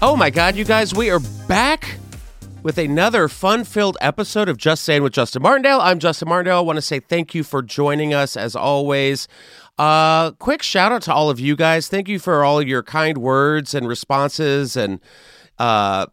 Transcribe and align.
Oh 0.00 0.14
my 0.14 0.30
God, 0.30 0.54
you 0.54 0.64
guys, 0.64 0.94
we 0.94 1.10
are 1.10 1.18
back 1.48 1.96
with 2.62 2.78
another 2.78 3.26
fun 3.26 3.64
filled 3.64 3.96
episode 4.00 4.48
of 4.48 4.56
Just 4.56 4.84
Saying 4.84 5.02
with 5.02 5.12
Justin 5.12 5.42
Martindale. 5.42 5.80
I'm 5.80 5.98
Justin 5.98 6.28
Martindale. 6.28 6.58
I 6.58 6.60
want 6.60 6.76
to 6.76 6.82
say 6.82 7.00
thank 7.00 7.34
you 7.34 7.42
for 7.42 7.62
joining 7.62 8.14
us 8.14 8.36
as 8.36 8.54
always. 8.54 9.26
Uh, 9.76 10.30
quick 10.32 10.62
shout 10.62 10.92
out 10.92 11.02
to 11.02 11.12
all 11.12 11.30
of 11.30 11.40
you 11.40 11.56
guys. 11.56 11.88
Thank 11.88 12.08
you 12.08 12.20
for 12.20 12.44
all 12.44 12.62
your 12.62 12.84
kind 12.84 13.18
words 13.18 13.74
and 13.74 13.88
responses 13.88 14.76
and 14.76 15.00
uh, 15.58 16.06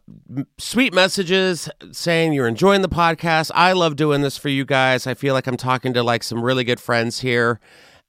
sweet 0.58 0.92
messages 0.92 1.68
saying 1.92 2.32
you're 2.32 2.48
enjoying 2.48 2.82
the 2.82 2.88
podcast. 2.88 3.52
I 3.54 3.70
love 3.70 3.94
doing 3.94 4.20
this 4.20 4.36
for 4.36 4.48
you 4.48 4.64
guys. 4.64 5.06
I 5.06 5.14
feel 5.14 5.32
like 5.32 5.46
I'm 5.46 5.56
talking 5.56 5.92
to 5.94 6.02
like 6.02 6.24
some 6.24 6.42
really 6.42 6.64
good 6.64 6.80
friends 6.80 7.20
here. 7.20 7.60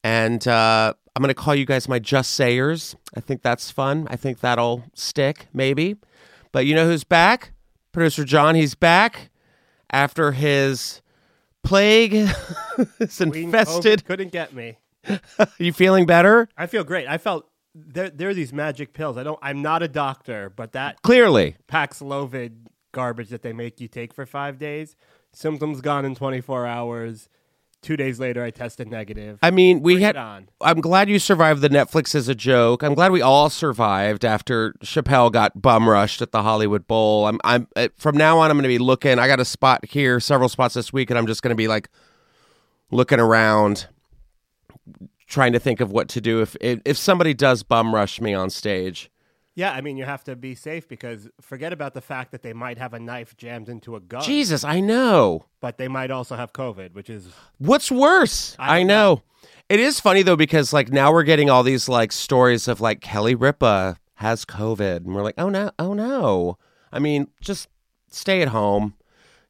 And 0.04 0.48
uh, 0.48 0.96
I'm 1.18 1.24
going 1.24 1.30
to 1.30 1.34
call 1.34 1.56
you 1.56 1.66
guys 1.66 1.90
my 1.90 1.98
Just 1.98 2.30
Sayers. 2.30 2.96
I 3.16 3.22
think 3.22 3.42
that's 3.42 3.72
fun. 3.72 4.08
I 4.08 4.16
think 4.16 4.42
that'll 4.42 4.84
stick, 4.94 5.48
maybe. 5.52 5.96
But 6.52 6.68
you 6.68 6.76
know 6.76 6.86
who's 6.86 7.04
back? 7.04 7.54
Producer 7.92 8.24
John. 8.24 8.54
He's 8.54 8.76
back 8.76 9.32
after 9.90 10.34
his 10.34 11.02
plague 11.64 12.14
is 13.00 13.20
infested. 13.20 14.02
COVID 14.02 14.06
couldn't 14.06 14.32
get 14.32 14.54
me. 14.54 14.78
you 15.58 15.74
feeling 15.74 16.06
better? 16.06 16.50
I 16.56 16.68
feel 16.68 16.84
great. 16.84 17.08
I 17.08 17.18
felt 17.18 17.50
there. 17.74 18.12
There 18.12 18.30
are 18.30 18.36
these 18.36 18.54
magic 18.54 18.94
pills. 18.94 19.18
I 19.18 19.24
don't. 19.24 19.40
I'm 19.42 19.64
not 19.64 19.82
a 19.82 19.88
doctor, 19.88 20.52
but 20.52 20.74
that 20.74 21.02
Clearly. 21.02 21.56
Paxlovid 21.68 22.68
garbage 22.92 23.30
that 23.30 23.42
they 23.42 23.54
make 23.54 23.82
you 23.82 23.88
take 23.88 24.14
for 24.14 24.28
five 24.28 24.60
days. 24.60 24.96
Symptoms 25.34 25.82
gone 25.82 26.06
in 26.06 26.14
24 26.14 26.68
hours. 26.68 27.28
Two 27.84 27.96
days 27.96 28.20
later, 28.20 28.44
I 28.44 28.50
tested 28.50 28.90
negative. 28.90 29.38
I 29.42 29.52
mean, 29.52 29.82
we 29.82 29.94
Bring 29.94 30.04
had. 30.04 30.16
on. 30.18 30.50
I'm 30.62 30.82
glad 30.82 31.10
you 31.10 31.20
survived 31.20 31.62
the 31.62 31.70
Netflix 31.70 32.16
as 32.16 32.28
a 32.28 32.34
joke. 32.36 32.82
I'm 32.84 32.96
glad 32.96 33.12
we 33.12 33.22
all 33.22 33.50
survived 33.50 34.26
after 34.26 34.74
Chappelle 34.84 35.32
got 35.32 35.62
bum 35.62 35.88
rushed 35.88 36.22
at 36.22 36.32
the 36.32 36.42
Hollywood 36.42 36.88
Bowl. 36.88 37.28
I'm. 37.28 37.40
I'm. 37.44 37.68
uh, 37.76 37.90
From 37.96 38.18
now 38.18 38.40
on, 38.40 38.50
I'm 38.50 38.58
going 38.58 38.64
to 38.64 38.68
be 38.68 38.80
looking. 38.80 39.20
I 39.20 39.28
got 39.28 39.40
a 39.40 39.46
spot 39.46 39.86
here, 39.86 40.20
several 40.20 40.50
spots 40.50 40.74
this 40.74 40.92
week, 40.92 41.10
and 41.12 41.20
I'm 41.20 41.28
just 41.28 41.44
going 41.44 41.52
to 41.52 41.56
be 41.56 41.68
like 41.68 41.88
looking 42.90 43.20
around, 43.20 43.88
trying 45.28 45.54
to 45.54 45.60
think 45.60 45.80
of 45.80 45.92
what 45.92 46.10
to 46.10 46.20
do 46.20 46.42
if 46.42 46.58
if, 46.60 46.80
if 46.84 46.98
somebody 46.98 47.34
does 47.36 47.62
bum 47.64 47.94
rush 47.94 48.20
me 48.20 48.34
on 48.34 48.50
stage. 48.50 49.12
Yeah, 49.58 49.72
I 49.72 49.82
mean, 49.82 49.98
you 49.98 50.06
have 50.06 50.24
to 50.26 50.36
be 50.36 50.54
safe 50.54 50.88
because 50.88 51.28
forget 51.42 51.74
about 51.74 51.96
the 51.96 52.02
fact 52.02 52.32
that 52.32 52.44
they 52.44 52.54
might 52.54 52.78
have 52.78 52.94
a 52.94 53.00
knife 53.00 53.36
jammed 53.36 53.70
into 53.70 53.96
a 53.96 54.00
gun, 54.00 54.22
Jesus, 54.22 54.64
I 54.64 54.82
know. 54.82 55.46
but 55.62 55.80
they 55.80 55.88
might 55.88 56.12
also 56.12 56.36
have 56.36 56.54
COVID, 56.54 56.94
which 56.94 57.10
is 57.10 57.30
What's 57.58 57.92
worse? 57.92 58.56
I, 58.60 58.76
I 58.76 58.78
don't 58.78 58.88
know. 58.88 59.24
It 59.68 59.80
is 59.80 60.00
funny 60.00 60.22
though 60.22 60.36
because 60.36 60.74
like 60.74 60.92
now 60.92 61.12
we're 61.12 61.24
getting 61.24 61.50
all 61.50 61.64
these 61.64 61.90
like 61.90 62.12
stories 62.12 62.68
of 62.68 62.80
like 62.82 63.02
Kelly 63.02 63.34
Ripa 63.34 63.98
has 64.18 64.46
COVID, 64.46 64.98
and 64.98 65.16
we're 65.16 65.24
like, 65.24 65.40
oh 65.40 65.50
no, 65.50 65.72
oh 65.80 65.96
no. 65.96 66.60
I 66.92 67.00
mean, 67.00 67.28
just 67.42 67.68
stay 68.12 68.44
at 68.44 68.50
home. 68.50 68.94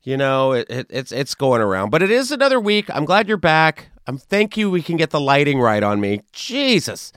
You 0.04 0.16
know, 0.16 0.54
it, 0.54 0.70
it, 0.70 0.88
it's 0.90 1.12
it's 1.12 1.36
going 1.36 1.60
around, 1.60 1.90
but 1.90 2.02
it 2.02 2.12
is 2.12 2.32
another 2.32 2.62
week. 2.62 2.90
I'm 2.90 3.04
glad 3.04 3.28
you're 3.28 3.36
back. 3.36 3.90
I'm 4.08 4.18
thank 4.18 4.56
you. 4.56 4.72
We 4.72 4.82
can 4.82 4.96
get 4.96 5.10
the 5.10 5.20
lighting 5.20 5.60
right 5.60 5.84
on 5.84 6.00
me. 6.00 6.22
Jesus. 6.32 7.12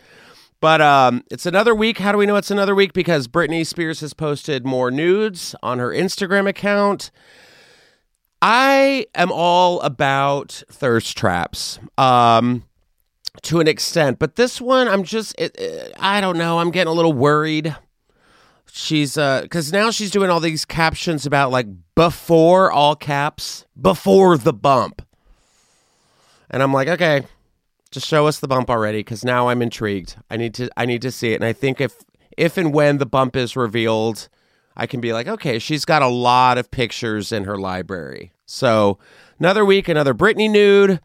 But 0.60 0.80
um, 0.82 1.24
it's 1.30 1.46
another 1.46 1.74
week. 1.74 1.98
How 1.98 2.12
do 2.12 2.18
we 2.18 2.26
know 2.26 2.36
it's 2.36 2.50
another 2.50 2.74
week? 2.74 2.92
Because 2.92 3.26
Britney 3.28 3.66
Spears 3.66 4.00
has 4.00 4.12
posted 4.12 4.66
more 4.66 4.90
nudes 4.90 5.54
on 5.62 5.78
her 5.78 5.88
Instagram 5.90 6.46
account. 6.48 7.10
I 8.42 9.06
am 9.14 9.30
all 9.32 9.80
about 9.80 10.62
thirst 10.70 11.16
traps. 11.16 11.78
Um, 11.96 12.64
to 13.42 13.60
an 13.60 13.68
extent, 13.68 14.18
but 14.18 14.36
this 14.36 14.60
one, 14.60 14.86
I'm 14.88 15.04
just, 15.04 15.34
it, 15.38 15.54
it- 15.58 15.94
I 15.98 16.20
don't 16.20 16.36
know. 16.36 16.58
I'm 16.58 16.70
getting 16.70 16.90
a 16.90 16.94
little 16.94 17.12
worried. 17.12 17.74
She's, 18.70 19.16
uh, 19.16 19.42
because 19.42 19.72
now 19.72 19.90
she's 19.90 20.10
doing 20.10 20.30
all 20.30 20.40
these 20.40 20.64
captions 20.64 21.26
about 21.26 21.50
like 21.50 21.66
before 21.94 22.70
all 22.70 22.96
caps, 22.96 23.64
before 23.80 24.36
the 24.36 24.52
bump. 24.52 25.00
And 26.50 26.62
I'm 26.62 26.72
like, 26.72 26.88
okay, 26.88 27.22
just 27.90 28.06
show 28.06 28.26
us 28.26 28.38
the 28.38 28.48
bump 28.48 28.70
already, 28.70 29.00
because 29.00 29.24
now 29.24 29.48
I'm 29.48 29.62
intrigued. 29.62 30.16
I 30.30 30.36
need 30.36 30.54
to, 30.54 30.70
I 30.76 30.86
need 30.86 31.02
to 31.02 31.10
see 31.10 31.32
it. 31.32 31.36
And 31.36 31.44
I 31.44 31.52
think 31.52 31.80
if, 31.80 31.96
if 32.36 32.56
and 32.56 32.72
when 32.72 32.98
the 32.98 33.06
bump 33.06 33.36
is 33.36 33.56
revealed, 33.56 34.28
I 34.76 34.86
can 34.86 35.00
be 35.00 35.12
like, 35.12 35.26
okay, 35.26 35.58
she's 35.58 35.84
got 35.84 36.00
a 36.00 36.08
lot 36.08 36.56
of 36.56 36.70
pictures 36.70 37.32
in 37.32 37.44
her 37.44 37.58
library. 37.58 38.32
So 38.46 38.98
another 39.38 39.64
week, 39.64 39.88
another 39.88 40.14
Britney 40.14 40.50
nude. 40.50 41.00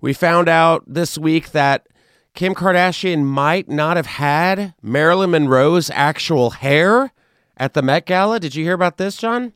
We 0.00 0.12
found 0.12 0.48
out 0.48 0.84
this 0.86 1.18
week 1.18 1.50
that 1.50 1.88
Kim 2.34 2.54
Kardashian 2.54 3.24
might 3.24 3.68
not 3.68 3.96
have 3.96 4.06
had 4.06 4.74
Marilyn 4.80 5.32
Monroe's 5.32 5.90
actual 5.90 6.50
hair 6.50 7.12
at 7.56 7.74
the 7.74 7.82
Met 7.82 8.06
Gala. 8.06 8.38
Did 8.38 8.54
you 8.54 8.62
hear 8.62 8.74
about 8.74 8.96
this, 8.96 9.16
John? 9.16 9.54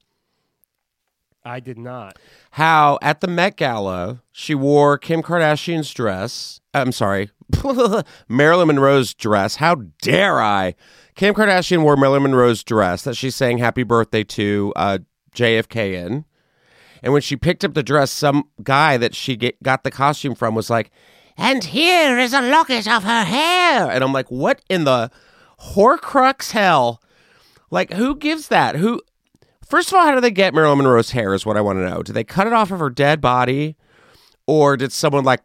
I 1.44 1.60
did 1.60 1.78
not. 1.78 2.19
How 2.56 2.98
at 3.00 3.22
the 3.22 3.28
Met 3.28 3.56
Gala, 3.56 4.22
she 4.30 4.54
wore 4.54 4.98
Kim 4.98 5.22
Kardashian's 5.22 5.92
dress. 5.92 6.60
I'm 6.74 6.92
sorry, 6.92 7.30
Marilyn 8.28 8.66
Monroe's 8.66 9.14
dress. 9.14 9.56
How 9.56 9.76
dare 10.02 10.40
I? 10.40 10.74
Kim 11.14 11.34
Kardashian 11.34 11.82
wore 11.82 11.96
Marilyn 11.96 12.22
Monroe's 12.22 12.62
dress 12.62 13.04
that 13.04 13.16
she's 13.16 13.34
saying 13.34 13.58
happy 13.58 13.82
birthday 13.82 14.22
to 14.24 14.72
uh, 14.76 14.98
JFK 15.34 15.94
in. 15.94 16.26
And 17.02 17.14
when 17.14 17.22
she 17.22 17.36
picked 17.36 17.64
up 17.64 17.72
the 17.72 17.82
dress, 17.82 18.10
some 18.10 18.44
guy 18.62 18.96
that 18.98 19.14
she 19.14 19.34
get, 19.34 19.60
got 19.62 19.82
the 19.82 19.91
costume 19.91 20.34
from 20.34 20.54
was 20.54 20.68
like, 20.70 20.91
and 21.36 21.64
here 21.64 22.18
is 22.18 22.34
a 22.34 22.42
locket 22.42 22.86
of 22.86 23.04
her 23.04 23.24
hair. 23.24 23.91
And 23.91 24.04
I'm 24.04 24.12
like, 24.12 24.30
what 24.30 24.60
in 24.68 24.84
the 24.84 25.10
horcrux 25.58 26.50
hell? 26.50 27.02
Like, 27.70 27.94
who 27.94 28.14
gives 28.14 28.48
that? 28.48 28.76
Who? 28.76 29.00
First 29.72 29.88
of 29.88 29.94
all, 29.94 30.05
how 30.05 30.15
do 30.15 30.21
they 30.21 30.31
get 30.31 30.53
Marilyn 30.53 30.77
Monroe's 30.77 31.12
hair? 31.12 31.33
Is 31.33 31.47
what 31.47 31.56
I 31.56 31.62
want 31.62 31.78
to 31.78 31.88
know. 31.88 32.03
Did 32.03 32.12
they 32.12 32.25
cut 32.25 32.47
it 32.47 32.53
off 32.53 32.71
of 32.71 32.78
her 32.78 32.91
dead 32.91 33.22
body, 33.22 33.75
or 34.47 34.77
did 34.77 34.93
someone 34.93 35.25
like, 35.25 35.41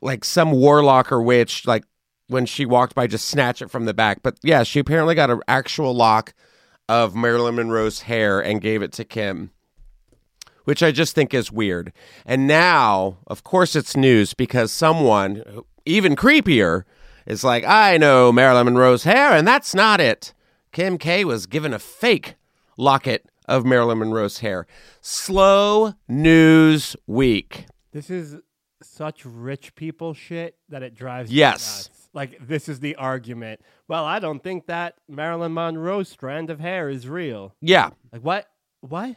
like 0.00 0.24
some 0.24 0.50
warlock 0.50 1.12
or 1.12 1.20
witch, 1.20 1.66
like 1.66 1.84
when 2.28 2.46
she 2.46 2.64
walked 2.64 2.94
by, 2.94 3.06
just 3.06 3.28
snatch 3.28 3.60
it 3.60 3.70
from 3.70 3.84
the 3.84 3.92
back? 3.92 4.22
But 4.22 4.38
yeah, 4.42 4.62
she 4.62 4.78
apparently 4.78 5.14
got 5.14 5.28
an 5.28 5.42
actual 5.46 5.94
lock 5.94 6.32
of 6.88 7.14
Marilyn 7.14 7.56
Monroe's 7.56 8.00
hair 8.00 8.40
and 8.40 8.62
gave 8.62 8.80
it 8.80 8.92
to 8.92 9.04
Kim 9.04 9.50
which 10.64 10.80
I 10.82 10.92
just 10.92 11.14
think 11.14 11.34
is 11.34 11.50
weird. 11.50 11.92
And 12.24 12.46
now, 12.46 13.18
of 13.26 13.42
course, 13.42 13.74
it's 13.74 13.96
news 13.96 14.32
because 14.32 14.70
someone, 14.72 15.42
even 15.84 16.14
creepier, 16.14 16.84
is 17.26 17.42
like, 17.42 17.64
I 17.64 17.98
know 17.98 18.30
Marilyn 18.30 18.66
Monroe's 18.66 19.02
hair, 19.02 19.32
and 19.32 19.46
that's 19.46 19.74
not 19.74 20.00
it. 20.00 20.32
Kim 20.70 20.98
K 20.98 21.24
was 21.24 21.46
given 21.46 21.74
a 21.74 21.80
fake 21.80 22.36
locket 22.76 23.26
of 23.48 23.64
Marilyn 23.64 23.98
Monroe's 23.98 24.38
hair. 24.38 24.66
Slow 25.00 25.94
news 26.08 26.96
week. 27.06 27.66
This 27.92 28.08
is 28.10 28.36
such 28.82 29.24
rich 29.24 29.74
people 29.74 30.14
shit 30.14 30.56
that 30.68 30.82
it 30.82 30.94
drives 30.94 31.30
me 31.30 31.36
Yes. 31.36 31.88
nuts. 31.88 32.08
Like 32.14 32.46
this 32.46 32.68
is 32.68 32.80
the 32.80 32.96
argument. 32.96 33.60
Well, 33.88 34.04
I 34.04 34.18
don't 34.18 34.42
think 34.42 34.66
that 34.66 34.94
Marilyn 35.08 35.54
Monroe 35.54 36.02
strand 36.02 36.50
of 36.50 36.60
hair 36.60 36.88
is 36.90 37.08
real. 37.08 37.54
Yeah. 37.60 37.90
Like 38.12 38.22
what? 38.22 38.48
What? 38.80 39.16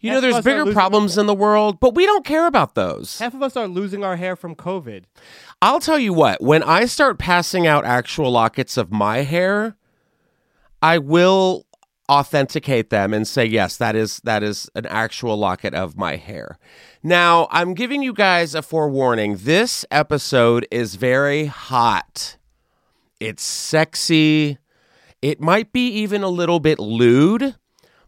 You 0.00 0.10
Half 0.10 0.16
know, 0.16 0.20
there's 0.20 0.44
bigger 0.44 0.72
problems 0.72 1.18
in 1.18 1.26
the 1.26 1.34
world, 1.34 1.80
but 1.80 1.94
we 1.94 2.06
don't 2.06 2.24
care 2.24 2.46
about 2.46 2.74
those. 2.74 3.18
Half 3.18 3.34
of 3.34 3.42
us 3.42 3.56
are 3.56 3.66
losing 3.66 4.04
our 4.04 4.16
hair 4.16 4.36
from 4.36 4.54
COVID. 4.54 5.04
I'll 5.62 5.80
tell 5.80 5.98
you 5.98 6.12
what, 6.12 6.42
when 6.42 6.62
I 6.62 6.84
start 6.84 7.18
passing 7.18 7.66
out 7.66 7.84
actual 7.84 8.30
lockets 8.30 8.76
of 8.76 8.92
my 8.92 9.18
hair, 9.22 9.76
I 10.82 10.98
will 10.98 11.64
authenticate 12.10 12.90
them 12.90 13.14
and 13.14 13.26
say 13.26 13.44
yes, 13.44 13.76
that 13.78 13.96
is 13.96 14.20
that 14.24 14.42
is 14.42 14.68
an 14.74 14.86
actual 14.86 15.36
locket 15.36 15.74
of 15.74 15.96
my 15.96 16.16
hair. 16.16 16.58
Now, 17.02 17.48
I'm 17.50 17.74
giving 17.74 18.02
you 18.02 18.12
guys 18.12 18.54
a 18.54 18.62
forewarning. 18.62 19.38
This 19.38 19.84
episode 19.90 20.66
is 20.70 20.96
very 20.96 21.46
hot. 21.46 22.36
It's 23.20 23.42
sexy. 23.42 24.58
It 25.22 25.40
might 25.40 25.72
be 25.72 25.88
even 25.88 26.22
a 26.22 26.28
little 26.28 26.60
bit 26.60 26.78
lewd, 26.78 27.56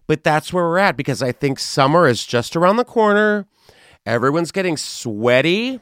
but 0.07 0.23
that's 0.23 0.53
where 0.53 0.65
we're 0.65 0.79
at 0.79 0.97
because 0.97 1.23
I 1.23 1.33
think 1.33 1.59
summer 1.59 2.07
is 2.07 2.25
just 2.25 2.57
around 2.57 2.77
the 2.77 2.85
corner. 2.85 3.47
Everyone's 4.05 4.53
getting 4.53 4.77
sweaty 4.77 5.81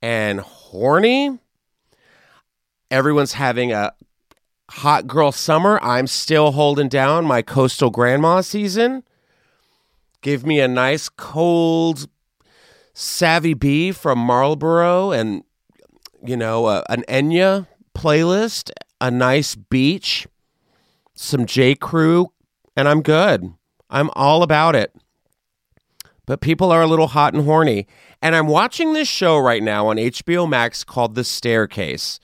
and 0.00 0.40
horny. 0.40 1.38
Everyone's 2.90 3.32
having 3.32 3.72
a 3.72 3.92
hot 4.70 5.06
girl 5.06 5.32
summer. 5.32 5.78
I'm 5.82 6.06
still 6.06 6.52
holding 6.52 6.88
down 6.88 7.24
my 7.24 7.42
coastal 7.42 7.90
grandma 7.90 8.40
season. 8.40 9.02
Give 10.20 10.46
me 10.46 10.60
a 10.60 10.68
nice 10.68 11.08
cold 11.08 12.08
Savvy 12.94 13.54
B 13.54 13.92
from 13.92 14.18
Marlborough 14.18 15.10
and, 15.10 15.44
you 16.24 16.36
know, 16.36 16.68
a, 16.68 16.84
an 16.88 17.04
Enya 17.08 17.66
playlist, 17.94 18.70
a 19.00 19.10
nice 19.10 19.54
beach, 19.54 20.26
some 21.14 21.46
J. 21.46 21.74
Crew, 21.74 22.32
and 22.76 22.88
I'm 22.88 23.02
good. 23.02 23.52
I'm 23.90 24.10
all 24.14 24.42
about 24.42 24.74
it. 24.74 24.94
But 26.26 26.40
people 26.40 26.70
are 26.70 26.82
a 26.82 26.86
little 26.86 27.08
hot 27.08 27.34
and 27.34 27.44
horny. 27.44 27.86
And 28.20 28.36
I'm 28.36 28.46
watching 28.46 28.92
this 28.92 29.08
show 29.08 29.38
right 29.38 29.62
now 29.62 29.88
on 29.88 29.96
HBO 29.96 30.48
Max 30.48 30.84
called 30.84 31.14
The 31.14 31.24
Staircase. 31.24 32.20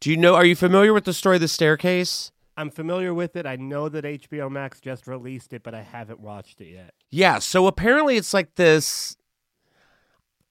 Do 0.00 0.10
you 0.10 0.16
know, 0.16 0.34
are 0.34 0.44
you 0.44 0.56
familiar 0.56 0.92
with 0.92 1.04
the 1.04 1.12
story 1.12 1.36
of 1.36 1.40
The 1.40 1.48
Staircase? 1.48 2.32
I'm 2.56 2.70
familiar 2.70 3.12
with 3.12 3.36
it. 3.36 3.46
I 3.46 3.56
know 3.56 3.88
that 3.88 4.04
HBO 4.04 4.50
Max 4.50 4.80
just 4.80 5.06
released 5.06 5.52
it, 5.52 5.62
but 5.62 5.74
I 5.74 5.82
haven't 5.82 6.20
watched 6.20 6.60
it 6.60 6.72
yet. 6.72 6.94
Yeah, 7.10 7.38
so 7.38 7.66
apparently 7.66 8.16
it's 8.16 8.32
like 8.32 8.54
this 8.54 9.16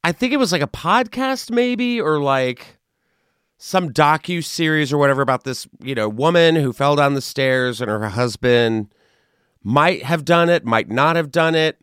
I 0.06 0.12
think 0.12 0.34
it 0.34 0.38
was 0.38 0.52
like 0.52 0.62
a 0.62 0.68
podcast 0.68 1.50
maybe 1.50 2.00
or 2.00 2.20
like 2.20 2.78
some 3.58 3.92
docu 3.92 4.44
series 4.44 4.94
or 4.94 5.00
whatever 5.00 5.24
about 5.24 5.46
this, 5.46 5.68
you 5.82 5.96
know, 5.96 6.08
woman 6.08 6.56
who 6.56 6.72
fell 6.74 6.96
down 6.96 7.16
the 7.16 7.22
stairs 7.22 7.82
and 7.82 7.90
her 7.90 8.10
husband 8.10 8.94
might 9.64 10.04
have 10.04 10.24
done 10.24 10.48
it, 10.48 10.64
might 10.64 10.90
not 10.90 11.16
have 11.16 11.32
done 11.32 11.56
it, 11.56 11.82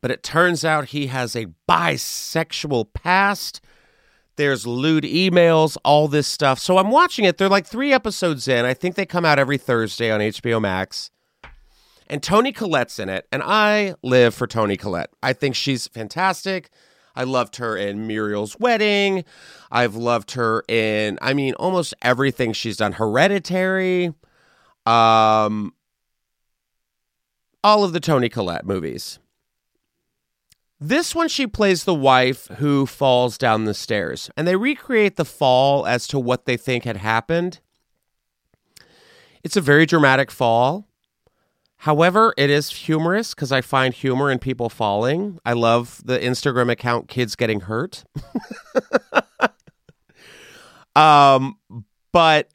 but 0.00 0.10
it 0.10 0.24
turns 0.24 0.64
out 0.64 0.86
he 0.86 1.06
has 1.06 1.36
a 1.36 1.46
bisexual 1.68 2.92
past. 2.92 3.60
There's 4.38 4.66
lewd 4.66 5.04
emails, 5.04 5.76
all 5.84 6.08
this 6.08 6.26
stuff. 6.26 6.58
So 6.58 6.78
I'm 6.78 6.90
watching 6.90 7.26
it. 7.26 7.36
They're 7.36 7.48
like 7.48 7.66
3 7.66 7.92
episodes 7.92 8.48
in. 8.48 8.64
I 8.64 8.72
think 8.72 8.94
they 8.94 9.04
come 9.04 9.24
out 9.24 9.38
every 9.38 9.58
Thursday 9.58 10.10
on 10.10 10.20
HBO 10.20 10.60
Max 10.60 11.10
and 12.08 12.22
Toni 12.22 12.52
Collette's 12.52 12.98
in 12.98 13.08
it, 13.08 13.26
and 13.30 13.42
I 13.44 13.94
live 14.02 14.34
for 14.34 14.46
Toni 14.46 14.76
Collette. 14.76 15.10
I 15.22 15.32
think 15.32 15.54
she's 15.54 15.88
fantastic. 15.88 16.70
I 17.14 17.24
loved 17.24 17.56
her 17.56 17.76
in 17.76 18.06
Muriel's 18.06 18.56
Wedding. 18.58 19.24
I've 19.72 19.96
loved 19.96 20.30
her 20.32 20.62
in, 20.68 21.18
I 21.20 21.34
mean, 21.34 21.54
almost 21.54 21.92
everything 22.00 22.52
she's 22.52 22.76
done. 22.76 22.92
Hereditary, 22.92 24.14
um, 24.86 25.74
all 27.64 27.82
of 27.82 27.92
the 27.92 28.00
Toni 28.00 28.28
Collette 28.28 28.64
movies. 28.64 29.18
This 30.80 31.12
one, 31.12 31.28
she 31.28 31.46
plays 31.46 31.84
the 31.84 31.94
wife 31.94 32.46
who 32.58 32.86
falls 32.86 33.36
down 33.36 33.64
the 33.64 33.74
stairs, 33.74 34.30
and 34.36 34.46
they 34.46 34.54
recreate 34.54 35.16
the 35.16 35.24
fall 35.24 35.86
as 35.86 36.06
to 36.08 36.20
what 36.20 36.44
they 36.44 36.56
think 36.56 36.84
had 36.84 36.98
happened. 36.98 37.58
It's 39.42 39.56
a 39.56 39.60
very 39.60 39.86
dramatic 39.86 40.30
fall. 40.30 40.86
However, 41.78 42.32
it 42.36 42.48
is 42.48 42.70
humorous 42.70 43.34
because 43.34 43.50
I 43.50 43.60
find 43.60 43.92
humor 43.92 44.30
in 44.30 44.38
people 44.38 44.68
falling. 44.68 45.38
I 45.44 45.52
love 45.52 46.00
the 46.04 46.18
Instagram 46.18 46.70
account 46.70 47.08
Kids 47.08 47.34
Getting 47.34 47.60
Hurt. 47.60 48.04
um, 50.96 51.56
but 52.12 52.48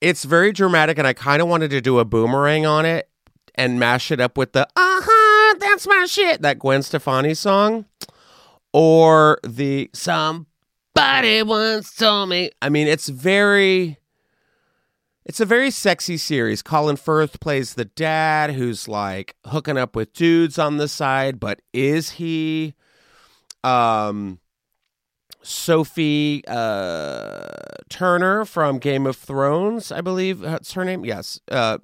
it's 0.00 0.24
very 0.24 0.52
dramatic, 0.52 0.98
and 0.98 1.06
I 1.06 1.12
kind 1.14 1.42
of 1.42 1.48
wanted 1.48 1.70
to 1.70 1.80
do 1.80 1.98
a 1.98 2.04
boomerang 2.04 2.64
on 2.64 2.86
it 2.86 3.08
and 3.56 3.78
mash 3.80 4.12
it 4.12 4.20
up 4.20 4.36
with 4.36 4.52
the 4.52 4.68
uh 4.76 5.00
huh, 5.54 5.58
that's 5.60 5.86
my 5.86 6.06
shit, 6.06 6.42
that 6.42 6.58
Gwen 6.58 6.82
Stefani 6.82 7.34
song, 7.34 7.86
or 8.72 9.38
the 9.42 9.90
somebody 9.92 11.42
once 11.42 11.94
told 11.94 12.28
me. 12.28 12.50
I 12.60 12.68
mean, 12.68 12.86
it's 12.86 13.08
very 13.08 13.98
it's 15.24 15.40
a 15.40 15.46
very 15.46 15.70
sexy 15.70 16.16
series. 16.16 16.62
Colin 16.62 16.96
Firth 16.96 17.40
plays 17.40 17.74
the 17.74 17.86
dad 17.86 18.52
who's 18.52 18.88
like 18.88 19.36
hooking 19.46 19.78
up 19.78 19.96
with 19.96 20.12
dudes 20.12 20.58
on 20.58 20.76
the 20.76 20.88
side, 20.88 21.40
but 21.40 21.62
is 21.72 22.10
he? 22.12 22.74
Um, 23.62 24.40
Sophie 25.44 26.42
uh, 26.48 27.46
Turner 27.90 28.46
from 28.46 28.78
Game 28.78 29.06
of 29.06 29.16
Thrones, 29.16 29.92
I 29.92 30.00
believe 30.00 30.40
that's 30.40 30.72
her 30.72 30.84
name. 30.84 31.04
Yes, 31.04 31.38
uh, 31.50 31.78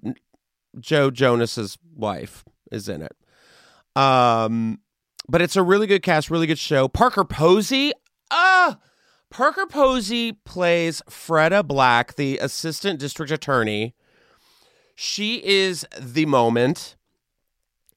Joe 0.78 1.10
Jonas's 1.10 1.76
wife 1.94 2.42
is 2.72 2.88
in 2.88 3.02
it. 3.02 3.14
Um, 4.00 4.80
but 5.28 5.42
it's 5.42 5.56
a 5.56 5.62
really 5.62 5.86
good 5.86 6.02
cast, 6.02 6.30
really 6.30 6.46
good 6.46 6.58
show. 6.58 6.88
Parker 6.88 7.24
Posey, 7.24 7.92
ah. 8.30 8.78
Parker 9.30 9.66
Posey 9.66 10.32
plays 10.32 11.02
Freda 11.08 11.64
Black, 11.64 12.16
the 12.16 12.38
assistant 12.38 12.98
district 12.98 13.30
attorney. 13.30 13.94
She 14.96 15.36
is 15.44 15.86
the 15.98 16.26
moment. 16.26 16.96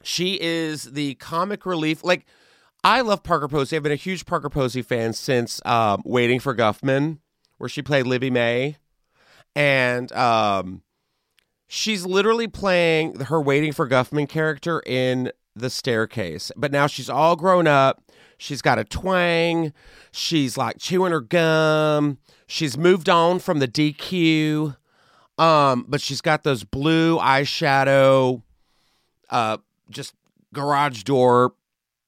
She 0.04 0.40
is 0.40 0.84
the 0.84 1.16
comic 1.16 1.66
relief. 1.66 2.04
Like, 2.04 2.26
I 2.84 3.02
love 3.02 3.24
Parker 3.24 3.48
Posey. 3.48 3.76
I've 3.76 3.84
been 3.84 3.92
a 3.92 3.96
huge 3.96 4.26
Parker 4.26 4.50
Posey 4.50 4.82
fan 4.82 5.14
since 5.14 5.62
um, 5.66 6.02
Waiting 6.06 6.40
for 6.40 6.54
Guffman, 6.54 7.20
where 7.58 7.70
she 7.70 7.82
played 7.82 8.06
Libby 8.06 8.30
Mae. 8.30 8.78
And 9.56 10.12
um, 10.12 10.84
she's 11.68 12.06
literally 12.06 12.48
playing 12.48 13.22
her 13.22 13.42
Waiting 13.42 13.72
for 13.72 13.88
Guffman 13.88 14.30
character 14.30 14.84
in 14.86 15.32
The 15.56 15.70
Staircase. 15.70 16.52
But 16.56 16.72
now 16.72 16.88
she's 16.88 17.10
all 17.10 17.36
grown 17.36 17.68
up. 17.68 18.04
She's 18.38 18.62
got 18.62 18.80
a 18.80 18.84
twang. 18.84 19.74
She's 20.12 20.58
like 20.58 20.78
chewing 20.80 21.12
her 21.12 21.22
gum. 21.22 22.18
She's 22.48 22.78
moved 22.78 23.10
on 23.10 23.40
from 23.40 23.60
the 23.60 23.68
DQ. 23.68 24.76
Um, 25.38 25.86
but 25.88 26.02
she's 26.02 26.22
got 26.22 26.44
those 26.44 26.64
blue 26.64 27.18
eyeshadow, 27.18 28.44
uh, 29.30 29.58
just 29.90 30.14
garage 30.54 31.04
door 31.04 31.54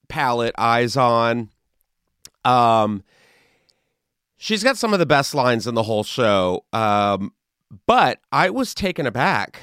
palette 0.07 0.53
eyes 0.57 0.95
on. 0.95 1.49
Um, 2.43 3.03
she's 4.37 4.63
got 4.63 4.77
some 4.77 4.93
of 4.93 4.99
the 4.99 5.07
best 5.07 5.33
lines 5.33 5.65
in 5.65 5.73
the 5.73 5.83
whole 5.83 6.03
show. 6.03 6.65
Um, 6.71 7.33
but 7.87 8.19
I 8.31 8.51
was 8.51 8.75
taken 8.75 9.07
aback, 9.07 9.59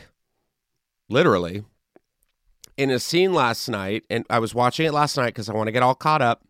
literally, 1.08 1.64
in 2.76 2.90
a 2.90 2.98
scene 2.98 3.32
last 3.32 3.68
night, 3.68 4.04
and 4.08 4.24
I 4.30 4.38
was 4.38 4.54
watching 4.54 4.86
it 4.86 4.92
last 4.92 5.16
night 5.16 5.26
because 5.26 5.48
I 5.48 5.54
want 5.54 5.68
to 5.68 5.72
get 5.72 5.82
all 5.82 5.94
caught 5.94 6.22
up 6.22 6.42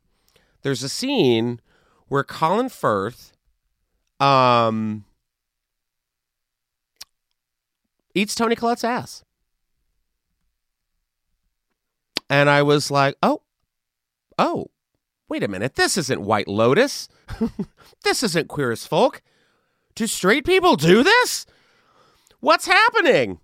there's 0.62 0.82
a 0.82 0.88
scene 0.88 1.60
where 2.08 2.24
Colin 2.24 2.68
Firth 2.68 3.32
um, 4.20 5.04
eats 8.14 8.34
Toni 8.34 8.56
Collette's 8.56 8.84
ass. 8.84 9.24
And 12.30 12.48
I 12.48 12.62
was 12.62 12.90
like, 12.90 13.16
oh, 13.22 13.42
oh, 14.38 14.68
wait 15.28 15.42
a 15.42 15.48
minute. 15.48 15.74
This 15.74 15.98
isn't 15.98 16.22
White 16.22 16.48
Lotus. 16.48 17.08
this 18.04 18.22
isn't 18.22 18.48
Queer 18.48 18.72
as 18.72 18.86
Folk. 18.86 19.20
Do 19.94 20.06
straight 20.06 20.46
people 20.46 20.76
do 20.76 21.02
this? 21.02 21.44
What's 22.40 22.66
happening? 22.66 23.38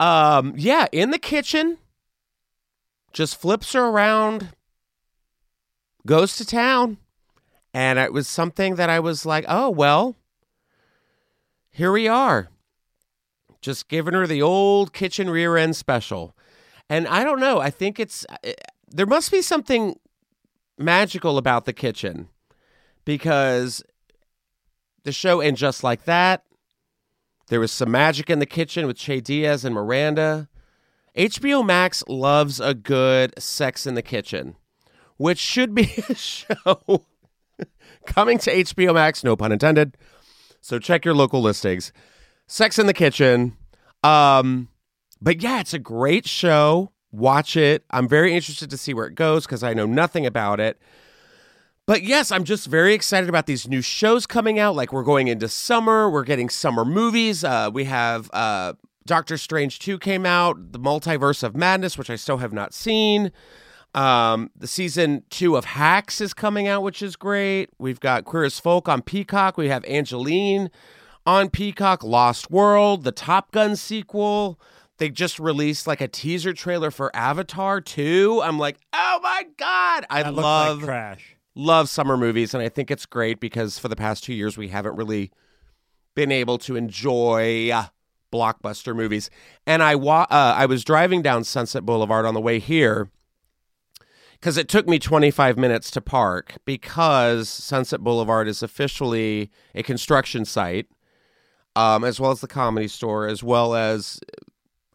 Um, 0.00 0.54
yeah, 0.56 0.86
in 0.90 1.10
the 1.10 1.18
kitchen, 1.18 1.78
just 3.14 3.40
flips 3.40 3.72
her 3.72 3.86
around, 3.86 4.50
goes 6.06 6.36
to 6.36 6.44
town. 6.44 6.98
And 7.72 7.98
it 7.98 8.12
was 8.12 8.28
something 8.28 8.74
that 8.74 8.90
I 8.90 9.00
was 9.00 9.24
like, 9.24 9.44
oh, 9.48 9.70
well, 9.70 10.16
here 11.70 11.90
we 11.90 12.06
are. 12.06 12.48
Just 13.62 13.88
giving 13.88 14.14
her 14.14 14.26
the 14.26 14.42
old 14.42 14.92
kitchen 14.92 15.30
rear 15.30 15.56
end 15.56 15.74
special. 15.74 16.36
And 16.90 17.08
I 17.08 17.24
don't 17.24 17.40
know. 17.40 17.60
I 17.60 17.70
think 17.70 17.98
it's, 17.98 18.26
uh, 18.28 18.52
there 18.88 19.06
must 19.06 19.32
be 19.32 19.40
something 19.40 19.98
magical 20.76 21.38
about 21.38 21.64
the 21.64 21.72
kitchen 21.72 22.28
because 23.04 23.82
the 25.04 25.12
show, 25.12 25.40
and 25.40 25.56
just 25.56 25.82
like 25.82 26.04
that, 26.04 26.44
there 27.48 27.60
was 27.60 27.72
some 27.72 27.90
magic 27.90 28.28
in 28.28 28.38
the 28.38 28.46
kitchen 28.46 28.86
with 28.86 28.96
Che 28.96 29.20
Diaz 29.20 29.64
and 29.64 29.74
Miranda. 29.74 30.48
HBO 31.16 31.64
Max 31.64 32.02
loves 32.08 32.60
a 32.60 32.74
good 32.74 33.40
sex 33.40 33.86
in 33.86 33.94
the 33.94 34.02
kitchen 34.02 34.56
which 35.16 35.38
should 35.38 35.74
be 35.74 35.82
a 36.08 36.14
show 36.14 37.06
coming 38.06 38.38
to 38.38 38.52
HBO 38.52 38.94
Max, 38.94 39.24
no 39.24 39.36
pun 39.36 39.52
intended. 39.52 39.96
So 40.60 40.78
check 40.78 41.04
your 41.04 41.14
local 41.14 41.42
listings. 41.42 41.92
Sex 42.46 42.78
in 42.78 42.86
the 42.86 42.94
Kitchen. 42.94 43.56
Um, 44.02 44.68
but 45.20 45.42
yeah, 45.42 45.60
it's 45.60 45.74
a 45.74 45.78
great 45.78 46.26
show. 46.26 46.92
Watch 47.12 47.56
it. 47.56 47.84
I'm 47.90 48.08
very 48.08 48.34
interested 48.34 48.70
to 48.70 48.76
see 48.76 48.92
where 48.92 49.06
it 49.06 49.14
goes 49.14 49.46
because 49.46 49.62
I 49.62 49.74
know 49.74 49.86
nothing 49.86 50.26
about 50.26 50.60
it. 50.60 50.80
But 51.86 52.02
yes, 52.02 52.32
I'm 52.32 52.44
just 52.44 52.66
very 52.66 52.94
excited 52.94 53.28
about 53.28 53.46
these 53.46 53.68
new 53.68 53.82
shows 53.82 54.26
coming 54.26 54.58
out. 54.58 54.74
Like 54.74 54.92
we're 54.92 55.02
going 55.02 55.28
into 55.28 55.48
summer, 55.48 56.08
we're 56.08 56.24
getting 56.24 56.48
summer 56.48 56.84
movies. 56.84 57.44
Uh, 57.44 57.70
we 57.72 57.84
have 57.84 58.30
uh, 58.32 58.72
Doctor 59.06 59.36
Strange 59.36 59.78
2 59.80 59.98
came 59.98 60.24
out, 60.24 60.72
The 60.72 60.78
Multiverse 60.78 61.42
of 61.42 61.54
Madness, 61.56 61.98
which 61.98 62.08
I 62.10 62.16
still 62.16 62.38
have 62.38 62.52
not 62.52 62.72
seen. 62.72 63.32
Um, 63.94 64.50
the 64.56 64.66
season 64.66 65.22
two 65.30 65.56
of 65.56 65.66
Hacks 65.66 66.20
is 66.20 66.34
coming 66.34 66.66
out, 66.66 66.82
which 66.82 67.00
is 67.02 67.14
great. 67.14 67.70
We've 67.78 68.00
got 68.00 68.24
Queer 68.24 68.44
as 68.44 68.58
Folk 68.58 68.88
on 68.88 69.02
Peacock. 69.02 69.56
We 69.56 69.68
have 69.68 69.84
Angelyne 69.84 70.70
on 71.26 71.48
Peacock. 71.50 72.02
Lost 72.02 72.50
World, 72.50 73.04
the 73.04 73.12
Top 73.12 73.52
Gun 73.52 73.76
sequel. 73.76 74.58
They 74.98 75.10
just 75.10 75.38
released 75.38 75.86
like 75.86 76.00
a 76.00 76.08
teaser 76.08 76.52
trailer 76.52 76.90
for 76.90 77.14
Avatar 77.14 77.80
2. 77.80 78.40
I'm 78.42 78.58
like, 78.58 78.78
oh 78.92 79.20
my 79.22 79.44
god, 79.56 80.06
I 80.10 80.22
That 80.24 80.34
love 80.34 80.78
like 80.78 80.86
trash. 80.86 81.36
love 81.54 81.88
summer 81.88 82.16
movies, 82.16 82.52
and 82.54 82.62
I 82.62 82.68
think 82.68 82.90
it's 82.90 83.06
great 83.06 83.38
because 83.38 83.78
for 83.78 83.88
the 83.88 83.96
past 83.96 84.24
two 84.24 84.34
years 84.34 84.56
we 84.56 84.68
haven't 84.68 84.96
really 84.96 85.30
been 86.16 86.32
able 86.32 86.58
to 86.58 86.74
enjoy 86.76 87.70
uh, 87.70 87.86
blockbuster 88.34 88.94
movies. 88.96 89.30
And 89.66 89.82
I 89.82 89.94
wa- 89.94 90.26
uh, 90.30 90.54
I 90.56 90.66
was 90.66 90.82
driving 90.84 91.22
down 91.22 91.44
Sunset 91.44 91.86
Boulevard 91.86 92.26
on 92.26 92.34
the 92.34 92.40
way 92.40 92.58
here 92.58 93.08
because 94.32 94.56
it 94.58 94.68
took 94.68 94.86
me 94.88 94.98
25 94.98 95.56
minutes 95.56 95.90
to 95.92 96.00
park 96.00 96.56
because 96.64 97.48
Sunset 97.48 98.00
Boulevard 98.00 98.48
is 98.48 98.62
officially 98.62 99.50
a 99.74 99.82
construction 99.82 100.44
site. 100.44 100.86
um, 101.76 102.04
as 102.04 102.20
well 102.20 102.30
as 102.30 102.40
the 102.40 102.46
comedy 102.46 102.86
store, 102.86 103.26
as 103.26 103.42
well 103.42 103.74
as 103.74 104.20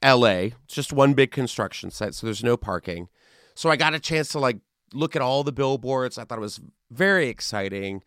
L.A. 0.02 0.54
It's 0.64 0.74
just 0.76 0.94
one 0.94 1.14
big 1.14 1.30
construction 1.32 1.92
site, 1.92 2.14
so 2.16 2.26
there's 2.26 2.42
no 2.44 2.56
parking. 2.56 3.10
So 3.54 3.70
I 3.70 3.76
got 3.76 3.94
a 3.94 4.00
chance 4.00 4.30
to 4.30 4.40
like 4.40 4.60
look 4.94 5.14
at 5.16 5.22
all 5.22 5.44
the 5.44 5.52
billboards. 5.52 6.18
I 6.18 6.24
thought 6.24 6.38
it 6.38 6.42
was 6.42 6.62
very 6.90 7.28
exciting. 7.28 8.02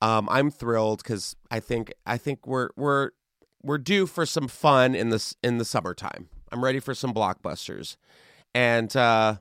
Um, 0.00 0.28
I'm 0.30 0.50
thrilled 0.50 1.02
because 1.02 1.36
I 1.50 1.60
think 1.60 1.92
I 2.06 2.16
think 2.16 2.46
we're 2.46 2.70
we're 2.74 3.10
we're 3.66 3.78
due 3.78 4.06
for 4.06 4.24
some 4.24 4.48
fun 4.48 4.94
in 4.94 5.10
this 5.10 5.34
in 5.42 5.58
the 5.58 5.64
summertime. 5.64 6.28
I'm 6.52 6.62
ready 6.62 6.80
for 6.80 6.94
some 6.94 7.12
blockbusters, 7.12 7.96
and 8.54 8.94
uh, 8.96 9.36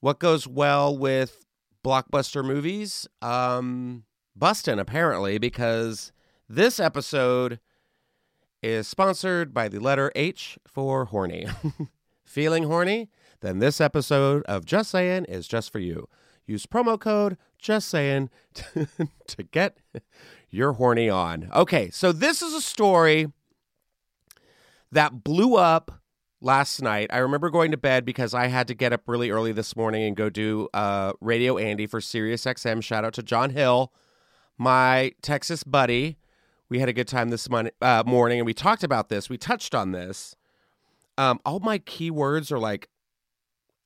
what 0.00 0.18
goes 0.18 0.46
well 0.46 0.96
with 0.96 1.44
blockbuster 1.84 2.44
movies? 2.44 3.08
Um, 3.22 4.04
bustin' 4.36 4.78
apparently 4.78 5.38
because 5.38 6.12
this 6.48 6.78
episode 6.78 7.58
is 8.62 8.86
sponsored 8.86 9.52
by 9.52 9.68
the 9.68 9.80
letter 9.80 10.12
H 10.14 10.58
for 10.66 11.06
horny. 11.06 11.46
Feeling 12.24 12.64
horny? 12.64 13.10
Then 13.40 13.58
this 13.58 13.80
episode 13.80 14.42
of 14.44 14.64
Just 14.64 14.90
Saying 14.90 15.24
is 15.24 15.48
just 15.48 15.72
for 15.72 15.80
you. 15.80 16.08
Use 16.46 16.66
promo 16.66 16.98
code 16.98 17.36
Just 17.58 17.88
Saying 17.88 18.30
to, 18.54 18.88
to 19.26 19.42
get 19.42 19.78
your 20.52 20.74
horny 20.74 21.10
on. 21.10 21.50
Okay, 21.52 21.90
so 21.90 22.12
this 22.12 22.42
is 22.42 22.54
a 22.54 22.60
story 22.60 23.26
that 24.92 25.24
blew 25.24 25.56
up 25.56 26.00
last 26.40 26.80
night. 26.80 27.08
I 27.12 27.18
remember 27.18 27.50
going 27.50 27.72
to 27.72 27.76
bed 27.76 28.04
because 28.04 28.34
I 28.34 28.46
had 28.46 28.68
to 28.68 28.74
get 28.74 28.92
up 28.92 29.02
really 29.06 29.30
early 29.30 29.50
this 29.50 29.74
morning 29.74 30.04
and 30.04 30.14
go 30.14 30.30
do 30.30 30.68
uh, 30.72 31.14
Radio 31.20 31.58
Andy 31.58 31.88
for 31.88 32.00
Sirius 32.00 32.44
XM. 32.44 32.82
Shout 32.82 33.04
out 33.04 33.14
to 33.14 33.22
John 33.24 33.50
Hill, 33.50 33.92
my 34.56 35.12
Texas 35.22 35.64
buddy 35.64 36.18
we 36.72 36.78
had 36.78 36.88
a 36.88 36.94
good 36.94 37.06
time 37.06 37.28
this 37.28 37.50
mon- 37.50 37.68
uh, 37.82 38.02
morning 38.06 38.38
and 38.38 38.46
we 38.46 38.54
talked 38.54 38.82
about 38.82 39.10
this. 39.10 39.28
We 39.28 39.36
touched 39.36 39.74
on 39.74 39.92
this. 39.92 40.34
Um, 41.18 41.38
all 41.44 41.60
my 41.60 41.78
keywords 41.78 42.50
are 42.50 42.58
like 42.58 42.88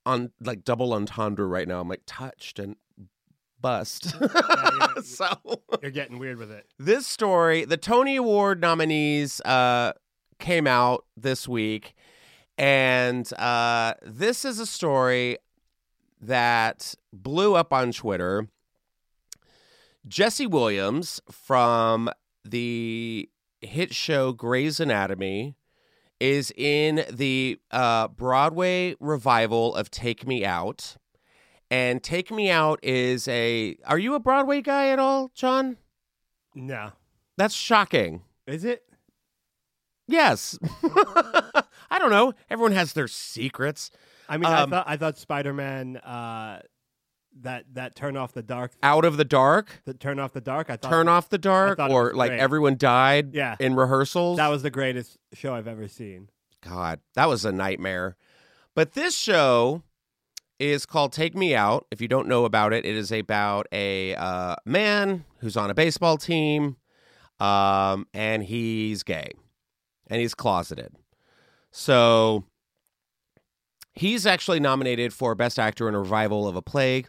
on 0.07 0.31
like 0.41 0.63
double 0.63 0.93
entendre 0.93 1.49
right 1.49 1.67
now. 1.67 1.81
I'm 1.81 1.89
like 1.89 2.03
touched 2.07 2.61
and 2.61 2.77
bust. 3.67 4.15
Yeah, 4.37 4.71
you're, 4.95 5.03
so 5.03 5.27
you're 5.83 5.91
getting 5.91 6.19
weird 6.19 6.39
with 6.39 6.51
it. 6.53 6.67
this 6.79 7.07
story, 7.07 7.65
the 7.65 7.77
Tony 7.77 8.17
Award 8.17 8.61
nominees 8.61 9.41
uh, 9.41 9.93
came 10.39 10.67
out 10.67 11.05
this 11.17 11.49
week, 11.49 11.95
and 12.57 13.31
uh, 13.35 13.95
this 14.03 14.45
is 14.45 14.61
a 14.61 14.67
story 14.67 15.39
that 16.21 16.95
blew 17.13 17.55
up 17.55 17.73
on 17.73 17.91
Twitter. 17.93 18.49
Jesse 20.07 20.47
Williams 20.47 21.21
from 21.31 22.09
the 22.45 23.29
hit 23.61 23.95
show 23.95 24.33
Grey's 24.33 24.79
Anatomy 24.79 25.57
is 26.21 26.53
in 26.57 27.05
the 27.11 27.59
uh, 27.73 28.09
Broadway 28.09 28.95
revival 29.01 29.75
of 29.75 29.91
Take 29.91 30.25
Me 30.27 30.45
Out. 30.45 30.97
And 31.71 32.03
Take 32.03 32.31
Me 32.31 32.51
Out 32.51 32.79
is 32.83 33.27
a. 33.29 33.77
Are 33.87 33.99
you 33.99 34.15
a 34.15 34.21
Broadway 34.21 34.61
guy 34.63 34.89
at 34.89 34.99
all, 34.99 35.31
John? 35.35 35.77
No, 36.55 36.93
That's 37.37 37.55
shocking. 37.55 38.23
is 38.47 38.65
it? 38.65 38.85
Yes. 40.09 40.57
I 41.91 41.99
don't 41.99 42.11
know. 42.11 42.33
Everyone 42.49 42.73
has 42.73 42.93
their 42.93 43.09
secrets. 43.09 43.91
I 44.29 44.37
mean, 44.37 44.47
Um, 44.47 44.53
I 44.73 44.77
thought 44.77 44.85
I 44.89 44.97
thought 44.97 45.19
Spider 45.19 45.53
Man 45.53 45.97
uh, 45.99 46.61
that 47.43 47.65
that 47.75 47.95
turn 47.97 48.17
off 48.17 48.33
the 48.33 48.43
dark, 48.43 48.73
Out 48.83 49.05
of 49.05 49.17
the 49.17 49.25
dark, 49.25 49.83
that 49.85 49.99
turn 50.01 50.19
off 50.19 50.33
the 50.33 50.41
dark. 50.41 50.71
I 50.71 50.77
thought 50.77 50.89
turn 50.91 51.09
off 51.09 51.29
the 51.29 51.39
dark, 51.39 51.79
or 51.79 52.15
like 52.15 52.31
great. 52.31 52.41
everyone 52.41 52.77
died 52.77 53.35
Yeah. 53.35 53.57
in 53.61 53.75
rehearsals. 53.75 54.37
that 54.39 54.49
was 54.49 54.63
the 54.63 54.71
greatest 54.71 55.19
show 55.33 55.55
I've 55.55 55.69
ever 55.69 55.89
seen. 55.89 56.31
God, 56.63 57.01
that 57.15 57.29
was 57.29 57.45
a 57.45 57.53
nightmare. 57.53 58.17
But 58.75 58.93
this 58.95 59.17
show 59.17 59.83
is 60.59 60.87
called 60.87 61.13
Take 61.13 61.35
Me 61.35 61.55
Out. 61.55 61.87
If 61.91 62.01
you 62.01 62.09
don't 62.09 62.29
know 62.29 62.45
about 62.45 62.73
it, 62.73 62.85
it 62.85 62.95
is 62.95 63.13
about 63.13 63.67
a 63.73 64.15
uh, 64.15 64.57
man 64.65 65.25
who's 65.39 65.57
on 65.57 65.71
a 65.71 65.75
baseball 65.75 66.17
team, 66.17 66.77
um, 67.41 68.07
and 68.15 68.43
he's 68.43 69.03
gay, 69.03 69.31
and 70.09 70.21
he's 70.21 70.35
closeted. 70.35 70.95
So 71.71 72.45
he's 73.95 74.27
actually 74.27 74.61
nominated 74.61 75.13
for 75.13 75.35
Best 75.35 75.59
Actor 75.59 75.89
in 75.89 75.95
a 75.95 76.01
Revival 76.01 76.49
of 76.49 76.57
a 76.57 76.63
Play, 76.63 77.05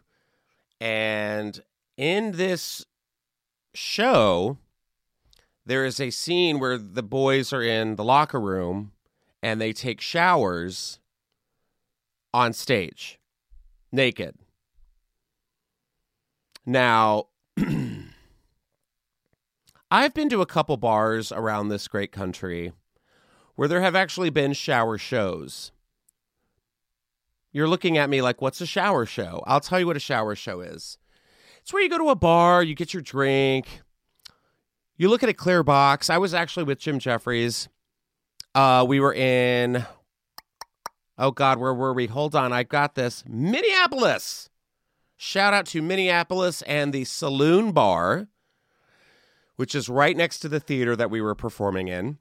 and 0.81 1.61
in 1.95 2.33
this 2.33 2.85
show, 3.73 4.57
there 5.65 5.85
is 5.85 5.99
a 5.99 6.09
scene 6.09 6.59
where 6.59 6.77
the 6.77 7.03
boys 7.03 7.51
are 7.51 7.63
in 7.63 7.95
the 7.95 8.03
locker 8.03 8.39
room 8.39 8.93
and 9.43 9.59
they 9.59 9.73
take 9.73 9.99
showers 10.01 10.99
on 12.33 12.53
stage 12.53 13.16
naked. 13.91 14.35
Now, 16.65 17.27
I've 19.91 20.13
been 20.13 20.29
to 20.29 20.41
a 20.41 20.45
couple 20.45 20.77
bars 20.77 21.31
around 21.31 21.69
this 21.69 21.87
great 21.87 22.11
country 22.11 22.73
where 23.55 23.67
there 23.67 23.81
have 23.81 23.95
actually 23.95 24.29
been 24.29 24.53
shower 24.53 24.97
shows. 24.97 25.71
You're 27.51 27.67
looking 27.67 27.97
at 27.97 28.09
me 28.09 28.21
like, 28.21 28.41
what's 28.41 28.61
a 28.61 28.65
shower 28.65 29.05
show? 29.05 29.43
I'll 29.47 29.61
tell 29.61 29.79
you 29.79 29.87
what 29.87 29.95
a 29.95 30.01
shower 30.01 30.35
show 30.35 30.61
is. 30.61 30.97
It's 31.61 31.73
where 31.73 31.81
you 31.81 31.89
go 31.89 31.97
to 31.97 32.09
a 32.09 32.15
bar, 32.15 32.61
you 32.61 32.75
get 32.75 32.93
your 32.93 33.01
drink, 33.01 33.81
you 34.97 35.09
look 35.09 35.23
at 35.23 35.29
a 35.29 35.33
clear 35.33 35.63
box. 35.63 36.09
I 36.09 36.17
was 36.17 36.33
actually 36.33 36.63
with 36.63 36.79
Jim 36.79 36.99
Jefferies. 36.99 37.69
Uh, 38.53 38.85
we 38.87 38.99
were 38.99 39.13
in, 39.13 39.85
oh 41.17 41.31
God, 41.31 41.59
where 41.59 41.73
were 41.73 41.93
we? 41.93 42.07
Hold 42.07 42.35
on, 42.35 42.53
I 42.53 42.63
got 42.63 42.95
this. 42.95 43.23
Minneapolis. 43.27 44.49
Shout 45.15 45.53
out 45.53 45.65
to 45.67 45.81
Minneapolis 45.81 46.61
and 46.63 46.93
the 46.93 47.03
Saloon 47.03 47.71
Bar, 47.71 48.27
which 49.55 49.73
is 49.73 49.89
right 49.89 50.15
next 50.15 50.39
to 50.39 50.49
the 50.49 50.59
theater 50.59 50.95
that 50.95 51.09
we 51.09 51.21
were 51.21 51.35
performing 51.35 51.87
in. 51.87 52.19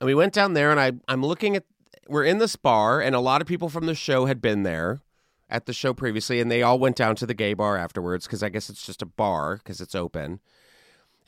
And 0.00 0.06
we 0.06 0.14
went 0.14 0.32
down 0.32 0.54
there, 0.54 0.70
and 0.70 0.80
I, 0.80 0.92
I'm 1.08 1.24
looking 1.24 1.56
at, 1.56 1.64
we're 2.08 2.24
in 2.24 2.38
this 2.38 2.56
bar, 2.56 3.00
and 3.00 3.14
a 3.14 3.20
lot 3.20 3.40
of 3.40 3.46
people 3.46 3.68
from 3.68 3.86
the 3.86 3.94
show 3.94 4.26
had 4.26 4.42
been 4.42 4.62
there 4.62 5.00
at 5.48 5.66
the 5.66 5.72
show 5.72 5.94
previously, 5.94 6.40
and 6.40 6.50
they 6.50 6.62
all 6.62 6.78
went 6.78 6.96
down 6.96 7.14
to 7.16 7.26
the 7.26 7.34
gay 7.34 7.54
bar 7.54 7.76
afterwards 7.76 8.26
because 8.26 8.42
I 8.42 8.48
guess 8.48 8.68
it's 8.68 8.84
just 8.84 9.00
a 9.00 9.06
bar 9.06 9.58
because 9.58 9.80
it's 9.80 9.94
open. 9.94 10.40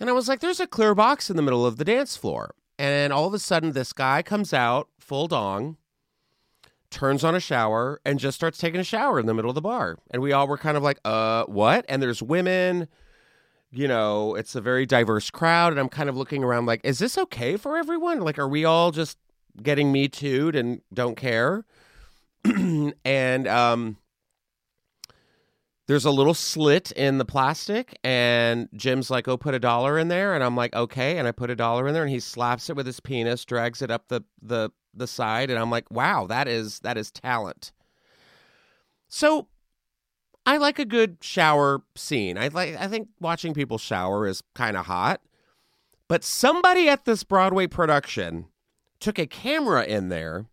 And 0.01 0.11
I 0.11 0.13
was 0.13 0.29
like, 0.29 0.41
there's 0.41 0.61
a 0.61 0.67
clear 0.67 0.95
box 0.95 1.31
in 1.31 1.37
the 1.37 1.43
middle 1.43 1.65
of 1.65 1.77
the 1.77 1.85
dance 1.85 2.17
floor. 2.17 2.55
And 2.79 3.13
all 3.13 3.27
of 3.27 3.35
a 3.35 3.39
sudden, 3.39 3.73
this 3.73 3.93
guy 3.93 4.23
comes 4.23 4.53
out, 4.53 4.89
full 4.99 5.29
dong, 5.29 5.77
turns 6.91 7.25
on 7.25 7.35
a 7.35 7.41
shower, 7.41 8.01
and 8.05 8.19
just 8.19 8.37
starts 8.37 8.59
taking 8.59 8.81
a 8.81 8.85
shower 8.85 9.19
in 9.21 9.27
the 9.27 9.35
middle 9.35 9.51
of 9.51 9.55
the 9.55 9.61
bar. 9.61 9.99
And 10.11 10.23
we 10.23 10.33
all 10.33 10.47
were 10.47 10.59
kind 10.59 10.77
of 10.77 10.83
like, 10.83 10.99
uh, 11.05 11.45
what? 11.45 11.85
And 11.89 12.03
there's 12.03 12.23
women, 12.23 12.89
you 13.71 13.89
know, 13.89 14.35
it's 14.35 14.55
a 14.55 14.61
very 14.61 14.87
diverse 14.87 15.31
crowd. 15.31 15.73
And 15.73 15.81
I'm 15.81 15.89
kind 15.89 16.09
of 16.09 16.17
looking 16.17 16.43
around 16.43 16.67
like, 16.67 16.81
is 16.85 16.99
this 16.99 17.19
okay 17.19 17.57
for 17.57 17.77
everyone? 17.77 18.21
Like, 18.21 18.39
are 18.39 18.49
we 18.49 18.65
all 18.65 18.91
just 18.91 19.19
getting 19.63 19.93
me 19.93 20.09
too'd 20.09 20.57
and 20.57 20.81
don't 20.93 21.17
care? 21.17 21.65
and, 23.05 23.49
um, 23.49 23.99
there's 25.89 26.05
a 26.05 26.11
little 26.11 26.35
slit 26.35 26.93
in 26.93 27.19
the 27.19 27.25
plastic 27.25 27.99
and 28.05 28.69
jim's 28.77 29.11
like 29.11 29.27
oh 29.27 29.37
put 29.37 29.55
a 29.55 29.59
dollar 29.59 29.99
in 29.99 30.09
there 30.09 30.35
and 30.35 30.45
i'm 30.45 30.55
like 30.55 30.75
okay 30.77 31.19
and 31.19 31.27
i 31.27 31.33
put 31.33 31.51
a 31.51 31.57
dollar 31.57 31.89
in 31.89 31.95
there 31.95 32.05
and 32.05 32.13
he 32.13 32.21
slaps 32.21 32.71
it 32.71 32.77
with 32.77 32.87
his 32.87 33.01
penis 33.01 33.45
drags 33.45 33.83
it 33.83 33.91
up 33.91 34.07
the 34.09 34.23
the 34.41 34.71
the 34.95 35.07
side 35.07 35.51
and 35.51 35.59
i'm 35.59 35.71
like 35.71 35.91
wow 35.91 36.27
that 36.27 36.49
is 36.49 36.81
that 36.81 36.97
is 36.97 37.11
talent 37.11 37.73
so 39.09 39.47
i 40.47 40.57
like 40.57 40.79
a 40.79 40.85
good 40.85 41.19
shower 41.21 41.83
scene 41.95 42.37
i 42.37 42.49
like 42.49 42.77
i 42.77 42.87
think 42.87 43.09
watching 43.21 43.55
people 43.55 43.79
shower 43.79 44.27
is 44.27 44.43
kind 44.55 44.77
of 44.77 44.87
hot 44.87 45.21
but 46.09 46.25
somebody 46.25 46.89
at 46.89 47.05
this 47.05 47.23
broadway 47.23 47.67
production 47.67 48.47
took 49.01 49.19
a 49.19 49.27
camera 49.27 49.85
in 49.85 50.09
there 50.09 50.47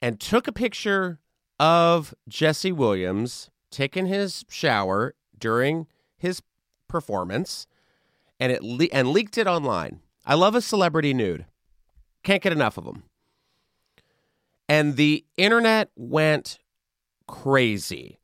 and 0.00 0.20
took 0.20 0.46
a 0.46 0.52
picture 0.52 1.18
of 1.58 2.14
jesse 2.28 2.72
williams 2.72 3.50
taking 3.70 4.06
his 4.06 4.44
shower 4.48 5.14
during 5.38 5.86
his 6.16 6.42
performance 6.88 7.66
and 8.38 8.52
it 8.52 8.62
le- 8.62 8.88
and 8.92 9.08
leaked 9.08 9.38
it 9.38 9.46
online. 9.46 10.00
I 10.24 10.34
love 10.34 10.54
a 10.54 10.60
celebrity 10.60 11.12
nude. 11.12 11.46
Can't 12.24 12.42
get 12.42 12.52
enough 12.52 12.76
of 12.78 12.84
them. 12.84 13.04
And 14.68 14.96
the 14.96 15.24
internet 15.36 15.90
went 15.94 16.58
crazy. 17.28 18.18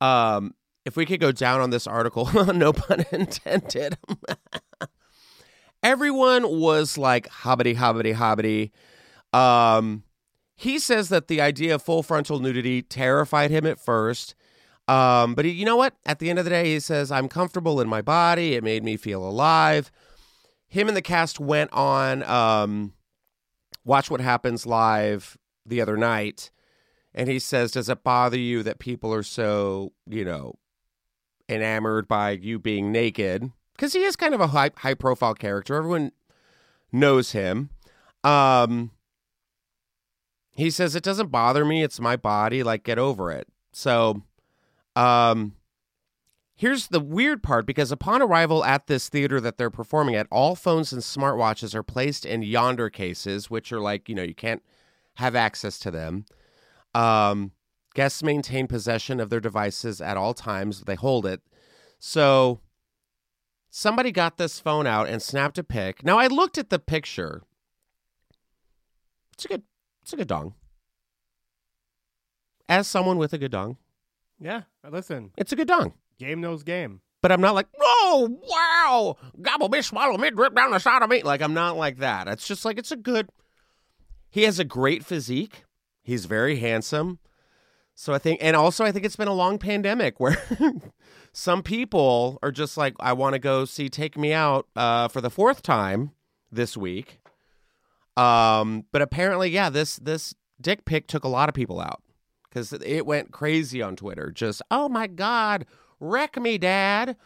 Um, 0.00 0.54
if 0.84 0.96
we 0.96 1.04
could 1.04 1.20
go 1.20 1.32
down 1.32 1.60
on 1.60 1.70
this 1.70 1.86
article, 1.86 2.30
no 2.54 2.72
pun 2.72 3.04
intended. 3.12 3.98
Everyone 5.82 6.60
was 6.60 6.96
like 6.96 7.28
hobbity, 7.28 7.74
hobbity, 7.74 8.14
hobbity. 8.14 8.70
Um, 9.36 10.04
he 10.54 10.78
says 10.78 11.08
that 11.08 11.28
the 11.28 11.40
idea 11.40 11.74
of 11.74 11.82
full 11.82 12.02
frontal 12.02 12.38
nudity 12.38 12.82
terrified 12.82 13.50
him 13.50 13.66
at 13.66 13.80
first. 13.80 14.34
Um, 14.88 15.34
but 15.34 15.44
he, 15.44 15.52
you 15.52 15.64
know 15.64 15.76
what? 15.76 15.94
At 16.04 16.18
the 16.18 16.30
end 16.30 16.38
of 16.38 16.44
the 16.44 16.50
day, 16.50 16.72
he 16.72 16.80
says, 16.80 17.10
I'm 17.10 17.28
comfortable 17.28 17.80
in 17.80 17.88
my 17.88 18.02
body. 18.02 18.54
It 18.54 18.64
made 18.64 18.84
me 18.84 18.96
feel 18.96 19.26
alive. 19.26 19.90
him 20.68 20.88
and 20.88 20.96
the 20.96 21.02
cast 21.02 21.40
went 21.40 21.72
on 21.72 22.22
um, 22.24 22.92
Watch 23.90 24.08
What 24.08 24.20
Happens 24.20 24.66
live 24.66 25.36
the 25.66 25.80
other 25.80 25.96
night, 25.96 26.52
and 27.12 27.28
he 27.28 27.40
says, 27.40 27.72
"Does 27.72 27.88
it 27.88 28.04
bother 28.04 28.38
you 28.38 28.62
that 28.62 28.78
people 28.78 29.12
are 29.12 29.24
so 29.24 29.94
you 30.06 30.24
know 30.24 30.54
enamored 31.48 32.06
by 32.06 32.30
you 32.30 32.60
being 32.60 32.92
naked?" 32.92 33.50
Because 33.74 33.92
he 33.92 34.04
is 34.04 34.14
kind 34.14 34.32
of 34.32 34.40
a 34.40 34.46
high 34.46 34.70
high 34.76 34.94
profile 34.94 35.34
character. 35.34 35.74
Everyone 35.74 36.12
knows 36.92 37.32
him. 37.32 37.70
Um, 38.22 38.92
he 40.52 40.70
says 40.70 40.94
it 40.94 41.02
doesn't 41.02 41.32
bother 41.32 41.64
me. 41.64 41.82
It's 41.82 41.98
my 41.98 42.14
body. 42.14 42.62
Like, 42.62 42.84
get 42.84 43.00
over 43.00 43.32
it. 43.32 43.48
So, 43.72 44.22
um, 44.94 45.56
here's 46.60 46.88
the 46.88 47.00
weird 47.00 47.42
part 47.42 47.64
because 47.64 47.90
upon 47.90 48.20
arrival 48.20 48.62
at 48.62 48.86
this 48.86 49.08
theater 49.08 49.40
that 49.40 49.56
they're 49.56 49.70
performing 49.70 50.14
at, 50.14 50.26
all 50.30 50.54
phones 50.54 50.92
and 50.92 51.00
smartwatches 51.00 51.74
are 51.74 51.82
placed 51.82 52.26
in 52.26 52.42
Yondr 52.42 52.92
cases, 52.92 53.48
which 53.48 53.72
are 53.72 53.80
like, 53.80 54.10
you 54.10 54.14
know, 54.14 54.22
you 54.22 54.34
can't 54.34 54.62
have 55.14 55.34
access 55.34 55.78
to 55.78 55.90
them. 55.90 56.26
Um, 56.94 57.52
guests 57.94 58.22
maintain 58.22 58.66
possession 58.66 59.20
of 59.20 59.30
their 59.30 59.40
devices 59.40 60.02
at 60.02 60.18
all 60.18 60.34
times, 60.34 60.82
they 60.82 60.96
hold 60.96 61.24
it. 61.24 61.40
So, 61.98 62.60
somebody 63.70 64.12
got 64.12 64.36
this 64.36 64.60
phone 64.60 64.86
out 64.86 65.08
and 65.08 65.22
snapped 65.22 65.56
a 65.56 65.64
pic. 65.64 66.04
Now, 66.04 66.18
I 66.18 66.26
looked 66.26 66.58
at 66.58 66.68
the 66.68 66.78
picture. 66.78 67.42
It's 69.32 69.46
a 69.46 69.48
good, 69.48 69.62
it's 70.02 70.12
a 70.12 70.16
good 70.16 70.28
dong. 70.28 70.52
As 72.68 72.86
someone 72.86 73.16
with 73.16 73.32
a 73.32 73.38
good 73.38 73.50
dong, 73.50 73.78
Yeah, 74.38 74.64
listen, 74.86 75.30
it's 75.38 75.52
a 75.52 75.56
good 75.56 75.68
dong. 75.68 75.94
Game 76.20 76.40
knows 76.40 76.62
game. 76.62 77.00
But 77.22 77.32
I'm 77.32 77.40
not 77.40 77.54
like, 77.54 77.66
oh 77.80 78.38
wow, 78.48 79.16
gobble 79.42 79.68
me, 79.68 79.82
swallow 79.82 80.16
me, 80.16 80.30
drip 80.30 80.54
down 80.54 80.70
the 80.70 80.78
side 80.78 81.02
of 81.02 81.10
me. 81.10 81.22
Like 81.22 81.42
I'm 81.42 81.54
not 81.54 81.76
like 81.76 81.98
that. 81.98 82.28
It's 82.28 82.46
just 82.46 82.64
like 82.64 82.78
it's 82.78 82.92
a 82.92 82.96
good. 82.96 83.28
He 84.30 84.44
has 84.44 84.58
a 84.58 84.64
great 84.64 85.04
physique. 85.04 85.64
He's 86.02 86.26
very 86.26 86.56
handsome. 86.56 87.18
So 87.94 88.14
I 88.14 88.18
think, 88.18 88.38
and 88.42 88.56
also 88.56 88.84
I 88.84 88.92
think 88.92 89.04
it's 89.04 89.16
been 89.16 89.28
a 89.28 89.34
long 89.34 89.58
pandemic 89.58 90.18
where 90.18 90.42
some 91.32 91.62
people 91.62 92.38
are 92.42 92.52
just 92.52 92.76
like, 92.76 92.94
I 93.00 93.12
want 93.12 93.34
to 93.34 93.38
go 93.38 93.66
see 93.66 93.90
Take 93.90 94.16
Me 94.16 94.32
Out 94.32 94.66
uh, 94.74 95.08
for 95.08 95.20
the 95.20 95.28
fourth 95.28 95.62
time 95.62 96.12
this 96.50 96.76
week. 96.76 97.20
Um, 98.16 98.86
but 98.92 99.02
apparently, 99.02 99.50
yeah, 99.50 99.68
this 99.68 99.96
this 99.96 100.34
dick 100.60 100.84
pic 100.84 101.06
took 101.08 101.24
a 101.24 101.28
lot 101.28 101.48
of 101.48 101.54
people 101.54 101.80
out 101.80 102.02
because 102.48 102.72
it 102.72 103.06
went 103.06 103.32
crazy 103.32 103.82
on 103.82 103.96
Twitter. 103.96 104.30
Just, 104.30 104.62
oh 104.70 104.88
my 104.88 105.06
god, 105.06 105.66
wreck 106.00 106.40
me, 106.40 106.58
dad. 106.58 107.16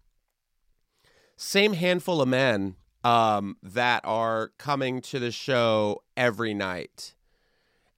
same 1.38 1.74
handful 1.74 2.22
of 2.22 2.28
men 2.28 2.76
um 3.04 3.56
that 3.64 4.02
are 4.04 4.52
coming 4.58 5.02
to 5.02 5.20
the 5.20 5.32
show 5.32 6.02
every 6.18 6.54
night." 6.54 7.16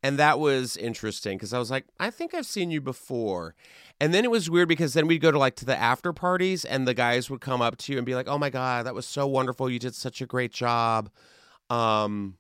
And 0.03 0.17
that 0.17 0.39
was 0.39 0.77
interesting 0.77 1.37
because 1.37 1.53
I 1.53 1.59
was 1.59 1.69
like, 1.69 1.85
I 1.99 2.09
think 2.09 2.33
I've 2.33 2.47
seen 2.47 2.71
you 2.71 2.81
before. 2.81 3.53
And 3.99 4.13
then 4.15 4.25
it 4.25 4.31
was 4.31 4.49
weird 4.49 4.67
because 4.67 4.93
then 4.93 5.05
we'd 5.05 5.21
go 5.21 5.29
to 5.29 5.37
like 5.37 5.55
to 5.57 5.65
the 5.65 5.77
after 5.77 6.11
parties 6.11 6.65
and 6.65 6.87
the 6.87 6.95
guys 6.95 7.29
would 7.29 7.41
come 7.41 7.61
up 7.61 7.77
to 7.77 7.91
you 7.91 7.99
and 7.99 8.05
be 8.05 8.15
like, 8.15 8.27
"Oh 8.27 8.39
my 8.39 8.49
god, 8.49 8.85
that 8.85 8.95
was 8.95 9.05
so 9.05 9.27
wonderful. 9.27 9.69
You 9.69 9.77
did 9.79 9.93
such 9.93 10.21
a 10.21 10.25
great 10.25 10.51
job. 10.51 11.11
Um 11.69 12.37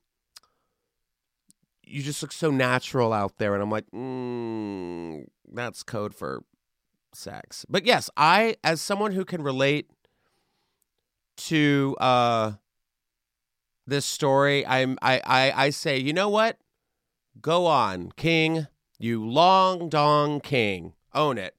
you 1.83 2.01
just 2.01 2.21
look 2.21 2.31
so 2.31 2.49
natural 2.49 3.13
out 3.13 3.37
there." 3.37 3.53
And 3.53 3.61
I'm 3.61 3.69
like, 3.69 3.85
mm, 3.93 5.25
that's 5.53 5.83
code 5.83 6.15
for 6.15 6.43
sex. 7.13 7.65
But 7.69 7.85
yes, 7.85 8.09
I 8.17 8.55
as 8.63 8.81
someone 8.81 9.11
who 9.11 9.25
can 9.25 9.41
relate 9.41 9.89
to 11.37 11.95
uh 11.99 12.53
this 13.87 14.05
story, 14.05 14.65
I'm 14.65 14.97
I 15.01 15.21
I, 15.25 15.65
I 15.65 15.69
say, 15.71 15.97
you 15.97 16.13
know 16.13 16.29
what? 16.29 16.57
Go 17.41 17.65
on, 17.65 18.11
King. 18.17 18.67
You 19.01 19.27
long 19.27 19.89
dong 19.89 20.41
king. 20.41 20.93
Own 21.15 21.39
it. 21.39 21.55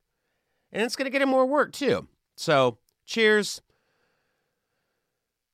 And 0.70 0.80
it's 0.80 0.94
going 0.94 1.06
to 1.06 1.10
get 1.10 1.22
him 1.22 1.28
more 1.28 1.44
work, 1.44 1.72
too. 1.72 2.06
So, 2.36 2.78
cheers 3.04 3.60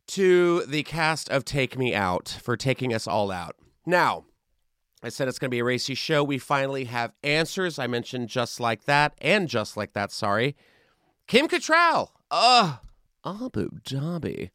to 0.08 0.66
the 0.66 0.82
cast 0.82 1.30
of 1.30 1.46
Take 1.46 1.78
Me 1.78 1.94
Out 1.94 2.38
for 2.42 2.58
taking 2.58 2.92
us 2.92 3.06
all 3.06 3.30
out. 3.30 3.56
Now, 3.86 4.26
I 5.02 5.10
said 5.10 5.28
it's 5.28 5.38
going 5.38 5.48
to 5.48 5.54
be 5.54 5.60
a 5.60 5.64
racy 5.64 5.94
show. 5.94 6.24
We 6.24 6.38
finally 6.38 6.84
have 6.84 7.12
answers. 7.22 7.78
I 7.78 7.86
mentioned 7.86 8.28
just 8.28 8.58
like 8.58 8.84
that 8.84 9.14
and 9.20 9.48
just 9.48 9.76
like 9.76 9.92
that, 9.92 10.10
sorry. 10.10 10.56
Kim 11.26 11.46
Cattrall, 11.46 12.10
Abu 13.24 13.70
Dhabi, 13.84 14.50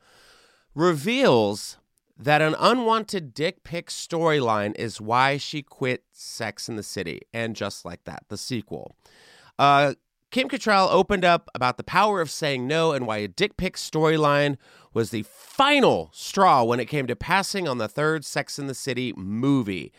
reveals 0.76 1.78
that 2.18 2.42
an 2.42 2.56
unwanted 2.60 3.34
dick 3.34 3.64
pic 3.64 3.88
storyline 3.90 4.76
is 4.78 5.00
why 5.02 5.38
she 5.38 5.62
quit 5.62 6.04
Sex 6.12 6.68
in 6.70 6.76
the 6.76 6.84
City, 6.84 7.22
and 7.34 7.56
just 7.56 7.86
like 7.86 8.04
that, 8.04 8.24
the 8.30 8.38
sequel. 8.38 8.96
Uh, 9.58 9.94
Kim 10.32 10.50
Cattrall 10.50 10.92
opened 10.92 11.24
up 11.24 11.50
about 11.54 11.78
the 11.78 11.84
power 11.84 12.20
of 12.20 12.32
saying 12.32 12.68
no 12.68 12.92
and 12.92 13.06
why 13.06 13.18
a 13.18 13.28
dick 13.28 13.56
pic 13.56 13.76
storyline 13.76 14.58
was 14.94 15.12
the 15.12 15.24
final 15.24 16.10
straw 16.12 16.64
when 16.64 16.80
it 16.80 16.86
came 16.86 17.08
to 17.08 17.16
passing 17.16 17.68
on 17.68 17.78
the 17.78 17.88
third 17.88 18.26
Sex 18.26 18.58
in 18.58 18.68
the 18.68 18.74
City 18.74 19.14
movie. 19.16 19.92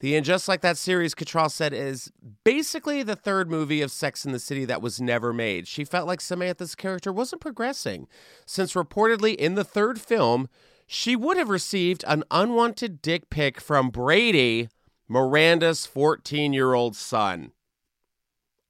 The 0.00 0.14
And 0.14 0.24
Just 0.24 0.46
Like 0.46 0.60
That 0.60 0.76
series, 0.76 1.14
Cattrall 1.14 1.50
said, 1.50 1.72
is 1.72 2.12
basically 2.44 3.02
the 3.02 3.16
third 3.16 3.50
movie 3.50 3.82
of 3.82 3.90
Sex 3.90 4.24
in 4.24 4.30
the 4.30 4.38
City 4.38 4.64
that 4.64 4.80
was 4.80 5.00
never 5.00 5.32
made. 5.32 5.66
She 5.66 5.84
felt 5.84 6.06
like 6.06 6.20
Samantha's 6.20 6.76
character 6.76 7.12
wasn't 7.12 7.42
progressing, 7.42 8.06
since 8.46 8.74
reportedly 8.74 9.34
in 9.34 9.56
the 9.56 9.64
third 9.64 10.00
film, 10.00 10.48
she 10.86 11.16
would 11.16 11.36
have 11.36 11.48
received 11.48 12.04
an 12.06 12.22
unwanted 12.30 13.02
dick 13.02 13.28
pic 13.28 13.60
from 13.60 13.90
Brady, 13.90 14.68
Miranda's 15.08 15.84
14 15.84 16.52
year 16.52 16.74
old 16.74 16.94
son. 16.94 17.50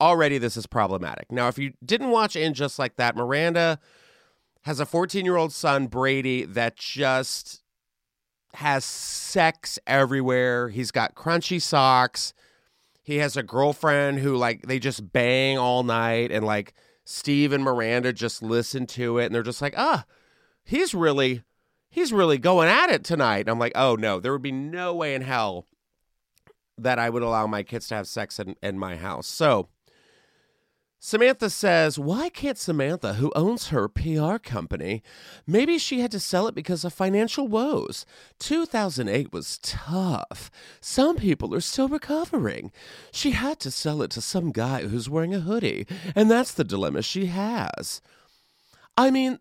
Already, 0.01 0.39
this 0.39 0.57
is 0.57 0.67
problematic. 0.67 1.31
Now, 1.31 1.49
if 1.49 1.59
you 1.59 1.73
didn't 1.85 2.11
watch 2.11 2.37
In 2.37 2.55
Just 2.55 2.79
Like 2.79 2.97
That, 2.97 3.17
Miranda 3.17 3.79
has 4.63 4.81
a 4.81 4.87
14 4.87 5.27
year 5.27 5.37
old 5.37 5.53
son, 5.53 5.89
Brady, 5.89 6.45
that 6.45 6.77
just 6.77 7.63
has 8.55 8.85
sex 8.85 9.79
everywhere. 9.87 10.69
He's 10.69 10.91
got 10.91 11.15
crunchy 11.15 11.61
socks. 11.61 12.33
He 13.03 13.17
has 13.17 13.37
a 13.37 13.43
girlfriend 13.43 14.19
who, 14.19 14.37
like, 14.37 14.63
they 14.63 14.79
just 14.79 15.13
bang 15.13 15.59
all 15.59 15.83
night, 15.83 16.31
and, 16.31 16.45
like, 16.45 16.75
Steve 17.05 17.53
and 17.55 17.65
Miranda 17.65 18.13
just 18.13 18.43
listen 18.43 18.87
to 18.87 19.17
it, 19.17 19.27
and 19.27 19.35
they're 19.35 19.43
just 19.43 19.63
like, 19.63 19.73
ah, 19.79 20.05
he's 20.63 20.95
really, 20.95 21.43
he's 21.89 22.13
really 22.13 22.37
going 22.37 22.69
at 22.69 22.91
it 22.91 23.03
tonight. 23.03 23.41
And 23.41 23.49
I'm 23.49 23.59
like, 23.59 23.73
oh 23.75 23.97
no, 23.97 24.21
there 24.21 24.31
would 24.33 24.43
be 24.43 24.53
no 24.53 24.95
way 24.95 25.15
in 25.15 25.23
hell 25.23 25.67
that 26.77 26.99
I 26.99 27.09
would 27.09 27.23
allow 27.23 27.47
my 27.47 27.63
kids 27.63 27.89
to 27.89 27.95
have 27.95 28.07
sex 28.07 28.39
in, 28.39 28.57
in 28.63 28.79
my 28.79 28.97
house. 28.97 29.27
So, 29.27 29.69
Samantha 31.01 31.49
says, 31.49 31.99
Why 31.99 32.29
can't 32.29 32.59
Samantha, 32.59 33.15
who 33.15 33.33
owns 33.37 33.69
her 33.69 33.89
PR 33.89 34.39
company, 34.39 35.03
maybe 35.47 35.79
she 35.79 36.01
had 36.01 36.11
to 36.11 36.19
sell 36.21 36.49
it 36.49 36.57
because 36.57 36.85
of 36.85 36.93
financial 36.93 37.47
woes? 37.47 38.05
2008 38.41 39.33
was 39.33 39.59
tough. 39.59 40.51
Some 40.81 41.17
people 41.17 41.55
are 41.55 41.61
still 41.61 41.89
recovering. 41.89 42.73
She 43.13 43.31
had 43.31 43.61
to 43.61 43.71
sell 43.71 44.03
it 44.03 44.11
to 44.13 44.21
some 44.21 44.51
guy 44.51 44.89
who's 44.89 45.09
wearing 45.09 45.35
a 45.35 45.41
hoodie, 45.41 45.87
and 46.17 46.29
that's 46.29 46.53
the 46.53 46.65
dilemma 46.65 47.03
she 47.03 47.27
has. 47.27 48.01
I 48.97 49.13
mean, 49.13 49.39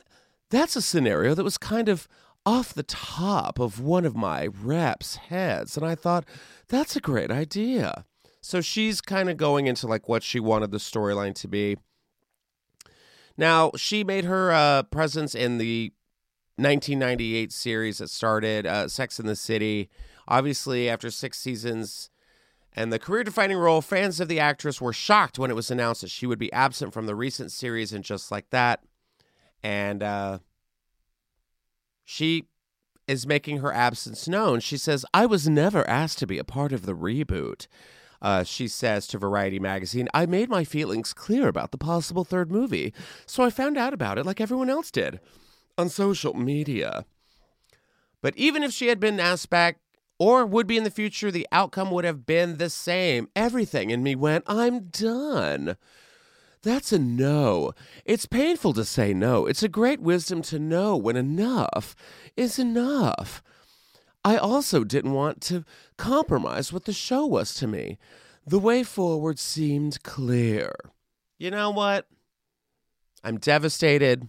that's 0.52 0.76
a 0.76 0.82
scenario 0.82 1.34
that 1.34 1.43
was 1.43 1.58
kind 1.58 1.89
of 1.89 2.08
off 2.46 2.74
the 2.74 2.84
top 2.84 3.60
of 3.60 3.82
one 3.82 4.06
of 4.06 4.15
my 4.15 4.46
reps' 4.46 5.15
heads, 5.15 5.76
and 5.76 5.86
I 5.86 5.96
thought, 5.96 6.24
that's 6.67 6.96
a 6.96 7.02
great 7.02 7.32
idea. 7.32 8.06
So 8.41 8.62
she's 8.62 9.02
kind 9.02 9.30
of 9.30 9.38
going 9.38 9.67
into 9.67 9.88
like 9.88 10.08
what 10.08 10.23
she 10.23 10.39
wanted 10.39 10.71
the 10.71 10.78
storyline 10.78 11.36
to 11.36 11.47
be. 11.47 11.78
Now, 13.38 13.71
she 13.76 14.04
made 14.04 14.26
her 14.26 14.52
uh, 14.52 14.84
presence 14.84 15.36
in 15.36 15.58
the 15.60 15.93
1998 16.56 17.52
series 17.52 18.00
that 18.00 18.10
started 18.10 18.65
uh, 18.65 18.88
Sex 18.88 19.19
in 19.19 19.28
the 19.28 19.36
City. 19.36 19.89
Obviously, 20.28 20.89
after 20.89 21.12
six 21.12 21.38
seasons 21.38 22.10
and 22.73 22.91
the 22.91 23.00
career 23.00 23.23
defining 23.23 23.58
role, 23.58 23.82
fans 23.82 24.19
of 24.19 24.28
the 24.28 24.39
actress 24.39 24.82
were 24.82 24.93
shocked 24.93 25.38
when 25.38 25.52
it 25.52 25.56
was 25.56 25.69
announced 25.69 26.02
that 26.02 26.10
she 26.10 26.26
would 26.26 26.39
be 26.39 26.52
absent 26.52 26.93
from 26.93 27.06
the 27.06 27.15
recent 27.15 27.52
series 27.52 27.93
and 27.93 28.04
just 28.04 28.32
like 28.32 28.50
that. 28.50 28.84
And 29.63 30.02
uh, 30.02 30.39
she 32.04 32.45
is 33.08 33.26
making 33.26 33.60
her 33.60 33.73
absence 33.73 34.28
known. 34.28 34.60
She 34.60 34.78
says, 34.78 35.06
I 35.13 35.26
was 35.26 35.47
never 35.47 35.88
asked 35.88 36.19
to 36.19 36.28
be 36.28 36.38
a 36.38 36.43
part 36.43 36.73
of 36.73 36.86
the 36.86 36.95
reboot. 36.95 37.67
Uh, 38.21 38.43
she 38.43 38.67
says 38.67 39.08
to 39.08 39.17
Variety 39.17 39.60
magazine, 39.60 40.08
I 40.13 40.25
made 40.25 40.49
my 40.49 40.63
feelings 40.63 41.13
clear 41.13 41.47
about 41.47 41.71
the 41.71 41.77
possible 41.77 42.23
third 42.23 42.51
movie, 42.51 42.93
so 43.25 43.43
I 43.43 43.49
found 43.49 43.77
out 43.77 43.93
about 43.93 44.17
it 44.17 44.25
like 44.25 44.41
everyone 44.41 44.69
else 44.69 44.91
did 44.91 45.19
on 45.77 45.89
social 45.89 46.34
media. 46.34 47.06
But 48.21 48.36
even 48.36 48.63
if 48.63 48.71
she 48.71 48.88
had 48.88 48.99
been 48.99 49.19
asked 49.19 49.49
back 49.49 49.80
or 50.19 50.45
would 50.45 50.67
be 50.67 50.77
in 50.77 50.84
the 50.84 50.91
future, 50.91 51.30
the 51.30 51.47
outcome 51.51 51.91
would 51.91 52.06
have 52.06 52.25
been 52.25 52.58
the 52.58 52.69
same. 52.69 53.30
Everything 53.36 53.91
in 53.91 54.01
me 54.01 54.15
went, 54.15 54.43
I'm 54.47 54.86
done. 54.86 55.77
That's 56.63 56.91
a 56.91 56.99
no. 56.99 57.73
It's 58.03 58.25
painful 58.25 58.73
to 58.73 58.84
say 58.84 59.13
no. 59.13 59.45
It's 59.45 59.63
a 59.63 59.69
great 59.69 60.01
wisdom 60.01 60.41
to 60.43 60.60
know 60.60 60.97
when 60.97 61.15
enough 61.15 61.95
is 62.36 62.58
enough. 62.58 63.43
I 64.28 64.36
also 64.36 64.84
didn't 64.84 65.13
want 65.13 65.40
to 65.44 65.63
compromise 65.96 66.74
what 66.74 66.84
the 66.84 66.92
show 66.92 67.26
was 67.26 67.54
to 67.56 67.66
me. 67.66 67.98
The 68.46 68.60
way 68.60 68.84
forward 68.84 69.40
seemed 69.40 70.04
clear. 70.04 70.76
You 71.40 71.50
know 71.50 71.70
what? 71.70 72.08
I'm 73.24 73.38
devastated 73.38 74.28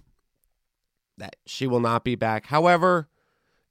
that 1.17 1.35
she 1.47 1.67
will 1.67 1.81
not 1.81 2.05
be 2.05 2.15
back. 2.15 2.47
However, 2.47 3.09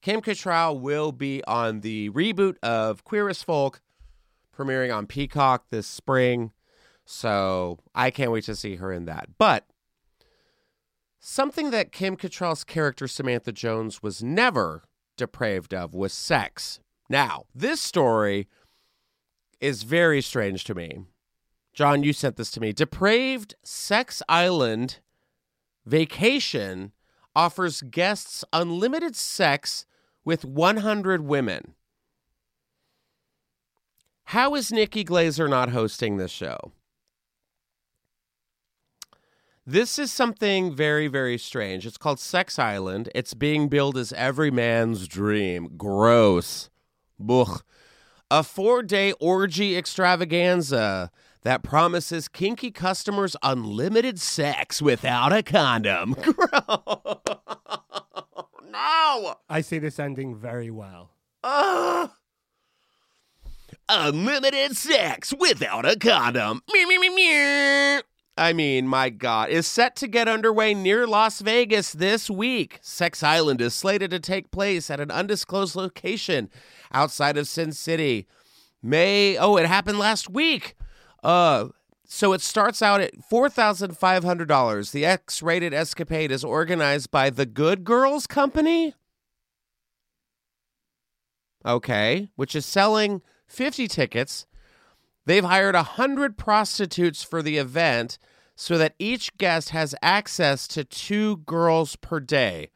Kim 0.02 0.20
Cattrall 0.20 0.78
will 0.78 1.14
be 1.14 1.42
on 1.46 1.80
the 1.80 2.10
reboot 2.10 2.58
of 2.62 3.06
Queer 3.06 3.30
as 3.30 3.42
Folk, 3.42 3.80
premiering 4.54 4.94
on 4.94 5.08
Peacock 5.08 5.70
this 5.70 5.88
spring. 5.88 6.52
So 7.06 7.80
I 7.96 8.12
can't 8.12 8.34
wait 8.34 8.44
to 8.44 8.56
see 8.58 8.76
her 8.76 8.92
in 8.92 9.06
that. 9.06 9.30
But 9.38 9.66
something 11.22 11.72
that 11.72 11.94
Kim 11.94 12.18
Cattrall's 12.18 12.66
character 12.66 13.08
Samantha 13.08 13.54
Jones 13.54 14.04
was 14.04 14.22
never 14.22 14.84
depraved 15.18 15.74
of 15.74 15.94
was 15.94 16.14
sex. 16.14 16.80
Now, 17.10 17.46
this 17.54 17.82
story 17.82 18.48
is 19.60 19.84
very 19.84 20.22
strange 20.22 20.64
to 20.66 20.76
me. 20.76 21.06
John, 21.74 22.04
you 22.04 22.14
sent 22.14 22.38
this 22.38 22.52
to 22.52 22.60
me. 22.60 22.74
Depraved 22.74 23.56
Sex 23.64 24.24
Island 24.30 25.00
Vacation 25.86 26.92
offers 27.36 27.82
guests 27.82 28.44
unlimited 28.52 29.16
sex 29.16 29.86
with 30.26 30.44
100 30.44 31.22
women. 31.22 31.76
How 34.26 34.56
is 34.56 34.72
Nikki 34.72 35.06
Glazer 35.06 35.50
not 35.50 35.70
hosting 35.70 36.18
this 36.18 36.32
show? 36.32 36.74
This 39.70 40.00
is 40.00 40.14
something 40.14 40.74
very, 40.74 41.08
very 41.08 41.38
strange. 41.38 41.86
It's 41.86 41.98
called 41.98 42.22
Sex 42.22 42.58
Island. 42.58 43.10
It's 43.14 43.34
being 43.34 43.68
billed 43.68 43.98
as 43.98 44.14
every 44.14 44.50
man's 44.50 45.10
dream. 45.10 45.72
Gross. 45.76 46.70
Buch. 47.20 47.66
A 48.32 48.44
four 48.44 48.82
day 48.82 49.12
orgy 49.20 49.76
extravaganza 49.78 51.12
that 51.42 51.64
promises 51.64 52.30
kinky 52.30 52.72
customers 52.72 53.36
unlimited 53.44 54.22
sex 54.22 54.82
without 54.82 55.34
a 55.34 55.44
condom. 55.44 56.16
no! 58.72 59.36
I 59.50 59.60
see 59.60 59.80
this 59.80 60.00
ending 60.00 60.34
very 60.34 60.72
well. 60.72 61.12
Uh, 61.44 62.08
unlimited 63.90 64.78
sex 64.78 65.34
without 65.38 65.86
a 65.86 65.98
condom. 65.98 66.62
Meow, 66.72 66.88
meow, 66.88 67.14
meow. 67.14 68.02
I 68.38 68.54
mean, 68.54 68.88
my 68.88 69.10
God, 69.10 69.50
is 69.50 69.66
set 69.66 69.96
to 69.98 70.08
get 70.08 70.28
underway 70.28 70.74
near 70.74 71.08
Las 71.08 71.42
Vegas 71.42 71.92
this 71.92 72.30
week. 72.30 72.80
Sex 72.82 73.24
Island 73.24 73.62
is 73.62 73.74
slated 73.74 74.12
to 74.12 74.20
take 74.20 74.52
place 74.52 74.90
at 74.92 75.00
an 75.00 75.10
undisclosed 75.10 75.76
location 75.76 76.50
outside 76.92 77.38
of 77.38 77.48
Sin 77.48 77.72
City. 77.72 78.28
May, 78.82 79.38
oh, 79.38 79.58
it 79.58 79.66
happened 79.66 79.98
last 79.98 80.30
week. 80.30 80.76
Uh, 81.24 81.70
so 82.06 82.32
it 82.34 82.42
starts 82.42 82.82
out 82.82 83.02
at 83.02 83.14
$4,500. 83.30 84.92
The 84.92 85.06
X 85.06 85.42
rated 85.42 85.74
escapade 85.74 86.32
is 86.32 86.44
organized 86.44 87.12
by 87.12 87.30
the 87.30 87.46
Good 87.46 87.84
Girls 87.84 88.28
Company. 88.28 88.94
Okay, 91.66 92.30
which 92.36 92.56
is 92.56 92.66
selling 92.66 93.22
50 93.48 93.88
tickets 93.88 94.46
They've 95.28 95.44
hired 95.44 95.76
100 95.76 96.38
prostitutes 96.38 97.22
for 97.22 97.42
the 97.42 97.58
event 97.58 98.18
so 98.56 98.78
that 98.78 98.96
each 98.98 99.38
guest 99.38 99.72
has 99.72 99.94
access 100.02 100.70
to 100.70 100.86
two 100.86 101.38
girls 101.46 101.98
per 101.98 102.22
day. 102.22 102.70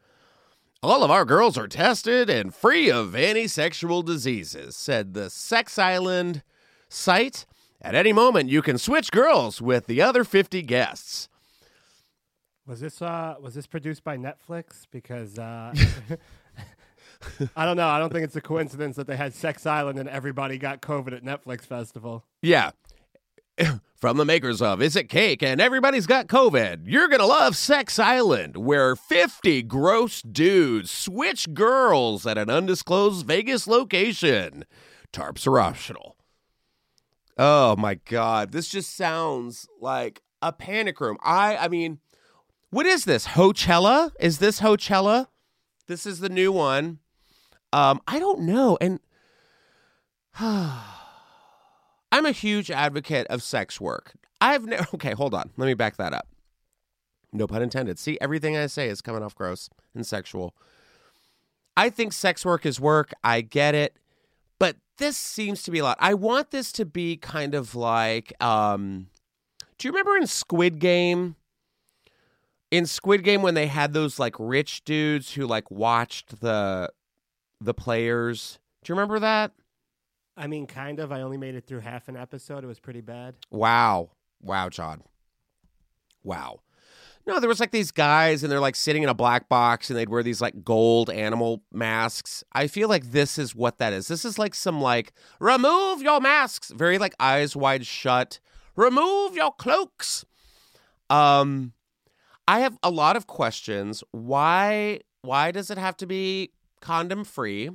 All 0.82 1.02
of 1.02 1.10
our 1.10 1.24
girls 1.24 1.56
are 1.56 1.66
tested 1.66 2.28
and 2.28 2.54
free 2.54 2.90
of 2.90 3.14
any 3.14 3.46
sexual 3.46 4.02
diseases, 4.02 4.76
said 4.76 5.14
the 5.14 5.30
Sex 5.30 5.78
Island 5.78 6.42
site. 6.90 7.46
At 7.80 7.94
any 7.94 8.12
moment, 8.12 8.50
you 8.50 8.60
can 8.60 8.76
switch 8.76 9.10
girls 9.10 9.62
with 9.62 9.86
the 9.86 10.02
other 10.02 10.22
50 10.22 10.60
guests. 10.60 11.30
Was 12.66 12.80
this 12.80 13.00
uh 13.00 13.36
was 13.40 13.54
this 13.54 13.66
produced 13.66 14.04
by 14.04 14.18
Netflix? 14.18 14.82
Because 14.90 15.38
uh 15.38 15.74
I 17.56 17.64
don't 17.64 17.76
know. 17.76 17.88
I 17.88 17.98
don't 17.98 18.12
think 18.12 18.24
it's 18.24 18.36
a 18.36 18.40
coincidence 18.40 18.96
that 18.96 19.06
they 19.06 19.16
had 19.16 19.34
Sex 19.34 19.66
Island 19.66 19.98
and 19.98 20.08
everybody 20.08 20.58
got 20.58 20.80
COVID 20.82 21.12
at 21.12 21.24
Netflix 21.24 21.62
Festival. 21.62 22.24
Yeah. 22.40 22.70
From 23.96 24.16
the 24.16 24.24
makers 24.24 24.60
of 24.60 24.82
Is 24.82 24.96
It 24.96 25.08
Cake 25.08 25.44
and 25.44 25.60
Everybody's 25.60 26.08
Got 26.08 26.26
COVID, 26.26 26.82
you're 26.86 27.06
going 27.06 27.20
to 27.20 27.26
love 27.26 27.56
Sex 27.56 28.00
Island, 28.00 28.56
where 28.56 28.96
50 28.96 29.62
gross 29.62 30.22
dudes 30.22 30.90
switch 30.90 31.54
girls 31.54 32.26
at 32.26 32.36
an 32.36 32.50
undisclosed 32.50 33.24
Vegas 33.24 33.68
location. 33.68 34.64
Tarps 35.12 35.46
are 35.46 35.60
optional. 35.60 36.16
Oh 37.38 37.76
my 37.76 37.94
God. 37.94 38.50
This 38.50 38.68
just 38.68 38.96
sounds 38.96 39.68
like 39.80 40.22
a 40.40 40.52
panic 40.52 41.00
room. 41.00 41.16
I, 41.22 41.56
I 41.56 41.68
mean, 41.68 42.00
what 42.70 42.86
is 42.86 43.04
this? 43.04 43.28
Hochella? 43.28 44.10
Is 44.18 44.38
this 44.38 44.60
Hochella? 44.60 45.28
This 45.86 46.06
is 46.06 46.20
the 46.20 46.28
new 46.28 46.50
one. 46.50 46.98
Um, 47.72 48.00
I 48.06 48.18
don't 48.18 48.40
know. 48.40 48.78
And 48.80 49.00
I'm 50.38 52.26
a 52.26 52.32
huge 52.32 52.70
advocate 52.70 53.26
of 53.28 53.42
sex 53.42 53.80
work. 53.80 54.14
I've 54.40 54.66
never, 54.66 54.86
okay, 54.94 55.12
hold 55.12 55.34
on. 55.34 55.50
Let 55.56 55.66
me 55.66 55.74
back 55.74 55.96
that 55.96 56.12
up. 56.12 56.28
No 57.32 57.46
pun 57.46 57.62
intended. 57.62 57.98
See, 57.98 58.18
everything 58.20 58.56
I 58.56 58.66
say 58.66 58.88
is 58.88 59.00
coming 59.00 59.22
off 59.22 59.34
gross 59.34 59.70
and 59.94 60.06
sexual. 60.06 60.54
I 61.76 61.88
think 61.88 62.12
sex 62.12 62.44
work 62.44 62.66
is 62.66 62.78
work. 62.78 63.12
I 63.24 63.40
get 63.40 63.74
it. 63.74 63.96
But 64.58 64.76
this 64.98 65.16
seems 65.16 65.62
to 65.62 65.70
be 65.70 65.78
a 65.78 65.84
lot. 65.84 65.96
I 65.98 66.14
want 66.14 66.50
this 66.50 66.70
to 66.72 66.84
be 66.84 67.16
kind 67.16 67.54
of 67.54 67.74
like 67.74 68.32
um 68.42 69.08
do 69.78 69.88
you 69.88 69.92
remember 69.92 70.16
in 70.16 70.28
Squid 70.28 70.78
Game? 70.78 71.34
In 72.70 72.86
Squid 72.86 73.24
Game 73.24 73.42
when 73.42 73.54
they 73.54 73.66
had 73.66 73.92
those 73.92 74.18
like 74.18 74.36
rich 74.38 74.84
dudes 74.84 75.32
who 75.32 75.46
like 75.46 75.70
watched 75.70 76.40
the 76.40 76.90
the 77.64 77.74
players. 77.74 78.58
Do 78.84 78.92
you 78.92 78.96
remember 78.96 79.18
that? 79.20 79.52
I 80.36 80.46
mean, 80.46 80.66
kind 80.66 80.98
of. 80.98 81.12
I 81.12 81.22
only 81.22 81.36
made 81.36 81.54
it 81.54 81.66
through 81.66 81.80
half 81.80 82.08
an 82.08 82.16
episode. 82.16 82.64
It 82.64 82.66
was 82.66 82.80
pretty 82.80 83.00
bad. 83.00 83.34
Wow. 83.50 84.10
Wow, 84.40 84.68
John. 84.68 85.02
Wow. 86.24 86.60
No, 87.24 87.38
there 87.38 87.48
was 87.48 87.60
like 87.60 87.70
these 87.70 87.92
guys 87.92 88.42
and 88.42 88.50
they're 88.50 88.58
like 88.58 88.74
sitting 88.74 89.04
in 89.04 89.08
a 89.08 89.14
black 89.14 89.48
box 89.48 89.88
and 89.88 89.98
they'd 89.98 90.08
wear 90.08 90.24
these 90.24 90.40
like 90.40 90.64
gold 90.64 91.08
animal 91.08 91.62
masks. 91.72 92.42
I 92.52 92.66
feel 92.66 92.88
like 92.88 93.12
this 93.12 93.38
is 93.38 93.54
what 93.54 93.78
that 93.78 93.92
is. 93.92 94.08
This 94.08 94.24
is 94.24 94.38
like 94.38 94.54
some 94.54 94.80
like 94.80 95.12
remove 95.38 96.02
your 96.02 96.20
masks, 96.20 96.72
very 96.72 96.98
like 96.98 97.14
eyes 97.20 97.54
wide 97.54 97.86
shut. 97.86 98.40
Remove 98.74 99.36
your 99.36 99.52
cloaks. 99.52 100.24
Um 101.10 101.74
I 102.48 102.60
have 102.60 102.76
a 102.82 102.90
lot 102.90 103.14
of 103.14 103.28
questions. 103.28 104.02
Why 104.10 105.00
why 105.20 105.52
does 105.52 105.70
it 105.70 105.78
have 105.78 105.96
to 105.98 106.06
be 106.06 106.50
condom 106.82 107.24
free? 107.24 107.70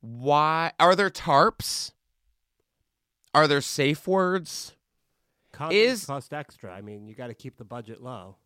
Why 0.00 0.72
are 0.78 0.94
there 0.96 1.10
tarps? 1.10 1.92
Are 3.34 3.46
there 3.46 3.60
safe 3.60 4.06
words? 4.06 4.74
Condoms 5.52 5.72
Is- 5.72 6.06
cost 6.06 6.32
extra. 6.32 6.72
I 6.72 6.80
mean, 6.80 7.06
you 7.06 7.14
got 7.14 7.26
to 7.26 7.34
keep 7.34 7.56
the 7.58 7.64
budget 7.64 8.02
low. 8.02 8.36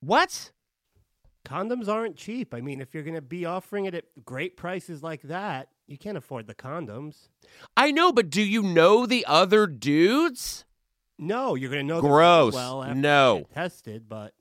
What? 0.00 0.52
Condoms 1.44 1.88
aren't 1.88 2.16
cheap. 2.16 2.54
I 2.54 2.60
mean, 2.60 2.80
if 2.80 2.94
you're 2.94 3.02
going 3.02 3.16
to 3.16 3.20
be 3.22 3.44
offering 3.44 3.84
it 3.84 3.94
at 3.94 4.04
great 4.24 4.56
prices 4.56 5.02
like 5.02 5.22
that, 5.22 5.68
you 5.86 5.98
can't 5.98 6.16
afford 6.16 6.46
the 6.46 6.54
condoms. 6.54 7.28
I 7.76 7.90
know, 7.90 8.12
but 8.12 8.30
do 8.30 8.40
you 8.42 8.62
know 8.62 9.04
the 9.04 9.26
other 9.26 9.66
dudes? 9.66 10.64
No, 11.18 11.54
you're 11.54 11.70
going 11.70 11.86
to 11.86 11.86
know 11.86 12.00
them 12.00 12.10
Gross. 12.10 12.54
well 12.54 12.82
No. 12.94 13.44
tested, 13.52 14.08
but 14.08 14.32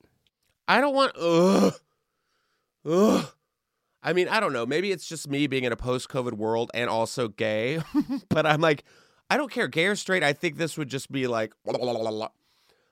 I 0.68 0.80
don't 0.80 0.96
want. 0.96 1.14
Ugh. 1.18 1.74
Ugh. 2.86 3.28
I 4.02 4.12
mean, 4.14 4.28
I 4.28 4.40
don't 4.40 4.52
know. 4.52 4.66
Maybe 4.66 4.92
it's 4.92 5.08
just 5.08 5.30
me 5.30 5.48
being 5.48 5.64
in 5.64 5.72
a 5.72 5.78
post 5.78 6.10
COVID 6.10 6.34
world 6.34 6.72
and 6.74 6.90
also 6.90 7.30
gay, 7.30 7.82
but 8.30 8.46
I'm 8.46 8.60
like, 8.60 8.84
I 9.30 9.38
don't 9.38 9.52
care. 9.52 9.68
Gay 9.68 9.86
or 9.86 9.96
straight, 9.96 10.24
I 10.24 10.34
think 10.34 10.58
this 10.58 10.78
would 10.78 10.90
just 10.90 11.12
be 11.12 11.28
like. 11.28 11.54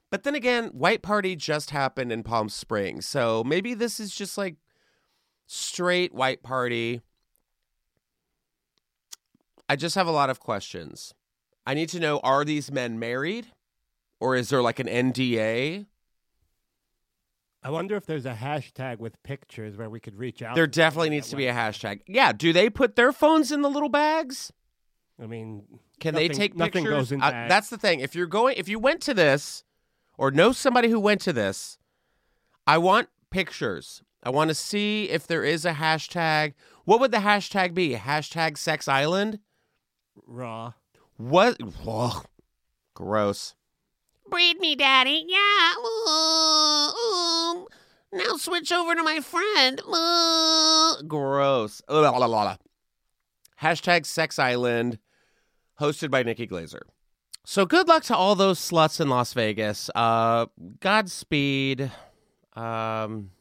But 0.10 0.24
then 0.24 0.36
again, 0.36 0.68
White 0.68 1.02
Party 1.02 1.36
just 1.36 1.70
happened 1.70 2.12
in 2.12 2.24
Palm 2.24 2.50
Springs. 2.50 3.08
So 3.08 3.44
maybe 3.44 3.74
this 3.74 4.00
is 4.00 4.14
just 4.14 4.38
like 4.38 4.56
straight 5.48 6.14
White 6.14 6.44
Party. 6.44 7.02
I 9.70 9.78
just 9.78 9.96
have 9.96 10.08
a 10.08 10.12
lot 10.12 10.30
of 10.30 10.40
questions. 10.40 11.14
I 11.66 11.74
need 11.74 11.90
to 11.90 12.00
know 12.00 12.20
are 12.20 12.44
these 12.44 12.72
men 12.72 13.00
married? 13.00 13.48
Or 14.20 14.36
is 14.36 14.50
there 14.50 14.62
like 14.62 14.80
an 14.80 14.88
NDA? 14.88 15.88
I 17.64 17.70
wonder 17.70 17.96
if 17.96 18.06
there's 18.06 18.26
a 18.26 18.34
hashtag 18.34 18.98
with 19.00 19.22
pictures 19.24 19.78
where 19.78 19.90
we 19.90 20.00
could 20.00 20.18
reach 20.18 20.42
out. 20.42 20.56
There 20.56 20.66
definitely 20.68 21.12
needs 21.12 21.30
to 21.30 21.36
be 21.36 21.46
a 21.48 21.54
hashtag. 21.54 22.02
Yeah, 22.08 22.32
do 22.32 22.52
they 22.54 22.70
put 22.70 22.96
their 22.96 23.12
phones 23.12 23.52
in 23.52 23.62
the 23.62 23.70
little 23.70 23.90
bags? 23.90 24.52
I 25.22 25.28
mean, 25.28 25.64
Can 26.00 26.16
they 26.16 26.28
nothing- 26.28 26.38
take 26.38 26.56
nothing 26.56 26.72
pictures? 26.84 26.90
goes 26.90 27.12
in 27.12 27.22
Uh, 27.22 27.46
that's 27.48 27.70
the 27.70 27.78
thing. 27.78 28.00
If 28.00 28.16
you're 28.16 28.26
going, 28.26 28.56
if 28.58 28.68
you 28.68 28.80
went 28.80 29.02
to 29.04 29.14
this, 29.14 29.64
or 30.18 30.32
know 30.32 30.52
somebody 30.52 30.90
who 30.90 31.00
went 31.00 31.22
to 31.22 31.34
this, 31.34 31.78
I 32.66 32.80
want 32.80 33.10
pictures. 33.30 34.02
I 34.24 34.30
want 34.32 34.50
to 34.50 34.56
see 34.56 35.10
if 35.10 35.28
there 35.28 35.44
is 35.44 35.64
a 35.66 35.74
hashtag. 35.74 36.54
What 36.86 37.00
would 37.00 37.12
the 37.12 37.18
hashtag 37.20 37.74
be? 37.76 37.94
Hashtag 37.96 38.58
Sex 38.58 38.88
Island. 38.88 39.40
raw. 40.26 40.74
What? 41.18 41.58
Ugh. 41.88 42.26
Gross. 42.96 43.56
Breed 44.32 44.60
me, 44.60 44.76
Daddy. 44.76 45.26
Yeah. 45.28 45.74
Ooh, 45.78 46.90
ooh. 46.98 47.68
Now 48.14 48.38
switch 48.38 48.72
over 48.72 48.96
to 48.96 49.04
my 49.04 49.20
friend. 49.20 49.82
Ooh. 49.88 51.08
Gross. 51.08 51.82
La, 51.90 52.10
la, 52.10 52.26
la. 52.26 52.56
Hashtag 53.62 54.06
Sex 54.06 54.40
Island, 54.40 54.98
hosted 55.80 56.10
by 56.10 56.24
Nikki 56.24 56.48
Glazer. 56.48 56.82
So 57.46 57.66
good 57.66 57.88
luck 57.88 58.04
to 58.06 58.16
all 58.16 58.36
those 58.36 58.60
sluts 58.60 59.02
in 59.02 59.10
Las 59.10 59.34
Vegas. 59.34 59.90
Uh, 59.94 60.46
Godspeed. 60.80 61.92
Um, 62.54 63.32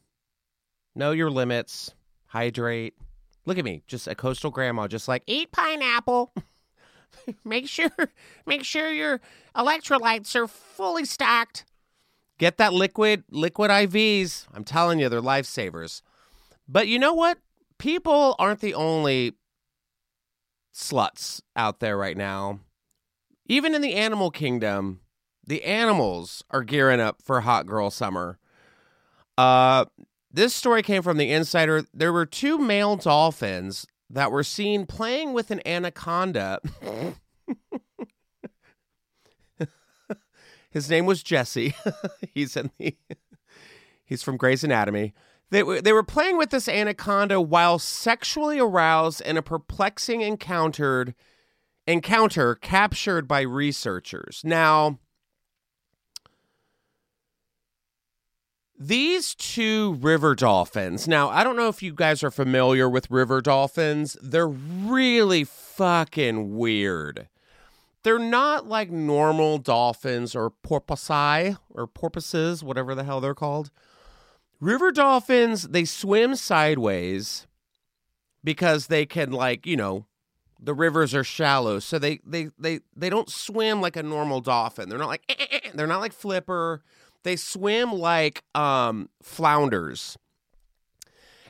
know 0.94 1.12
your 1.12 1.30
limits. 1.30 1.94
Hydrate. 2.26 2.94
Look 3.46 3.58
at 3.58 3.64
me, 3.64 3.82
just 3.86 4.08
a 4.08 4.14
coastal 4.14 4.50
grandma, 4.50 4.88
just 4.88 5.08
like 5.08 5.22
Eat 5.26 5.52
pineapple. 5.52 6.32
make 7.44 7.68
sure, 7.68 7.90
make 8.46 8.64
sure 8.64 8.90
your 8.90 9.20
electrolytes 9.56 10.34
are 10.34 10.46
fully 10.46 11.04
stocked. 11.04 11.64
get 12.38 12.56
that 12.58 12.72
liquid, 12.72 13.24
liquid 13.30 13.70
IVs. 13.70 14.46
I'm 14.54 14.64
telling 14.64 14.98
you, 14.98 15.08
they're 15.08 15.20
lifesavers. 15.20 16.02
But 16.68 16.88
you 16.88 16.98
know 16.98 17.12
what? 17.14 17.38
People 17.78 18.36
aren't 18.38 18.60
the 18.60 18.74
only 18.74 19.34
sluts 20.74 21.40
out 21.56 21.80
there 21.80 21.96
right 21.96 22.16
now. 22.16 22.60
Even 23.46 23.74
in 23.74 23.82
the 23.82 23.94
animal 23.94 24.30
kingdom, 24.30 25.00
the 25.46 25.64
animals 25.64 26.44
are 26.50 26.62
gearing 26.62 27.00
up 27.00 27.20
for 27.22 27.40
hot 27.40 27.66
girl 27.66 27.90
summer. 27.90 28.38
Uh, 29.36 29.86
this 30.30 30.54
story 30.54 30.82
came 30.82 31.02
from 31.02 31.16
the 31.16 31.32
Insider. 31.32 31.84
There 31.92 32.12
were 32.12 32.26
two 32.26 32.58
male 32.58 32.96
dolphins 32.96 33.86
that 34.10 34.30
were 34.32 34.42
seen 34.42 34.86
playing 34.86 35.32
with 35.32 35.50
an 35.50 35.60
anaconda. 35.66 36.60
His 40.70 40.88
name 40.88 41.06
was 41.06 41.22
Jesse. 41.22 41.74
he's 42.34 42.56
in 42.56 42.70
the 42.78 42.96
he's 44.04 44.22
from 44.22 44.36
Grey's 44.36 44.62
Anatomy. 44.62 45.14
They 45.50 45.62
they 45.80 45.92
were 45.92 46.04
playing 46.04 46.38
with 46.38 46.50
this 46.50 46.68
anaconda 46.68 47.40
while 47.40 47.78
sexually 47.78 48.60
aroused 48.60 49.20
in 49.22 49.36
a 49.36 49.42
perplexing 49.42 50.20
encountered 50.20 51.14
encounter 51.86 52.54
captured 52.54 53.26
by 53.26 53.40
researchers. 53.40 54.42
Now, 54.44 55.00
these 58.82 59.34
two 59.34 59.98
river 60.00 60.34
dolphins. 60.34 61.06
Now, 61.06 61.28
I 61.28 61.44
don't 61.44 61.56
know 61.56 61.68
if 61.68 61.82
you 61.82 61.92
guys 61.92 62.24
are 62.24 62.30
familiar 62.30 62.88
with 62.88 63.10
river 63.10 63.42
dolphins. 63.42 64.16
They're 64.22 64.48
really 64.48 65.44
fucking 65.44 66.56
weird. 66.56 67.28
They're 68.02 68.18
not 68.18 68.66
like 68.66 68.90
normal 68.90 69.58
dolphins 69.58 70.34
or 70.34 70.48
porpoise 70.48 71.58
or 71.68 71.86
porpoises, 71.86 72.64
whatever 72.64 72.94
the 72.94 73.04
hell 73.04 73.20
they're 73.20 73.34
called. 73.34 73.70
River 74.60 74.90
dolphins, 74.90 75.68
they 75.68 75.84
swim 75.84 76.34
sideways 76.34 77.46
because 78.42 78.86
they 78.86 79.04
can 79.04 79.30
like, 79.30 79.66
you 79.66 79.76
know, 79.76 80.06
the 80.58 80.74
rivers 80.74 81.14
are 81.14 81.24
shallow, 81.24 81.78
so 81.78 81.98
they 81.98 82.20
they 82.24 82.48
they 82.58 82.80
they 82.94 83.08
don't 83.08 83.30
swim 83.30 83.80
like 83.80 83.96
a 83.96 84.02
normal 84.02 84.40
dolphin. 84.40 84.88
They're 84.88 84.98
not 84.98 85.08
like 85.08 85.24
eh, 85.28 85.34
eh, 85.38 85.58
eh. 85.64 85.70
they're 85.74 85.86
not 85.86 86.00
like 86.00 86.12
flipper. 86.12 86.82
They 87.24 87.36
swim 87.36 87.92
like 87.92 88.42
um 88.54 89.08
flounders. 89.22 90.16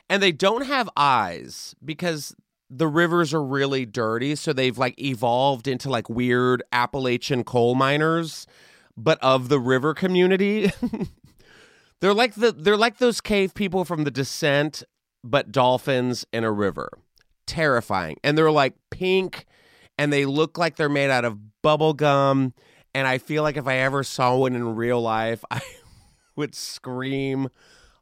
And 0.09 0.21
they 0.21 0.33
don't 0.33 0.65
have 0.65 0.89
eyes 0.97 1.73
because 1.83 2.35
the 2.69 2.87
rivers 2.87 3.33
are 3.33 3.43
really 3.43 3.85
dirty, 3.85 4.35
so 4.35 4.53
they've 4.53 4.77
like 4.77 4.99
evolved 4.99 5.67
into 5.67 5.89
like 5.89 6.09
weird 6.09 6.63
Appalachian 6.71 7.43
coal 7.43 7.75
miners, 7.75 8.47
but 8.97 9.19
of 9.21 9.49
the 9.49 9.59
river 9.59 9.93
community. 9.93 10.71
they're 11.99 12.13
like 12.13 12.35
the 12.35 12.51
they're 12.51 12.77
like 12.77 12.97
those 12.97 13.21
cave 13.21 13.53
people 13.53 13.85
from 13.85 14.05
the 14.05 14.11
descent, 14.11 14.83
but 15.23 15.51
dolphins 15.51 16.25
in 16.31 16.43
a 16.43 16.51
river. 16.51 16.89
Terrifying. 17.45 18.17
And 18.23 18.37
they're 18.37 18.51
like 18.51 18.73
pink 18.89 19.45
and 19.97 20.11
they 20.11 20.25
look 20.25 20.57
like 20.57 20.77
they're 20.77 20.89
made 20.89 21.09
out 21.09 21.25
of 21.25 21.61
bubble 21.61 21.93
gum. 21.93 22.53
And 22.93 23.07
I 23.07 23.17
feel 23.17 23.43
like 23.43 23.57
if 23.57 23.67
I 23.67 23.77
ever 23.77 24.03
saw 24.03 24.35
one 24.35 24.55
in 24.55 24.75
real 24.75 25.01
life, 25.01 25.43
I 25.51 25.61
would 26.35 26.55
scream 26.55 27.49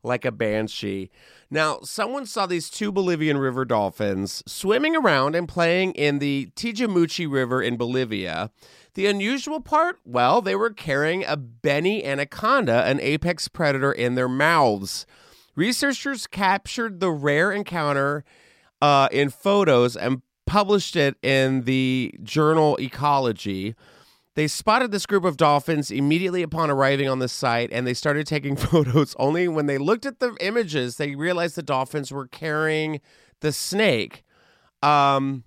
like 0.03 0.25
a 0.25 0.31
banshee. 0.31 1.09
Now, 1.51 1.79
someone 1.83 2.25
saw 2.25 2.45
these 2.45 2.69
two 2.69 2.91
Bolivian 2.91 3.37
river 3.37 3.65
dolphins 3.65 4.43
swimming 4.45 4.95
around 4.95 5.35
and 5.35 5.47
playing 5.47 5.93
in 5.93 6.19
the 6.19 6.51
Tijamuchi 6.55 7.29
River 7.29 7.61
in 7.61 7.75
Bolivia. 7.75 8.51
The 8.93 9.07
unusual 9.07 9.59
part, 9.59 9.99
well, 10.05 10.41
they 10.41 10.55
were 10.55 10.69
carrying 10.69 11.25
a 11.25 11.35
Beni 11.35 12.05
anaconda, 12.05 12.85
an 12.85 12.99
apex 13.01 13.47
predator, 13.47 13.91
in 13.91 14.15
their 14.15 14.29
mouths. 14.29 15.05
Researchers 15.55 16.27
captured 16.27 16.99
the 16.99 17.11
rare 17.11 17.51
encounter 17.51 18.23
uh, 18.81 19.09
in 19.11 19.29
photos 19.29 19.97
and 19.97 20.21
published 20.45 20.95
it 20.95 21.15
in 21.21 21.63
the 21.63 22.13
journal 22.23 22.77
Ecology. 22.79 23.75
They 24.35 24.47
spotted 24.47 24.91
this 24.91 25.05
group 25.05 25.25
of 25.25 25.37
dolphins 25.37 25.91
immediately 25.91 26.43
upon 26.43 26.69
arriving 26.69 27.09
on 27.09 27.19
the 27.19 27.27
site 27.27 27.69
and 27.71 27.85
they 27.85 27.93
started 27.93 28.27
taking 28.27 28.55
photos. 28.57 29.15
Only 29.19 29.47
when 29.47 29.65
they 29.65 29.77
looked 29.77 30.05
at 30.05 30.19
the 30.19 30.35
images, 30.39 30.97
they 30.97 31.15
realized 31.15 31.55
the 31.55 31.63
dolphins 31.63 32.11
were 32.11 32.27
carrying 32.27 33.01
the 33.41 33.51
snake. 33.51 34.23
Um, 34.81 35.43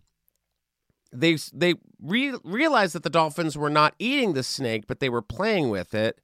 they 1.12 1.36
they 1.52 1.74
re- 2.02 2.38
realized 2.42 2.94
that 2.94 3.02
the 3.02 3.10
dolphins 3.10 3.56
were 3.56 3.70
not 3.70 3.94
eating 3.98 4.32
the 4.32 4.42
snake, 4.42 4.86
but 4.86 5.00
they 5.00 5.08
were 5.08 5.22
playing 5.22 5.68
with 5.68 5.94
it 5.94 6.20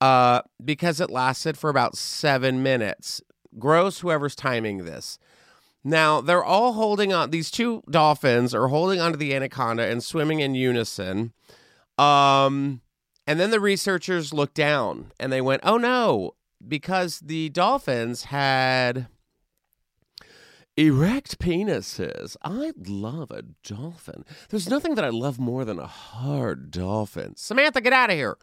uh, 0.00 0.42
because 0.64 1.00
it 1.00 1.10
lasted 1.10 1.56
for 1.56 1.70
about 1.70 1.96
seven 1.96 2.62
minutes. 2.62 3.20
Gross, 3.58 4.00
whoever's 4.00 4.34
timing 4.34 4.84
this. 4.84 5.18
Now 5.84 6.20
they're 6.22 6.44
all 6.44 6.72
holding 6.72 7.12
on. 7.12 7.30
These 7.30 7.50
two 7.50 7.82
dolphins 7.90 8.54
are 8.54 8.68
holding 8.68 9.00
onto 9.00 9.18
the 9.18 9.34
anaconda 9.34 9.84
and 9.84 10.02
swimming 10.02 10.40
in 10.40 10.54
unison. 10.54 11.32
Um, 11.98 12.80
and 13.26 13.38
then 13.40 13.50
the 13.50 13.60
researchers 13.60 14.32
looked 14.32 14.54
down 14.54 15.12
and 15.18 15.32
they 15.32 15.40
went, 15.40 15.62
"Oh 15.64 15.78
no!" 15.78 16.34
Because 16.66 17.20
the 17.20 17.48
dolphins 17.50 18.24
had 18.24 19.08
erect 20.76 21.38
penises. 21.38 22.36
I 22.42 22.72
love 22.76 23.30
a 23.30 23.42
dolphin. 23.62 24.24
There's 24.48 24.68
nothing 24.68 24.94
that 24.96 25.04
I 25.04 25.10
love 25.10 25.38
more 25.38 25.64
than 25.64 25.78
a 25.78 25.86
hard 25.86 26.70
dolphin. 26.70 27.36
Samantha, 27.36 27.80
get 27.80 27.92
out 27.92 28.10
of 28.10 28.16
here. 28.16 28.36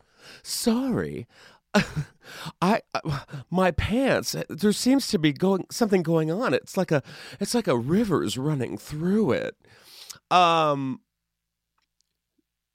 Sorry. 0.43 1.27
I 2.61 2.81
uh, 2.93 3.19
my 3.49 3.71
pants 3.71 4.35
there 4.49 4.73
seems 4.73 5.07
to 5.07 5.17
be 5.17 5.31
going 5.31 5.65
something 5.71 6.03
going 6.03 6.29
on 6.29 6.53
it's 6.53 6.75
like 6.75 6.91
a 6.91 7.01
it's 7.39 7.55
like 7.55 7.67
a 7.67 7.77
river's 7.77 8.37
running 8.37 8.77
through 8.77 9.31
it 9.31 9.55
um 10.29 10.99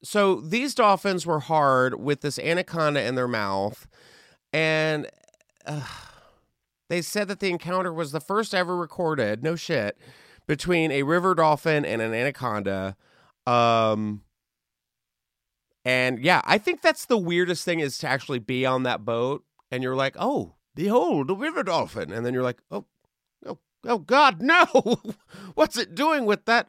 so 0.06 0.36
these 0.36 0.74
dolphins 0.74 1.26
were 1.26 1.40
hard 1.40 2.00
with 2.00 2.20
this 2.20 2.38
anaconda 2.38 3.02
in 3.02 3.14
their 3.14 3.28
mouth 3.28 3.86
and 4.52 5.08
uh, 5.66 5.82
they 6.88 7.02
said 7.02 7.28
that 7.28 7.40
the 7.40 7.50
encounter 7.50 7.92
was 7.92 8.12
the 8.12 8.20
first 8.20 8.54
ever 8.54 8.76
recorded 8.76 9.42
no 9.42 9.56
shit 9.56 9.98
between 10.46 10.90
a 10.90 11.02
river 11.02 11.34
dolphin 11.34 11.84
and 11.84 12.00
an 12.00 12.14
anaconda 12.14 12.96
um 13.46 14.22
and 15.86 16.18
yeah, 16.18 16.40
I 16.42 16.58
think 16.58 16.82
that's 16.82 17.04
the 17.04 17.16
weirdest 17.16 17.64
thing 17.64 17.78
is 17.78 17.96
to 17.98 18.08
actually 18.08 18.40
be 18.40 18.66
on 18.66 18.82
that 18.82 19.04
boat 19.04 19.44
and 19.70 19.84
you're 19.84 19.94
like, 19.94 20.16
oh, 20.18 20.56
behold, 20.74 21.30
a 21.30 21.34
river 21.34 21.62
dolphin. 21.62 22.12
And 22.12 22.26
then 22.26 22.34
you're 22.34 22.42
like, 22.42 22.58
oh, 22.72 22.86
oh, 23.46 23.58
oh 23.84 23.98
God, 23.98 24.42
no. 24.42 24.64
What's 25.54 25.78
it 25.78 25.94
doing 25.94 26.26
with 26.26 26.44
that 26.46 26.68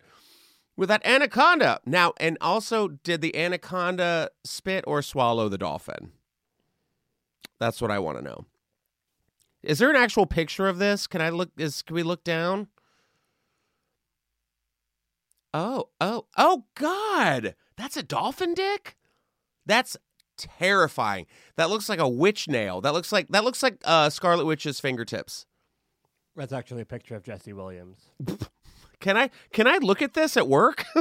with 0.77 0.89
that 0.89 1.05
anaconda? 1.05 1.81
Now, 1.85 2.13
and 2.17 2.37
also, 2.39 2.87
did 2.87 3.21
the 3.21 3.35
anaconda 3.35 4.29
spit 4.45 4.83
or 4.87 5.01
swallow 5.01 5.49
the 5.49 5.57
dolphin? 5.57 6.11
That's 7.59 7.81
what 7.81 7.91
I 7.91 7.99
want 7.99 8.19
to 8.19 8.23
know. 8.23 8.45
Is 9.63 9.79
there 9.79 9.89
an 9.89 9.95
actual 9.95 10.25
picture 10.25 10.67
of 10.67 10.77
this? 10.77 11.07
Can 11.07 11.21
I 11.21 11.29
look 11.29 11.49
is 11.57 11.81
can 11.81 11.95
we 11.95 12.03
look 12.03 12.23
down? 12.23 12.67
Oh, 15.53 15.89
oh, 15.99 16.25
oh 16.37 16.65
God. 16.75 17.55
That's 17.77 17.97
a 17.97 18.03
dolphin 18.03 18.53
dick? 18.53 18.95
That's 19.65 19.97
terrifying. 20.37 21.25
That 21.55 21.69
looks 21.69 21.89
like 21.89 21.99
a 21.99 22.07
witch 22.07 22.47
nail. 22.47 22.79
That 22.81 22.93
looks 22.93 23.11
like 23.11 23.29
that 23.29 23.43
looks 23.43 23.63
like 23.63 23.81
uh, 23.83 24.09
Scarlet 24.09 24.45
Witch's 24.45 24.79
fingertips. 24.79 25.45
That's 26.35 26.53
actually 26.53 26.83
a 26.83 26.85
picture 26.85 27.15
of 27.15 27.23
Jesse 27.23 27.53
Williams. 27.53 28.11
Can 28.99 29.17
I 29.17 29.29
can 29.51 29.67
I 29.67 29.77
look 29.77 30.01
at 30.01 30.13
this 30.13 30.37
at 30.37 30.47
work? 30.47 30.85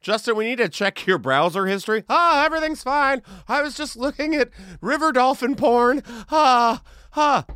Justin, 0.00 0.36
we 0.36 0.44
need 0.46 0.58
to 0.58 0.68
check 0.68 1.06
your 1.06 1.18
browser 1.18 1.66
history. 1.66 2.02
Ah, 2.08 2.44
everything's 2.44 2.82
fine. 2.82 3.22
I 3.48 3.62
was 3.62 3.76
just 3.76 3.96
looking 3.96 4.34
at 4.34 4.50
river 4.80 5.12
dolphin 5.12 5.54
porn. 5.54 6.02
Ah, 6.30 6.82
ah. 7.16 7.46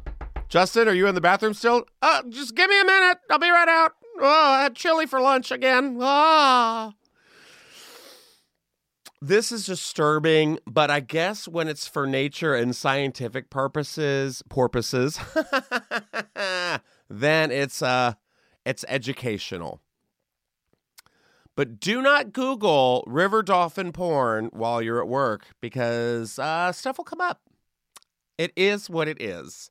Justin, 0.49 0.87
are 0.87 0.95
you 0.95 1.09
in 1.09 1.17
the 1.17 1.21
bathroom 1.21 1.55
still? 1.55 1.87
Uh, 2.01 2.23
just 2.29 2.55
give 2.55 2.71
me 2.71 2.81
a 2.81 2.85
minute. 2.85 3.19
I'll 3.31 3.41
be 3.41 3.51
right 3.51 3.69
out. 3.69 3.95
Oh, 4.21 4.25
I 4.27 4.63
had 4.63 4.77
chili 4.77 5.07
for 5.07 5.21
lunch 5.21 5.51
again. 5.51 5.99
Ah. 6.01 6.95
This 9.21 9.51
is 9.51 9.67
disturbing, 9.67 10.59
but 10.67 10.91
I 10.91 11.01
guess 11.01 11.49
when 11.49 11.69
it's 11.69 11.89
for 11.89 12.07
nature 12.07 12.55
and 12.55 12.77
scientific 12.77 13.51
purposes, 13.51 14.43
purposes, 14.49 15.19
then 17.09 17.51
it's 17.51 17.83
uh 17.83 18.15
it's 18.65 18.85
educational. 18.89 19.81
But 21.55 21.81
do 21.81 22.03
not 22.03 22.33
Google 22.33 23.03
river 23.07 23.43
dolphin 23.43 23.93
porn 23.93 24.51
while 24.53 24.83
you're 24.83 25.01
at 25.01 25.09
work 25.09 25.47
because 25.61 26.39
uh, 26.39 26.71
stuff 26.73 26.99
will 26.99 27.05
come 27.05 27.21
up. 27.21 27.41
It 28.37 28.53
is 28.57 28.91
what 28.91 29.09
it 29.09 29.21
is. 29.23 29.71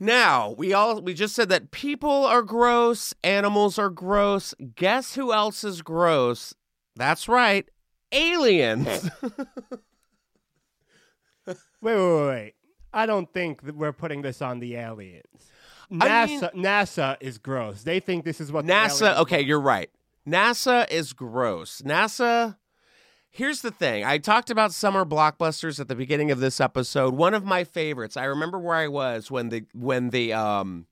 Now, 0.00 0.50
we 0.58 0.72
all 0.72 1.00
we 1.00 1.14
just 1.14 1.34
said 1.34 1.48
that 1.50 1.70
people 1.70 2.24
are 2.24 2.42
gross, 2.42 3.14
animals 3.22 3.78
are 3.78 3.90
gross. 3.90 4.54
Guess 4.74 5.14
who 5.14 5.32
else 5.32 5.62
is 5.64 5.82
gross? 5.82 6.54
That's 6.96 7.28
right, 7.28 7.68
aliens. 8.12 9.10
Wait, 11.80 11.96
wait, 11.96 12.26
wait. 12.26 12.54
I 12.92 13.06
don't 13.06 13.32
think 13.32 13.62
that 13.62 13.76
we're 13.76 13.92
putting 13.92 14.22
this 14.22 14.42
on 14.42 14.58
the 14.58 14.74
aliens. 14.74 15.52
I 15.90 16.08
NASA, 16.08 16.54
mean- 16.54 16.64
NASA 16.64 17.16
is 17.20 17.38
gross. 17.38 17.82
They 17.82 18.00
think 18.00 18.24
this 18.24 18.40
is 18.40 18.52
what 18.52 18.64
NASA, 18.64 19.16
okay, 19.18 19.40
you're 19.40 19.60
right. 19.60 19.90
NASA 20.26 20.90
is 20.90 21.12
gross. 21.12 21.82
NASA 21.82 22.56
Here's 23.30 23.60
the 23.60 23.70
thing. 23.70 24.04
I 24.04 24.18
talked 24.18 24.50
about 24.50 24.72
summer 24.72 25.04
blockbusters 25.04 25.78
at 25.78 25.88
the 25.88 25.94
beginning 25.94 26.30
of 26.30 26.40
this 26.40 26.60
episode. 26.60 27.14
One 27.14 27.34
of 27.34 27.44
my 27.44 27.62
favorites. 27.62 28.16
I 28.16 28.24
remember 28.24 28.58
where 28.58 28.74
I 28.74 28.88
was 28.88 29.30
when 29.30 29.50
the 29.50 29.64
when 29.74 30.10
the 30.10 30.32
um 30.32 30.86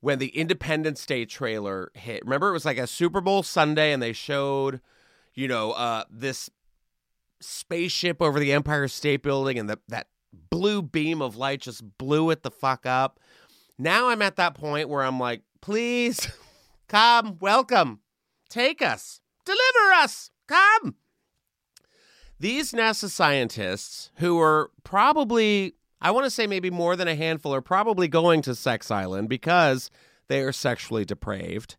when 0.00 0.18
the 0.18 0.28
Independence 0.28 1.04
Day 1.06 1.26
trailer 1.26 1.90
hit. 1.94 2.24
Remember 2.24 2.48
it 2.48 2.54
was 2.54 2.64
like 2.64 2.78
a 2.78 2.86
Super 2.86 3.20
Bowl 3.20 3.42
Sunday 3.42 3.92
and 3.92 4.02
they 4.02 4.12
showed, 4.12 4.80
you 5.34 5.46
know, 5.46 5.72
uh 5.72 6.04
this 6.10 6.48
spaceship 7.40 8.22
over 8.22 8.40
the 8.40 8.52
Empire 8.52 8.88
State 8.88 9.22
Building 9.22 9.58
and 9.58 9.68
the, 9.68 9.78
that 9.88 10.08
blue 10.50 10.80
beam 10.82 11.20
of 11.20 11.36
light 11.36 11.60
just 11.60 11.98
blew 11.98 12.30
it 12.30 12.42
the 12.42 12.50
fuck 12.50 12.86
up. 12.86 13.20
Now 13.78 14.08
I'm 14.08 14.22
at 14.22 14.36
that 14.36 14.54
point 14.54 14.88
where 14.88 15.02
I'm 15.02 15.18
like, 15.18 15.42
please 15.60 16.28
come, 16.88 17.38
welcome, 17.40 18.00
take 18.48 18.82
us, 18.82 19.20
deliver 19.44 19.92
us, 19.94 20.30
come. 20.46 20.96
These 22.38 22.72
NASA 22.72 23.08
scientists, 23.08 24.10
who 24.16 24.40
are 24.40 24.70
probably, 24.82 25.74
I 26.00 26.10
want 26.10 26.24
to 26.24 26.30
say 26.30 26.46
maybe 26.46 26.70
more 26.70 26.96
than 26.96 27.08
a 27.08 27.14
handful, 27.14 27.54
are 27.54 27.62
probably 27.62 28.08
going 28.08 28.42
to 28.42 28.54
Sex 28.54 28.90
Island 28.90 29.28
because 29.28 29.90
they 30.28 30.42
are 30.42 30.52
sexually 30.52 31.04
depraved. 31.04 31.76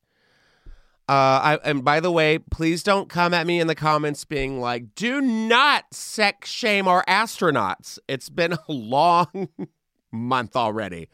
Uh, 1.08 1.12
I, 1.12 1.60
and 1.64 1.84
by 1.86 2.00
the 2.00 2.12
way, 2.12 2.40
please 2.40 2.82
don't 2.82 3.10
come 3.10 3.34
at 3.34 3.46
me 3.46 3.60
in 3.60 3.68
the 3.68 3.76
comments 3.76 4.26
being 4.26 4.60
like, 4.60 4.96
do 4.96 5.22
not 5.22 5.86
sex 5.94 6.50
shame 6.50 6.88
our 6.88 7.06
astronauts. 7.06 8.00
It's 8.08 8.30
been 8.30 8.54
a 8.68 8.72
long 8.72 9.50
month 10.12 10.56
already. 10.56 11.10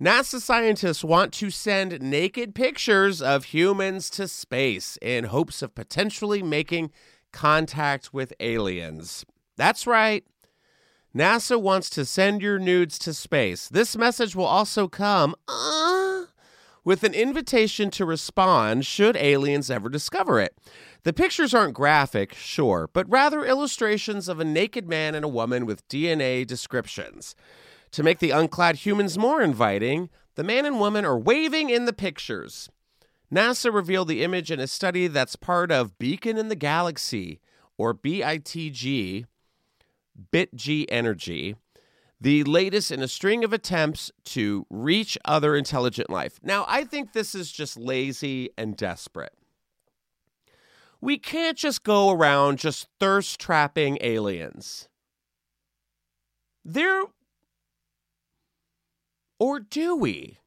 NASA 0.00 0.42
scientists 0.42 1.02
want 1.02 1.32
to 1.32 1.48
send 1.48 2.02
naked 2.02 2.54
pictures 2.54 3.22
of 3.22 3.44
humans 3.44 4.10
to 4.10 4.28
space 4.28 4.98
in 5.00 5.24
hopes 5.24 5.62
of 5.62 5.74
potentially 5.74 6.42
making 6.42 6.90
contact 7.32 8.12
with 8.12 8.34
aliens. 8.38 9.24
That's 9.56 9.86
right. 9.86 10.22
NASA 11.16 11.58
wants 11.58 11.88
to 11.90 12.04
send 12.04 12.42
your 12.42 12.58
nudes 12.58 12.98
to 12.98 13.14
space. 13.14 13.70
This 13.70 13.96
message 13.96 14.36
will 14.36 14.44
also 14.44 14.86
come 14.86 15.34
uh, 15.48 16.24
with 16.84 17.02
an 17.02 17.14
invitation 17.14 17.90
to 17.92 18.04
respond 18.04 18.84
should 18.84 19.16
aliens 19.16 19.70
ever 19.70 19.88
discover 19.88 20.38
it. 20.40 20.54
The 21.04 21.14
pictures 21.14 21.54
aren't 21.54 21.72
graphic, 21.72 22.34
sure, 22.34 22.90
but 22.92 23.08
rather 23.08 23.46
illustrations 23.46 24.28
of 24.28 24.40
a 24.40 24.44
naked 24.44 24.86
man 24.86 25.14
and 25.14 25.24
a 25.24 25.28
woman 25.28 25.64
with 25.64 25.88
DNA 25.88 26.46
descriptions. 26.46 27.34
To 27.96 28.02
make 28.02 28.18
the 28.18 28.28
unclad 28.28 28.74
humans 28.74 29.16
more 29.16 29.40
inviting, 29.40 30.10
the 30.34 30.44
man 30.44 30.66
and 30.66 30.78
woman 30.78 31.06
are 31.06 31.18
waving 31.18 31.70
in 31.70 31.86
the 31.86 31.94
pictures. 31.94 32.68
NASA 33.32 33.72
revealed 33.72 34.08
the 34.08 34.22
image 34.22 34.50
in 34.50 34.60
a 34.60 34.66
study 34.66 35.06
that's 35.06 35.34
part 35.34 35.72
of 35.72 35.98
Beacon 35.98 36.36
in 36.36 36.48
the 36.48 36.56
Galaxy, 36.56 37.40
or 37.78 37.94
BITG, 37.94 39.24
BitG 40.30 40.84
Energy, 40.90 41.56
the 42.20 42.44
latest 42.44 42.90
in 42.90 43.00
a 43.00 43.08
string 43.08 43.42
of 43.44 43.54
attempts 43.54 44.12
to 44.24 44.66
reach 44.68 45.16
other 45.24 45.56
intelligent 45.56 46.10
life. 46.10 46.38
Now, 46.42 46.66
I 46.68 46.84
think 46.84 47.14
this 47.14 47.34
is 47.34 47.50
just 47.50 47.78
lazy 47.78 48.50
and 48.58 48.76
desperate. 48.76 49.32
We 51.00 51.16
can't 51.16 51.56
just 51.56 51.82
go 51.82 52.10
around 52.10 52.58
just 52.58 52.88
thirst 53.00 53.40
trapping 53.40 53.96
aliens. 54.02 54.86
They're. 56.62 57.04
Or 59.38 59.60
do 59.60 59.96
we? 59.96 60.38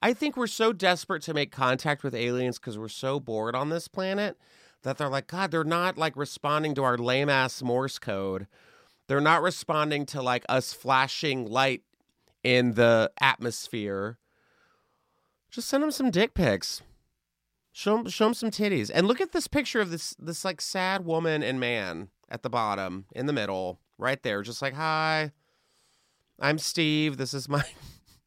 I 0.00 0.12
think 0.12 0.36
we're 0.36 0.48
so 0.48 0.72
desperate 0.72 1.22
to 1.22 1.34
make 1.34 1.52
contact 1.52 2.02
with 2.02 2.14
aliens 2.14 2.58
because 2.58 2.76
we're 2.76 2.88
so 2.88 3.20
bored 3.20 3.54
on 3.54 3.68
this 3.68 3.86
planet 3.88 4.36
that 4.82 4.98
they're 4.98 5.08
like, 5.08 5.28
God, 5.28 5.50
they're 5.50 5.62
not 5.62 5.96
like 5.96 6.16
responding 6.16 6.74
to 6.74 6.82
our 6.82 6.98
lame 6.98 7.28
ass 7.28 7.62
Morse 7.62 7.98
code. 7.98 8.48
They're 9.06 9.20
not 9.20 9.42
responding 9.42 10.06
to 10.06 10.22
like 10.22 10.44
us 10.48 10.72
flashing 10.72 11.46
light 11.46 11.82
in 12.42 12.74
the 12.74 13.12
atmosphere. 13.20 14.18
Just 15.50 15.68
send 15.68 15.82
them 15.82 15.92
some 15.92 16.10
dick 16.10 16.34
pics. 16.34 16.82
Show 17.72 17.98
them, 17.98 18.08
show 18.08 18.24
them 18.24 18.34
some 18.34 18.50
titties. 18.50 18.90
And 18.92 19.06
look 19.06 19.20
at 19.20 19.32
this 19.32 19.46
picture 19.46 19.80
of 19.80 19.90
this 19.90 20.14
this 20.18 20.44
like 20.44 20.60
sad 20.60 21.04
woman 21.04 21.42
and 21.42 21.60
man 21.60 22.08
at 22.28 22.42
the 22.42 22.50
bottom, 22.50 23.06
in 23.14 23.26
the 23.26 23.32
middle, 23.32 23.78
right 23.98 24.22
there. 24.22 24.42
Just 24.42 24.62
like, 24.62 24.74
hi, 24.74 25.32
I'm 26.40 26.58
Steve. 26.58 27.16
This 27.16 27.34
is 27.34 27.48
my 27.48 27.64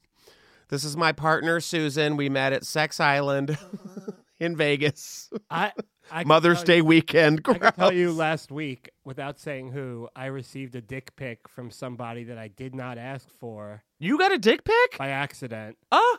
this 0.70 0.84
is 0.84 0.96
my 0.96 1.12
partner 1.12 1.60
Susan. 1.60 2.18
We 2.18 2.30
met 2.30 2.54
at 2.54 2.66
Sex 2.66 3.00
Island 3.00 3.58
in 4.40 4.56
Vegas. 4.56 5.30
I, 5.50 5.72
I 6.12 6.24
Mother's 6.26 6.64
Day 6.64 6.78
you- 6.78 6.86
weekend. 6.86 7.42
I 7.48 7.54
can 7.58 7.74
tell 7.74 7.94
you 7.94 8.12
last 8.12 8.52
week, 8.52 8.90
without 9.04 9.40
saying 9.40 9.72
who, 9.72 10.08
I 10.16 10.28
received 10.28 10.76
a 10.76 10.82
dick 10.82 11.16
pic 11.16 11.48
from 11.50 11.72
somebody 11.72 12.24
that 12.26 12.38
I 12.38 12.48
did 12.48 12.74
not 12.76 12.98
ask 12.98 13.28
for 13.40 13.84
You 14.00 14.18
got 14.18 14.32
a 14.32 14.38
dick 14.38 14.64
pic? 14.64 14.98
by 14.98 15.10
accident. 15.10 15.78
Oh, 15.92 16.18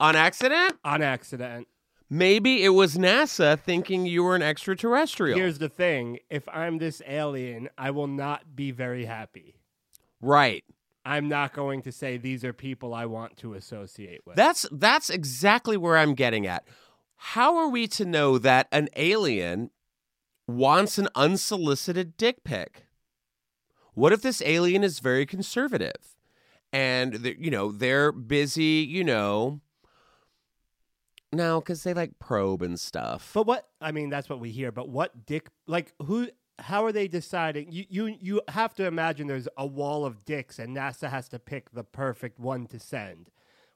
on 0.00 0.16
accident? 0.16 0.74
On 0.84 1.02
accident. 1.02 1.68
Maybe 2.10 2.64
it 2.64 2.70
was 2.70 2.96
NASA 2.96 3.60
thinking 3.60 4.06
you 4.06 4.24
were 4.24 4.34
an 4.34 4.40
extraterrestrial. 4.42 5.38
Here's 5.38 5.58
the 5.58 5.68
thing 5.68 6.18
if 6.30 6.48
I'm 6.48 6.78
this 6.78 7.02
alien, 7.06 7.68
I 7.76 7.90
will 7.90 8.06
not 8.06 8.56
be 8.56 8.70
very 8.70 9.04
happy. 9.04 9.56
right. 10.20 10.64
I'm 11.08 11.26
not 11.26 11.54
going 11.54 11.80
to 11.82 11.92
say 11.92 12.18
these 12.18 12.44
are 12.44 12.52
people 12.52 12.92
I 12.92 13.06
want 13.06 13.38
to 13.38 13.54
associate 13.54 14.20
with. 14.26 14.36
That's 14.36 14.66
that's 14.70 15.08
exactly 15.08 15.78
where 15.78 15.96
I'm 15.96 16.14
getting 16.14 16.46
at. 16.46 16.68
How 17.16 17.56
are 17.56 17.68
we 17.68 17.88
to 17.88 18.04
know 18.04 18.36
that 18.36 18.68
an 18.70 18.90
alien 18.94 19.70
wants 20.46 20.98
an 20.98 21.08
unsolicited 21.14 22.18
dick 22.18 22.44
pic? 22.44 22.86
What 23.94 24.12
if 24.12 24.20
this 24.20 24.42
alien 24.44 24.84
is 24.84 24.98
very 24.98 25.24
conservative 25.24 26.16
and 26.74 27.34
you 27.38 27.50
know 27.50 27.72
they're 27.72 28.12
busy, 28.12 28.86
you 28.86 29.02
know, 29.02 29.62
now 31.32 31.58
because 31.58 31.84
they 31.84 31.94
like 31.94 32.18
probe 32.18 32.60
and 32.60 32.78
stuff. 32.78 33.30
But 33.32 33.46
what 33.46 33.68
I 33.80 33.92
mean, 33.92 34.10
that's 34.10 34.28
what 34.28 34.40
we 34.40 34.50
hear. 34.50 34.72
But 34.72 34.90
what 34.90 35.24
dick? 35.24 35.48
Like 35.66 35.94
who? 36.04 36.28
How 36.60 36.84
are 36.84 36.92
they 36.92 37.06
deciding? 37.08 37.70
You 37.70 37.84
you 37.88 38.16
you 38.20 38.42
have 38.48 38.74
to 38.74 38.86
imagine 38.86 39.26
there's 39.26 39.48
a 39.56 39.66
wall 39.66 40.04
of 40.04 40.24
dicks, 40.24 40.58
and 40.58 40.76
NASA 40.76 41.08
has 41.08 41.28
to 41.30 41.38
pick 41.38 41.70
the 41.72 41.84
perfect 41.84 42.38
one 42.40 42.66
to 42.66 42.78
send. 42.80 43.30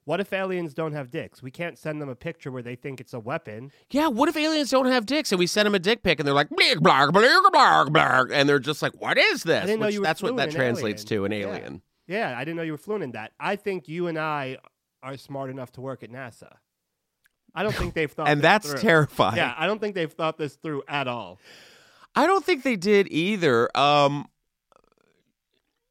What 0.05 0.19
if 0.19 0.33
aliens 0.33 0.75
don't 0.75 0.95
have 0.95 1.13
dicks? 1.13 1.45
We 1.45 1.53
can't 1.53 1.79
send 1.79 2.03
them 2.03 2.09
a 2.09 2.17
picture 2.17 2.51
where 2.51 2.63
they 2.63 2.75
think 2.75 3.01
it's 3.01 3.15
a 3.15 3.21
weapon. 3.21 3.71
Yeah, 3.91 4.09
what 4.09 4.29
if 4.29 4.37
aliens 4.37 4.69
don't 4.71 4.87
have 4.87 5.07
dicks 5.07 5.31
and 5.31 5.39
we 5.39 5.47
send 5.47 5.65
them 5.67 5.77
a 5.77 5.79
dick 5.79 6.03
pic 6.03 6.19
and 6.19 6.27
they're 6.27 6.35
like 6.35 6.49
blah 6.51 6.75
blah 6.81 7.11
blah 7.13 7.51
blah 7.51 7.85
blah 7.85 8.25
and 8.37 8.49
they're 8.49 8.59
just 8.59 8.83
like, 8.83 9.01
what 9.01 9.17
is 9.17 9.45
this? 9.45 9.63
I 9.63 9.67
didn't 9.67 9.79
know 9.79 9.87
Which 9.87 9.95
you 9.95 10.01
were 10.01 10.07
that's 10.07 10.21
what 10.23 10.37
that 10.39 10.51
translates 10.51 11.05
alien. 11.13 11.21
to 11.21 11.25
an 11.27 11.33
Yeah. 11.33 11.47
alien. 11.57 11.83
Yeah, 12.09 12.35
I 12.37 12.41
didn't 12.45 12.57
know 12.57 12.65
you 12.65 12.73
were 12.73 12.79
fluent 12.79 13.05
in 13.05 13.13
that. 13.13 13.31
I 13.39 13.55
think 13.55 13.87
you 13.87 14.09
and 14.09 14.19
I 14.19 14.59
are 15.05 15.17
smart 15.17 15.51
enough 15.51 15.71
to 15.73 15.81
work 15.81 16.03
at 16.03 16.11
NASA. 16.11 16.51
I 17.55 17.63
don't 17.63 17.75
think 17.77 17.95
they've 17.95 18.11
thought, 18.11 18.27
And 18.29 18.43
that's 18.43 18.71
through. 18.73 18.81
terrifying. 18.81 19.37
Yeah, 19.37 19.55
I 19.57 19.69
don't 19.69 19.79
think 19.81 19.95
they've 19.95 20.13
thought 20.13 20.37
this 20.37 20.57
through 20.57 20.83
at 20.89 21.07
all. 21.07 21.39
I 22.15 22.27
don't 22.27 22.45
think 22.45 22.63
they 22.63 22.77
did 22.77 23.09
either. 23.11 23.75
Um 23.77 24.29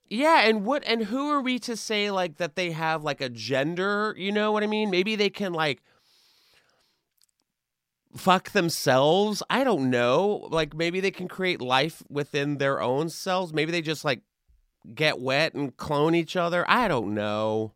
Yeah, 0.10 0.42
and 0.42 0.66
what 0.66 0.84
and 0.86 1.04
who 1.04 1.30
are 1.30 1.42
we 1.42 1.60
to 1.60 1.76
say 1.76 2.12
like 2.12 2.38
that 2.38 2.56
they 2.56 2.72
have 2.72 3.04
like 3.04 3.22
a 3.22 3.30
gender, 3.30 4.16
you 4.18 4.32
know 4.32 4.52
what 4.52 4.64
I 4.64 4.68
mean? 4.68 4.90
Maybe 4.90 5.16
they 5.16 5.30
can 5.30 5.54
like 5.54 5.82
fuck 8.16 8.52
themselves. 8.52 9.42
I 9.50 9.64
don't 9.64 9.90
know. 9.90 10.48
Like 10.52 10.76
maybe 10.76 11.00
they 11.00 11.12
can 11.12 11.28
create 11.28 11.62
life 11.62 12.04
within 12.10 12.58
their 12.58 12.82
own 12.82 13.10
selves. 13.10 13.54
Maybe 13.54 13.72
they 13.72 13.82
just 13.82 14.04
like 14.04 14.22
get 14.94 15.20
wet 15.20 15.54
and 15.54 15.76
clone 15.78 16.16
each 16.16 16.36
other. 16.36 16.66
I 16.70 16.88
don't 16.88 17.14
know. 17.14 17.74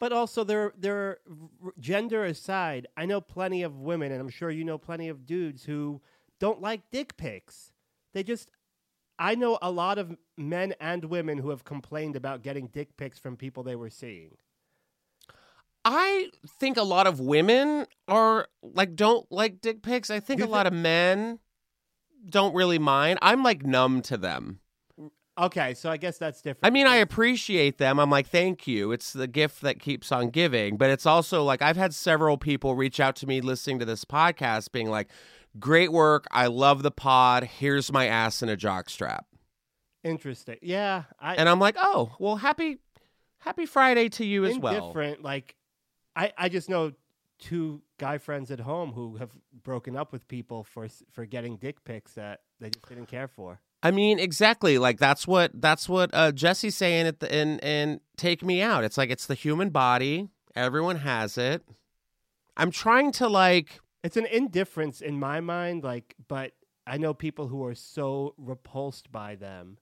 But 0.00 0.12
also, 0.12 0.44
their 0.44 0.72
their 0.78 1.18
gender 1.80 2.24
aside, 2.24 2.86
I 2.96 3.04
know 3.04 3.20
plenty 3.20 3.64
of 3.64 3.80
women, 3.80 4.12
and 4.12 4.20
I'm 4.20 4.28
sure 4.28 4.50
you 4.50 4.64
know 4.64 4.78
plenty 4.78 5.08
of 5.08 5.26
dudes 5.26 5.64
who 5.64 6.00
don't 6.38 6.60
like 6.60 6.82
dick 6.92 7.16
pics. 7.16 7.72
They 8.18 8.24
just, 8.24 8.50
I 9.16 9.36
know 9.36 9.60
a 9.62 9.70
lot 9.70 9.96
of 9.96 10.16
men 10.36 10.74
and 10.80 11.04
women 11.04 11.38
who 11.38 11.50
have 11.50 11.62
complained 11.62 12.16
about 12.16 12.42
getting 12.42 12.66
dick 12.66 12.96
pics 12.96 13.16
from 13.16 13.36
people 13.36 13.62
they 13.62 13.76
were 13.76 13.90
seeing. 13.90 14.38
I 15.84 16.30
think 16.58 16.76
a 16.76 16.82
lot 16.82 17.06
of 17.06 17.20
women 17.20 17.86
are 18.08 18.48
like 18.60 18.96
don't 18.96 19.30
like 19.30 19.60
dick 19.60 19.82
pics. 19.82 20.10
I 20.10 20.18
think 20.18 20.40
You 20.40 20.46
a 20.46 20.48
lot 20.48 20.66
of 20.66 20.72
men 20.72 21.38
don't 22.28 22.56
really 22.56 22.80
mind. 22.80 23.20
I'm 23.22 23.44
like 23.44 23.64
numb 23.64 24.02
to 24.02 24.16
them. 24.16 24.58
Okay, 25.38 25.74
so 25.74 25.88
I 25.88 25.96
guess 25.96 26.18
that's 26.18 26.42
different. 26.42 26.66
I 26.66 26.70
mean, 26.70 26.88
I 26.88 26.96
appreciate 26.96 27.78
them. 27.78 28.00
I'm 28.00 28.10
like, 28.10 28.26
thank 28.26 28.66
you. 28.66 28.90
It's 28.90 29.12
the 29.12 29.28
gift 29.28 29.60
that 29.60 29.78
keeps 29.78 30.10
on 30.10 30.30
giving. 30.30 30.76
But 30.76 30.90
it's 30.90 31.06
also 31.06 31.44
like 31.44 31.62
I've 31.62 31.76
had 31.76 31.94
several 31.94 32.36
people 32.36 32.74
reach 32.74 32.98
out 32.98 33.14
to 33.16 33.28
me 33.28 33.40
listening 33.40 33.78
to 33.78 33.84
this 33.84 34.04
podcast 34.04 34.72
being 34.72 34.90
like, 34.90 35.08
great 35.58 35.92
work. 35.92 36.26
I 36.30 36.46
love 36.46 36.82
the 36.82 36.90
pod. 36.90 37.44
Here's 37.44 37.92
my 37.92 38.06
ass 38.06 38.42
in 38.42 38.48
a 38.48 38.56
jock 38.56 38.90
strap. 38.90 39.26
interesting. 40.04 40.56
Yeah, 40.62 41.04
I 41.20 41.34
And 41.36 41.48
I'm 41.48 41.58
like, 41.58 41.76
oh, 41.78 42.14
well, 42.18 42.36
happy 42.36 42.78
happy 43.38 43.66
Friday 43.66 44.08
to 44.10 44.24
you 44.24 44.44
as 44.44 44.58
well. 44.58 44.88
Different. 44.88 45.22
Like, 45.22 45.56
I 46.16 46.32
I 46.36 46.48
just 46.48 46.68
know 46.68 46.92
two 47.38 47.82
guy 47.98 48.18
friends 48.18 48.50
at 48.50 48.60
home 48.60 48.92
who 48.92 49.16
have 49.16 49.30
broken 49.62 49.96
up 49.96 50.12
with 50.12 50.26
people 50.28 50.64
for 50.64 50.88
for 51.12 51.24
getting 51.24 51.56
dick 51.56 51.84
pics 51.84 52.14
that 52.14 52.40
they 52.60 52.70
just 52.70 52.88
didn't 52.88 53.06
care 53.06 53.28
for. 53.28 53.60
I 53.82 53.92
mean, 53.92 54.18
exactly. 54.18 54.78
Like 54.78 54.98
that's 54.98 55.26
what 55.26 55.52
that's 55.54 55.88
what 55.88 56.10
uh, 56.12 56.32
Jesse's 56.32 56.76
saying 56.76 57.06
at 57.06 57.20
the 57.20 57.34
in 57.34 57.58
in 57.60 58.00
Take 58.16 58.44
Me 58.44 58.60
Out. 58.60 58.84
It's 58.84 58.98
like 58.98 59.10
it's 59.10 59.26
the 59.26 59.34
human 59.34 59.70
body. 59.70 60.28
Everyone 60.56 60.96
has 60.96 61.38
it. 61.38 61.62
I'm 62.56 62.72
trying 62.72 63.12
to 63.12 63.28
like 63.28 63.80
It's 64.04 64.16
an 64.16 64.26
indifference 64.26 65.00
in 65.00 65.18
my 65.18 65.40
mind, 65.40 65.82
like, 65.84 66.14
but 66.28 66.52
I 66.86 66.98
know 66.98 67.14
people 67.14 67.48
who 67.48 67.64
are 67.64 67.74
so 67.74 68.34
repulsed 68.38 69.10
by 69.10 69.34
them. 69.34 69.78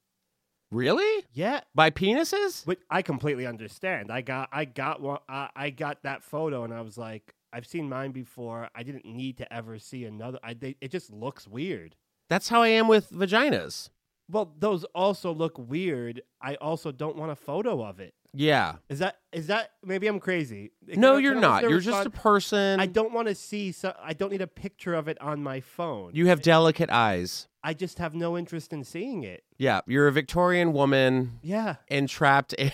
really 0.70 1.24
Yeah, 1.32 1.60
by 1.74 1.90
penises. 1.90 2.64
but 2.64 2.78
I 2.90 3.02
completely 3.02 3.46
understand. 3.46 4.10
I 4.10 4.22
got, 4.22 4.48
I 4.52 4.64
got 4.64 5.00
one, 5.00 5.18
I, 5.28 5.50
I 5.54 5.70
got 5.70 6.02
that 6.02 6.22
photo, 6.24 6.64
and 6.64 6.72
I 6.72 6.80
was 6.80 6.96
like, 6.98 7.34
I've 7.52 7.66
seen 7.66 7.88
mine 7.88 8.10
before. 8.12 8.68
I 8.74 8.82
didn't 8.82 9.04
need 9.06 9.38
to 9.38 9.52
ever 9.52 9.78
see 9.78 10.04
another. 10.04 10.38
I, 10.42 10.54
they, 10.54 10.76
it 10.80 10.90
just 10.90 11.12
looks 11.12 11.46
weird. 11.46 11.94
That's 12.28 12.48
how 12.48 12.62
I 12.62 12.68
am 12.68 12.88
with 12.88 13.10
vaginas. 13.10 13.90
Well, 14.28 14.52
those 14.58 14.82
also 14.94 15.32
look 15.32 15.56
weird. 15.56 16.22
I 16.42 16.56
also 16.56 16.90
don't 16.90 17.16
want 17.16 17.30
a 17.30 17.36
photo 17.36 17.84
of 17.84 18.00
it. 18.00 18.14
Yeah. 18.36 18.76
Is 18.88 18.98
that 19.00 19.18
is 19.32 19.46
that 19.48 19.70
maybe 19.84 20.06
I'm 20.06 20.20
crazy? 20.20 20.72
Can 20.88 21.00
No, 21.00 21.16
I- 21.16 21.18
you're 21.20 21.34
not. 21.34 21.62
You're 21.62 21.80
just 21.80 22.06
a 22.06 22.10
person. 22.10 22.80
I 22.80 22.86
don't 22.86 23.12
want 23.12 23.28
to 23.28 23.34
see. 23.34 23.72
So, 23.72 23.94
I 24.02 24.12
don't 24.12 24.30
need 24.30 24.42
a 24.42 24.46
picture 24.46 24.94
of 24.94 25.08
it 25.08 25.20
on 25.20 25.42
my 25.42 25.60
phone. 25.60 26.12
you 26.14 26.26
have 26.26 26.42
delicate 26.42 26.90
eyes. 26.90 27.48
I 27.62 27.74
just 27.74 27.98
have 27.98 28.14
no 28.14 28.38
interest 28.38 28.72
in 28.72 28.84
seeing 28.84 29.24
it. 29.24 29.42
Yeah, 29.58 29.80
you're 29.88 30.06
a 30.06 30.12
Victorian 30.12 30.72
woman 30.72 31.40
Yeah, 31.42 31.76
entrapped 31.88 32.52
in, 32.52 32.70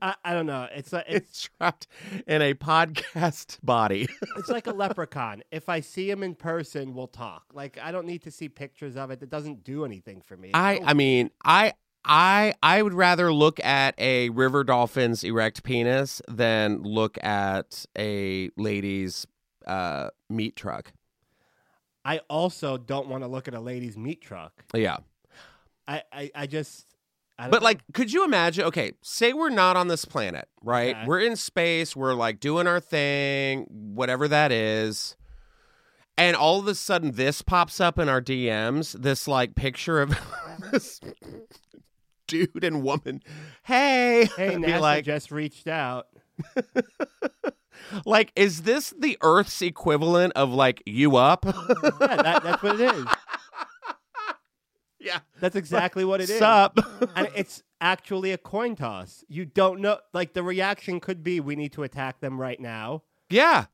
I, 0.00 0.14
I 0.24 0.32
don't 0.32 0.46
know. 0.46 0.68
It's 0.74 0.92
a, 0.92 1.04
it's 1.06 1.48
entrapped 1.60 1.86
in 2.26 2.42
a 2.42 2.54
podcast 2.54 3.58
body. 3.62 4.08
it's 4.36 4.48
like 4.48 4.66
a 4.66 4.72
leprechaun. 4.72 5.42
If 5.50 5.68
I 5.68 5.80
see 5.80 6.10
him 6.10 6.22
in 6.22 6.34
person, 6.34 6.94
we'll 6.94 7.08
talk. 7.08 7.44
Like 7.52 7.78
I 7.82 7.92
don't 7.92 8.06
need 8.06 8.22
to 8.22 8.30
see 8.30 8.48
pictures 8.48 8.96
of 8.96 9.10
it. 9.10 9.22
It 9.22 9.30
doesn't 9.30 9.64
do 9.64 9.84
anything 9.84 10.20
for 10.20 10.36
me. 10.36 10.50
I 10.54 10.78
oh. 10.78 10.84
I 10.86 10.94
mean, 10.94 11.30
I 11.44 11.74
I 12.04 12.54
I 12.62 12.82
would 12.82 12.94
rather 12.94 13.32
look 13.32 13.62
at 13.64 13.94
a 13.98 14.30
river 14.30 14.64
dolphin's 14.64 15.24
erect 15.24 15.62
penis 15.62 16.22
than 16.28 16.82
look 16.82 17.22
at 17.22 17.84
a 17.96 18.50
lady's 18.56 19.26
uh 19.66 20.10
meat 20.28 20.56
truck. 20.56 20.92
I 22.04 22.20
also 22.30 22.78
don't 22.78 23.08
want 23.08 23.22
to 23.22 23.28
look 23.28 23.48
at 23.48 23.54
a 23.54 23.60
lady's 23.60 23.98
meat 23.98 24.22
truck. 24.22 24.64
Yeah. 24.74 24.98
I 25.86 26.02
I, 26.12 26.30
I 26.34 26.46
just. 26.46 26.86
I 27.38 27.48
But 27.48 27.62
like 27.62 27.80
could 27.92 28.12
you 28.12 28.24
imagine 28.24 28.64
okay, 28.64 28.92
say 29.02 29.32
we're 29.32 29.50
not 29.50 29.76
on 29.76 29.88
this 29.88 30.04
planet, 30.04 30.48
right? 30.62 30.96
Okay. 30.96 31.06
We're 31.06 31.20
in 31.20 31.36
space, 31.36 31.94
we're 31.94 32.14
like 32.14 32.40
doing 32.40 32.66
our 32.66 32.80
thing, 32.80 33.66
whatever 33.68 34.26
that 34.28 34.50
is. 34.50 35.16
And 36.16 36.34
all 36.34 36.58
of 36.58 36.66
a 36.66 36.74
sudden 36.74 37.12
this 37.12 37.42
pops 37.42 37.80
up 37.80 37.96
in 37.96 38.08
our 38.08 38.20
DMs, 38.20 38.92
this 39.00 39.28
like 39.28 39.54
picture 39.54 40.00
of 40.00 40.18
this 40.72 41.00
dude 42.28 42.62
and 42.62 42.82
woman. 42.84 43.22
Hey, 43.64 44.28
hey, 44.36 44.50
NASA 44.54 44.80
like, 44.80 45.04
just 45.04 45.32
reached 45.32 45.66
out. 45.66 46.06
Like, 48.04 48.32
is 48.36 48.62
this 48.62 48.92
the 48.98 49.16
Earth's 49.22 49.62
equivalent 49.62 50.32
of 50.34 50.50
like 50.50 50.82
you 50.84 51.16
up? 51.16 51.44
Yeah, 51.44 51.52
that, 51.98 52.42
that's 52.42 52.62
what 52.62 52.80
it 52.80 52.94
is. 52.94 53.06
Yeah. 55.00 55.20
That's 55.40 55.54
exactly 55.54 56.04
what 56.04 56.20
it 56.20 56.28
is. 56.28 56.40
Sup? 56.40 56.76
and 57.14 57.28
it's 57.34 57.62
actually 57.80 58.32
a 58.32 58.36
coin 58.36 58.74
toss. 58.74 59.24
You 59.28 59.44
don't 59.44 59.80
know. 59.80 60.00
Like 60.12 60.32
the 60.32 60.42
reaction 60.42 60.98
could 60.98 61.22
be, 61.22 61.38
we 61.38 61.54
need 61.54 61.72
to 61.74 61.84
attack 61.84 62.20
them 62.20 62.38
right 62.38 62.58
now 62.58 63.04
yeah. 63.30 63.66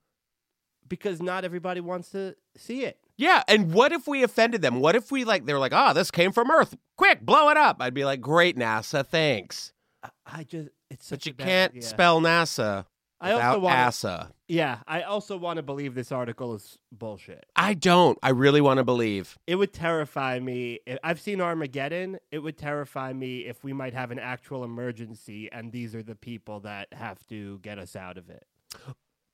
because 0.86 1.22
not 1.22 1.44
everybody 1.44 1.80
wants 1.80 2.11
to 2.11 2.36
see 2.57 2.84
it. 2.84 2.98
Yeah. 3.16 3.42
And 3.48 3.72
what 3.72 3.92
if 3.92 4.06
we 4.08 4.22
offended 4.22 4.62
them? 4.62 4.80
What 4.80 4.96
if 4.96 5.12
we 5.12 5.24
like, 5.24 5.46
they're 5.46 5.58
like, 5.58 5.72
oh, 5.74 5.92
this 5.92 6.10
came 6.10 6.32
from 6.32 6.50
Earth. 6.50 6.76
Quick, 6.96 7.20
blow 7.24 7.48
it 7.50 7.56
up. 7.56 7.76
I'd 7.80 7.94
be 7.94 8.04
like, 8.04 8.20
great, 8.20 8.56
NASA. 8.56 9.06
Thanks. 9.06 9.72
I, 10.02 10.08
I 10.26 10.44
just, 10.44 10.68
it's 10.90 11.06
such 11.06 11.20
But 11.20 11.26
you 11.26 11.32
bad 11.34 11.44
can't 11.46 11.70
idea. 11.72 11.82
spell 11.82 12.20
NASA 12.20 12.86
I 13.20 13.34
without 13.34 13.60
wanna- 13.62 13.76
ASA. 13.76 14.30
Yeah, 14.46 14.80
I 14.86 15.00
also 15.02 15.38
want 15.38 15.56
to 15.56 15.62
believe 15.62 15.94
this 15.94 16.12
article 16.12 16.54
is 16.54 16.78
bullshit. 16.92 17.46
I 17.56 17.72
don't. 17.72 18.18
I 18.22 18.28
really 18.28 18.60
want 18.60 18.76
to 18.76 18.84
believe. 18.84 19.38
It 19.46 19.54
would 19.54 19.72
terrify 19.72 20.38
me. 20.38 20.80
I've 21.02 21.18
seen 21.18 21.40
Armageddon. 21.40 22.18
It 22.30 22.40
would 22.40 22.58
terrify 22.58 23.14
me 23.14 23.46
if 23.46 23.64
we 23.64 23.72
might 23.72 23.94
have 23.94 24.10
an 24.10 24.18
actual 24.18 24.62
emergency 24.62 25.48
and 25.50 25.72
these 25.72 25.94
are 25.94 26.02
the 26.02 26.14
people 26.14 26.60
that 26.60 26.88
have 26.92 27.26
to 27.28 27.58
get 27.60 27.78
us 27.78 27.96
out 27.96 28.18
of 28.18 28.28
it. 28.28 28.44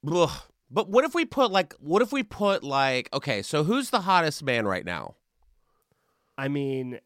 Ugh. 0.08 0.30
But 0.70 0.88
what 0.88 1.04
if 1.04 1.14
we 1.14 1.24
put 1.24 1.50
like, 1.50 1.74
what 1.80 2.00
if 2.02 2.12
we 2.12 2.22
put 2.22 2.62
like, 2.62 3.08
okay, 3.12 3.42
so 3.42 3.64
who's 3.64 3.90
the 3.90 4.00
hottest 4.02 4.42
man 4.42 4.66
right 4.66 4.84
now? 4.84 5.16
I 6.38 6.48
mean, 6.48 7.00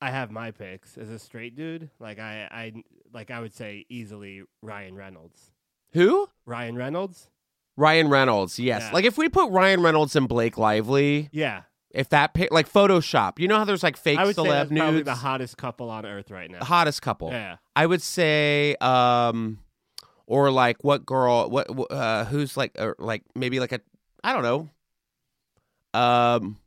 I 0.00 0.10
have 0.10 0.30
my 0.30 0.50
picks 0.50 0.98
as 0.98 1.08
a 1.08 1.18
straight 1.18 1.56
dude. 1.56 1.90
Like 1.98 2.18
I, 2.18 2.48
I 2.50 2.72
like 3.12 3.30
I 3.30 3.40
would 3.40 3.54
say 3.54 3.86
easily 3.88 4.42
Ryan 4.62 4.94
Reynolds. 4.94 5.50
Who? 5.92 6.28
Ryan 6.44 6.76
Reynolds. 6.76 7.30
Ryan 7.76 8.08
Reynolds, 8.08 8.58
yes. 8.58 8.82
Yeah. 8.82 8.92
Like 8.92 9.04
if 9.04 9.18
we 9.18 9.28
put 9.28 9.50
Ryan 9.50 9.82
Reynolds 9.82 10.14
and 10.16 10.28
Blake 10.28 10.56
Lively, 10.58 11.28
Yeah, 11.32 11.62
if 11.90 12.08
that 12.10 12.34
pic, 12.34 12.52
like 12.52 12.70
Photoshop, 12.70 13.38
you 13.38 13.48
know 13.48 13.56
how 13.56 13.64
there's 13.64 13.82
like 13.82 13.96
fake 13.96 14.18
I 14.18 14.24
would 14.24 14.36
say 14.36 14.42
celeb 14.42 14.68
that's 14.68 14.72
probably 14.72 15.02
the 15.02 15.14
hottest 15.14 15.56
couple 15.56 15.90
on 15.90 16.04
earth 16.06 16.30
right 16.30 16.50
now. 16.50 16.58
the 16.58 16.64
hottest 16.66 17.02
couple. 17.02 17.30
Yeah, 17.30 17.56
I 17.74 17.86
would 17.86 18.02
say, 18.02 18.76
um, 18.80 19.58
or 20.26 20.50
like 20.50 20.82
what 20.84 21.06
girl? 21.06 21.48
What 21.50 21.68
uh, 21.90 22.24
who's 22.26 22.56
like, 22.56 22.72
or 22.78 22.96
like 22.98 23.22
maybe 23.34 23.60
like 23.60 23.72
a, 23.72 23.80
I 24.24 24.32
don't 24.32 24.42
know, 24.42 25.98
um, 25.98 26.58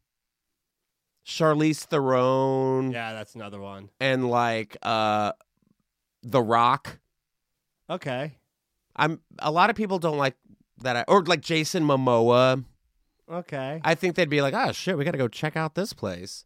Charlize 1.25 1.85
Theron 1.85 2.91
yeah, 2.91 3.13
that's 3.13 3.35
another 3.35 3.59
one. 3.59 3.89
and 3.99 4.29
like 4.29 4.77
uh, 4.81 5.33
The 6.23 6.41
Rock. 6.41 6.99
Okay, 7.89 8.37
I'm 8.95 9.19
a 9.39 9.51
lot 9.51 9.69
of 9.69 9.75
people 9.75 9.99
don't 9.99 10.17
like 10.17 10.35
that, 10.81 10.95
I, 10.95 11.05
or 11.07 11.23
like 11.23 11.41
Jason 11.41 11.83
Momoa. 11.83 12.63
okay. 13.29 13.81
I 13.83 13.95
think 13.95 14.15
they'd 14.15 14.29
be 14.29 14.41
like, 14.41 14.53
oh 14.53 14.71
shit, 14.71 14.97
we 14.97 15.03
got 15.05 15.11
to 15.11 15.17
go 15.17 15.27
check 15.27 15.55
out 15.55 15.75
this 15.75 15.93
place. 15.93 16.45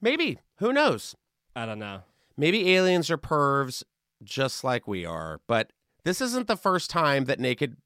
Maybe. 0.00 0.38
Who 0.56 0.72
knows? 0.72 1.14
I 1.54 1.66
don't 1.66 1.78
know. 1.78 2.02
Maybe 2.36 2.74
aliens 2.74 3.10
are 3.10 3.18
pervs 3.18 3.84
just 4.24 4.64
like 4.64 4.88
we 4.88 5.04
are. 5.04 5.40
But 5.46 5.70
this 6.04 6.20
isn't 6.20 6.46
the 6.46 6.56
first 6.56 6.90
time 6.90 7.24
that 7.26 7.40
naked 7.40 7.76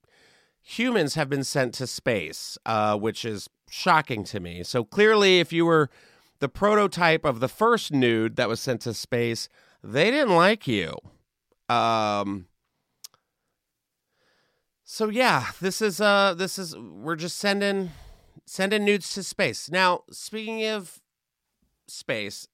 humans 0.62 1.14
have 1.14 1.29
been 1.29 1.45
sent 1.45 1.75
to 1.75 1.87
space, 1.87 2.59
uh, 2.67 2.97
which 2.97 3.25
is 3.25 3.49
shocking 3.71 4.25
to 4.25 4.41
me. 4.41 4.62
So 4.62 4.85
clearly, 4.85 5.39
if 5.39 5.53
you 5.53 5.64
were 5.64 5.91
the 6.39 6.49
prototype 6.49 7.25
of 7.25 7.41
the 7.41 7.49
first 7.49 7.93
nude 7.93 8.37
that 8.37 8.49
was 8.49 8.61
sent 8.61 8.83
to 8.83 8.95
space, 8.95 9.49
they 9.83 10.11
didn't 10.11 10.35
like 10.35 10.67
you. 10.67 10.95
Um, 11.69 12.47
so 14.85 15.09
yeah, 15.09 15.51
this 15.61 15.83
is 15.83 16.01
uh 16.01 16.35
this 16.35 16.59
is 16.59 16.77
we're 16.77 17.17
just 17.17 17.39
sending 17.39 17.91
sending 18.45 18.85
nudes 18.85 19.12
to 19.14 19.23
space. 19.23 19.71
Now, 19.71 20.05
speaking 20.11 20.64
of 20.64 21.01
space, 21.89 22.47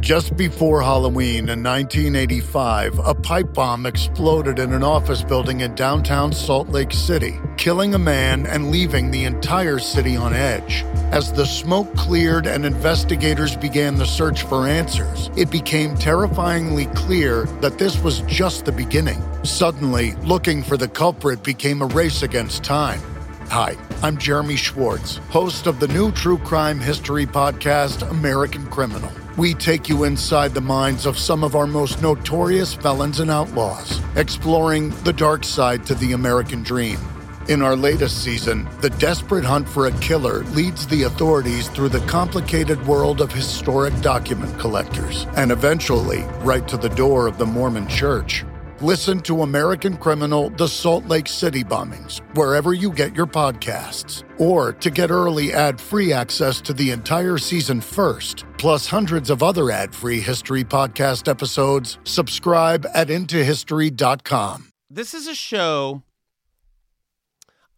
Just 0.00 0.36
before 0.36 0.82
Halloween 0.82 1.48
in 1.48 1.64
1985, 1.64 2.98
a 3.00 3.14
pipe 3.14 3.52
bomb 3.52 3.86
exploded 3.86 4.58
in 4.58 4.72
an 4.72 4.84
office 4.84 5.24
building 5.24 5.62
in 5.62 5.74
downtown 5.74 6.32
Salt 6.32 6.68
Lake 6.68 6.92
City, 6.92 7.40
killing 7.56 7.94
a 7.94 7.98
man 7.98 8.46
and 8.46 8.70
leaving 8.70 9.10
the 9.10 9.24
entire 9.24 9.78
city 9.78 10.14
on 10.14 10.32
edge. 10.32 10.84
As 11.10 11.32
the 11.32 11.46
smoke 11.46 11.92
cleared 11.96 12.46
and 12.46 12.64
investigators 12.64 13.56
began 13.56 13.96
the 13.96 14.06
search 14.06 14.42
for 14.42 14.68
answers, 14.68 15.30
it 15.36 15.50
became 15.50 15.96
terrifyingly 15.96 16.86
clear 16.86 17.44
that 17.60 17.78
this 17.78 17.98
was 18.00 18.20
just 18.22 18.64
the 18.64 18.72
beginning. 18.72 19.20
Suddenly, 19.44 20.12
looking 20.16 20.62
for 20.62 20.76
the 20.76 20.88
culprit 20.88 21.42
became 21.42 21.82
a 21.82 21.86
race 21.86 22.22
against 22.22 22.62
time. 22.62 23.00
Hi, 23.48 23.76
I'm 24.02 24.18
Jeremy 24.18 24.56
Schwartz, 24.56 25.16
host 25.30 25.66
of 25.66 25.80
the 25.80 25.88
new 25.88 26.12
true 26.12 26.38
crime 26.38 26.78
history 26.78 27.26
podcast, 27.26 28.08
American 28.10 28.66
Criminal. 28.66 29.10
We 29.36 29.52
take 29.52 29.90
you 29.90 30.04
inside 30.04 30.54
the 30.54 30.62
minds 30.62 31.04
of 31.04 31.18
some 31.18 31.44
of 31.44 31.54
our 31.54 31.66
most 31.66 32.00
notorious 32.00 32.72
felons 32.72 33.20
and 33.20 33.30
outlaws, 33.30 34.00
exploring 34.16 34.94
the 35.04 35.12
dark 35.12 35.44
side 35.44 35.84
to 35.86 35.94
the 35.94 36.12
American 36.12 36.62
dream. 36.62 36.98
In 37.46 37.60
our 37.60 37.76
latest 37.76 38.24
season, 38.24 38.66
the 38.80 38.88
desperate 38.88 39.44
hunt 39.44 39.68
for 39.68 39.88
a 39.88 39.98
killer 39.98 40.42
leads 40.54 40.86
the 40.86 41.02
authorities 41.02 41.68
through 41.68 41.90
the 41.90 42.06
complicated 42.06 42.84
world 42.86 43.20
of 43.20 43.30
historic 43.30 44.00
document 44.00 44.58
collectors 44.58 45.26
and 45.36 45.52
eventually 45.52 46.22
right 46.40 46.66
to 46.66 46.78
the 46.78 46.88
door 46.88 47.26
of 47.26 47.36
the 47.36 47.44
Mormon 47.44 47.86
Church. 47.88 48.42
Listen 48.82 49.20
to 49.20 49.40
American 49.40 49.96
Criminal 49.96 50.50
The 50.50 50.68
Salt 50.68 51.06
Lake 51.06 51.28
City 51.28 51.64
Bombings 51.64 52.18
wherever 52.36 52.74
you 52.74 52.92
get 52.92 53.16
your 53.16 53.26
podcasts. 53.26 54.22
Or 54.38 54.74
to 54.74 54.90
get 54.90 55.10
early 55.10 55.54
ad 55.54 55.80
free 55.80 56.12
access 56.12 56.60
to 56.60 56.74
the 56.74 56.90
entire 56.90 57.38
season 57.38 57.80
first, 57.80 58.44
plus 58.58 58.86
hundreds 58.86 59.30
of 59.30 59.42
other 59.42 59.70
ad 59.70 59.94
free 59.94 60.20
history 60.20 60.62
podcast 60.62 61.26
episodes, 61.26 61.98
subscribe 62.04 62.86
at 62.92 63.08
IntoHistory.com. 63.08 64.68
this 64.90 65.14
is 65.14 65.26
a 65.26 65.34
show 65.34 66.02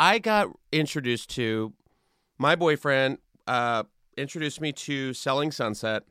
I 0.00 0.18
got 0.18 0.48
introduced 0.72 1.30
to. 1.36 1.74
My 2.38 2.56
boyfriend 2.56 3.18
uh, 3.46 3.84
introduced 4.16 4.60
me 4.60 4.72
to 4.72 5.14
Selling 5.14 5.52
Sunset, 5.52 6.02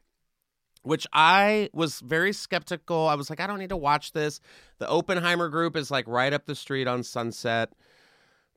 which 0.88 1.06
I 1.12 1.70
was 1.74 2.00
very 2.00 2.34
skeptical. 2.34 3.08
I 3.08 3.16
was 3.16 3.30
like, 3.30 3.40
I 3.40 3.48
don't 3.48 3.60
need 3.60 3.70
to 3.70 3.78
watch 3.78 4.14
this. 4.14 4.40
The 4.80 4.90
Oppenheimer 4.90 5.50
Group 5.50 5.76
is 5.76 5.92
like 5.92 6.08
right 6.08 6.32
up 6.32 6.46
the 6.46 6.56
street 6.56 6.88
on 6.88 7.04
Sunset. 7.04 7.74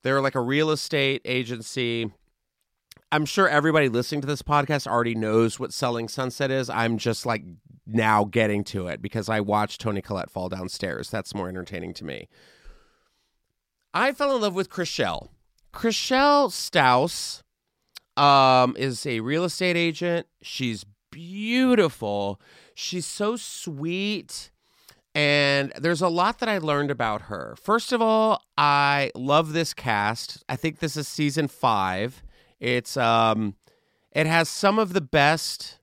They're 0.02 0.20
like 0.20 0.36
a 0.36 0.40
real 0.40 0.70
estate 0.70 1.22
agency. 1.24 2.10
I'm 3.12 3.24
sure 3.26 3.48
everybody 3.48 3.88
listening 3.88 4.20
to 4.20 4.26
this 4.26 4.42
podcast 4.42 4.86
already 4.86 5.16
knows 5.16 5.58
what 5.58 5.72
Selling 5.72 6.08
Sunset 6.08 6.50
is. 6.50 6.70
I'm 6.70 6.96
just 6.96 7.26
like 7.26 7.42
now 7.84 8.24
getting 8.24 8.62
to 8.64 8.86
it 8.86 9.02
because 9.02 9.28
I 9.28 9.40
watched 9.40 9.80
Toni 9.80 10.00
Collette 10.00 10.30
fall 10.30 10.48
downstairs. 10.48 11.10
That's 11.10 11.34
more 11.34 11.48
entertaining 11.48 11.94
to 11.94 12.04
me. 12.04 12.28
I 13.92 14.12
fell 14.12 14.36
in 14.36 14.42
love 14.42 14.54
with 14.54 14.70
Chrishell. 14.70 15.28
Chrishell 15.74 16.52
Stause 16.52 17.42
um, 18.16 18.76
is 18.78 19.04
a 19.06 19.18
real 19.20 19.44
estate 19.44 19.76
agent. 19.76 20.28
She's 20.42 20.84
beautiful. 21.20 22.40
She's 22.74 23.06
so 23.06 23.36
sweet. 23.36 24.50
And 25.14 25.72
there's 25.76 26.00
a 26.00 26.08
lot 26.08 26.38
that 26.38 26.48
I 26.48 26.58
learned 26.58 26.90
about 26.90 27.22
her. 27.22 27.56
First 27.60 27.92
of 27.92 28.00
all, 28.00 28.42
I 28.56 29.10
love 29.14 29.52
this 29.52 29.74
cast. 29.74 30.42
I 30.48 30.56
think 30.56 30.78
this 30.78 30.96
is 30.96 31.08
season 31.08 31.48
five. 31.48 32.22
It's 32.58 32.96
um 32.96 33.56
it 34.12 34.26
has 34.26 34.48
some 34.48 34.78
of 34.78 34.92
the 34.92 35.00
best 35.00 35.78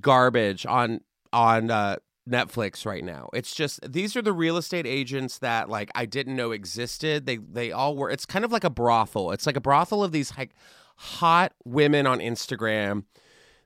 garbage 0.00 0.66
on 0.66 1.00
on 1.32 1.70
uh 1.70 1.96
Netflix 2.28 2.84
right 2.84 3.04
now. 3.04 3.28
It's 3.32 3.54
just 3.54 3.80
these 3.92 4.16
are 4.16 4.22
the 4.22 4.32
real 4.32 4.56
estate 4.56 4.86
agents 4.86 5.38
that 5.38 5.68
like 5.68 5.90
I 5.94 6.06
didn't 6.06 6.34
know 6.34 6.50
existed. 6.50 7.26
They 7.26 7.36
they 7.36 7.70
all 7.70 7.96
were. 7.96 8.10
It's 8.10 8.26
kind 8.26 8.44
of 8.44 8.50
like 8.50 8.64
a 8.64 8.70
brothel. 8.70 9.30
It's 9.30 9.46
like 9.46 9.56
a 9.56 9.60
brothel 9.60 10.02
of 10.02 10.12
these 10.12 10.36
like 10.36 10.54
hot 10.96 11.52
women 11.64 12.06
on 12.06 12.18
Instagram. 12.18 13.04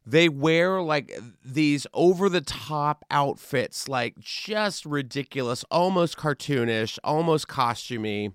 They 0.06 0.28
wear 0.28 0.80
like 0.82 1.16
these 1.44 1.86
over 1.92 2.28
the 2.28 2.40
top 2.40 3.04
outfits, 3.10 3.88
like 3.88 4.18
just 4.18 4.84
ridiculous, 4.86 5.64
almost 5.70 6.16
cartoonish, 6.16 6.98
almost 7.04 7.48
costumey. 7.48 8.32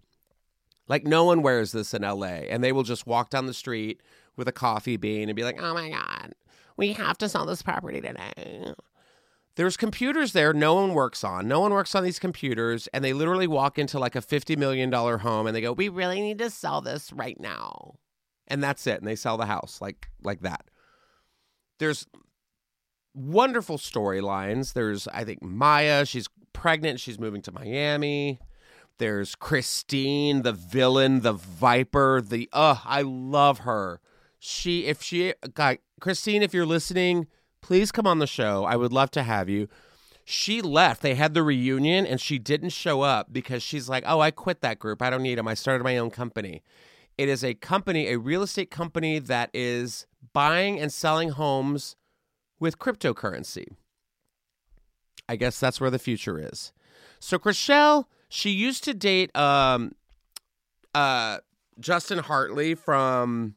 Like 0.88 1.06
no 1.06 1.24
one 1.26 1.42
wears 1.42 1.72
this 1.72 1.94
in 1.94 2.04
LA, 2.04 2.46
and 2.48 2.64
they 2.64 2.72
will 2.72 2.84
just 2.84 3.08
walk 3.08 3.32
down 3.32 3.48
the 3.48 3.54
street 3.54 4.02
with 4.38 4.48
a 4.48 4.52
coffee 4.52 4.98
bean 4.98 5.30
and 5.30 5.36
be 5.36 5.44
like, 5.44 5.62
"Oh 5.62 5.74
my 5.74 5.90
god, 5.90 6.34
we 6.78 6.94
have 6.94 7.18
to 7.18 7.30
sell 7.30 7.46
this 7.46 7.64
property 7.64 8.02
today." 8.02 8.74
There's 9.56 9.78
computers 9.78 10.34
there 10.34 10.54
no 10.54 10.76
one 10.76 10.94
works 10.94 11.24
on. 11.24 11.48
No 11.48 11.62
one 11.62 11.72
works 11.72 11.96
on 11.96 12.04
these 12.04 12.20
computers, 12.20 12.88
and 12.94 13.04
they 13.04 13.14
literally 13.14 13.48
walk 13.48 13.80
into 13.80 13.98
like 13.98 14.16
a 14.16 14.22
$50 14.22 14.58
million 14.58 14.92
home 14.92 15.48
and 15.48 15.56
they 15.56 15.62
go, 15.62 15.72
We 15.72 15.88
really 15.88 16.22
need 16.22 16.40
to 16.40 16.50
sell 16.50 16.82
this 16.82 17.14
right 17.14 17.40
now. 17.40 17.96
And 18.48 18.64
that's 18.64 18.86
it. 18.88 19.00
And 19.00 19.08
they 19.08 19.16
sell 19.16 19.38
the 19.38 19.46
house 19.46 19.80
like 19.82 20.10
like 20.24 20.42
that. 20.42 20.66
There's 21.80 22.08
wonderful 23.16 23.78
storylines. 23.78 24.74
There's, 24.74 25.08
I 25.08 25.24
think, 25.24 25.42
Maya, 25.42 26.06
she's 26.06 26.28
pregnant, 26.54 27.00
she's 27.00 27.20
moving 27.20 27.42
to 27.44 27.52
Miami. 27.52 28.40
There's 28.98 29.36
Christine, 29.36 30.44
the 30.44 30.54
villain, 30.54 31.22
the 31.22 31.34
viper, 31.34 32.22
the 32.22 32.50
uh, 32.54 32.78
I 32.86 33.02
love 33.02 33.60
her. 33.60 34.00
She, 34.40 34.86
if 34.86 35.02
she, 35.02 35.34
God, 35.54 35.80
Christine, 36.00 36.44
if 36.44 36.54
you're 36.54 36.66
listening, 36.66 37.28
please 37.62 37.92
come 37.92 38.08
on 38.08 38.20
the 38.20 38.28
show. 38.28 38.64
I 38.64 38.76
would 38.76 38.94
love 38.94 39.12
to 39.12 39.24
have 39.24 39.50
you. 39.50 39.68
She 40.24 40.62
left. 40.62 41.02
They 41.02 41.16
had 41.16 41.34
the 41.34 41.44
reunion 41.44 42.06
and 42.06 42.22
she 42.22 42.40
didn't 42.40 42.70
show 42.70 43.02
up 43.02 43.34
because 43.34 43.62
she's 43.62 43.90
like, 43.90 44.04
oh, 44.08 44.22
I 44.22 44.32
quit 44.32 44.62
that 44.62 44.80
group. 44.80 45.02
I 45.02 45.10
don't 45.10 45.24
need 45.24 45.38
them. 45.38 45.48
I 45.48 45.56
started 45.56 45.84
my 45.84 45.98
own 45.98 46.10
company. 46.10 46.64
It 47.18 47.30
is 47.30 47.44
a 47.44 47.54
company, 47.54 48.08
a 48.08 48.20
real 48.20 48.44
estate 48.44 48.70
company 48.70 49.20
that 49.20 49.50
is 49.54 50.06
buying 50.34 50.80
and 50.80 50.92
selling 50.92 51.30
homes 51.30 51.96
with 52.60 52.78
cryptocurrency. 52.80 53.68
I 55.28 55.36
guess 55.36 55.60
that's 55.60 55.82
where 55.82 55.90
the 55.90 56.00
future 56.00 56.40
is. 56.40 56.74
So 57.20 57.40
Chrishell, 57.40 58.06
she 58.30 58.50
used 58.50 58.84
to 58.84 58.94
date 58.94 59.36
um 59.36 59.94
uh 60.94 61.40
Justin 61.80 62.20
Hartley 62.20 62.76
from 62.76 63.56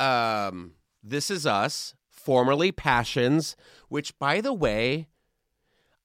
um 0.00 0.72
This 1.02 1.30
Is 1.30 1.46
Us, 1.46 1.94
formerly 2.08 2.72
Passions, 2.72 3.56
which 3.88 4.18
by 4.18 4.40
the 4.40 4.52
way, 4.52 5.08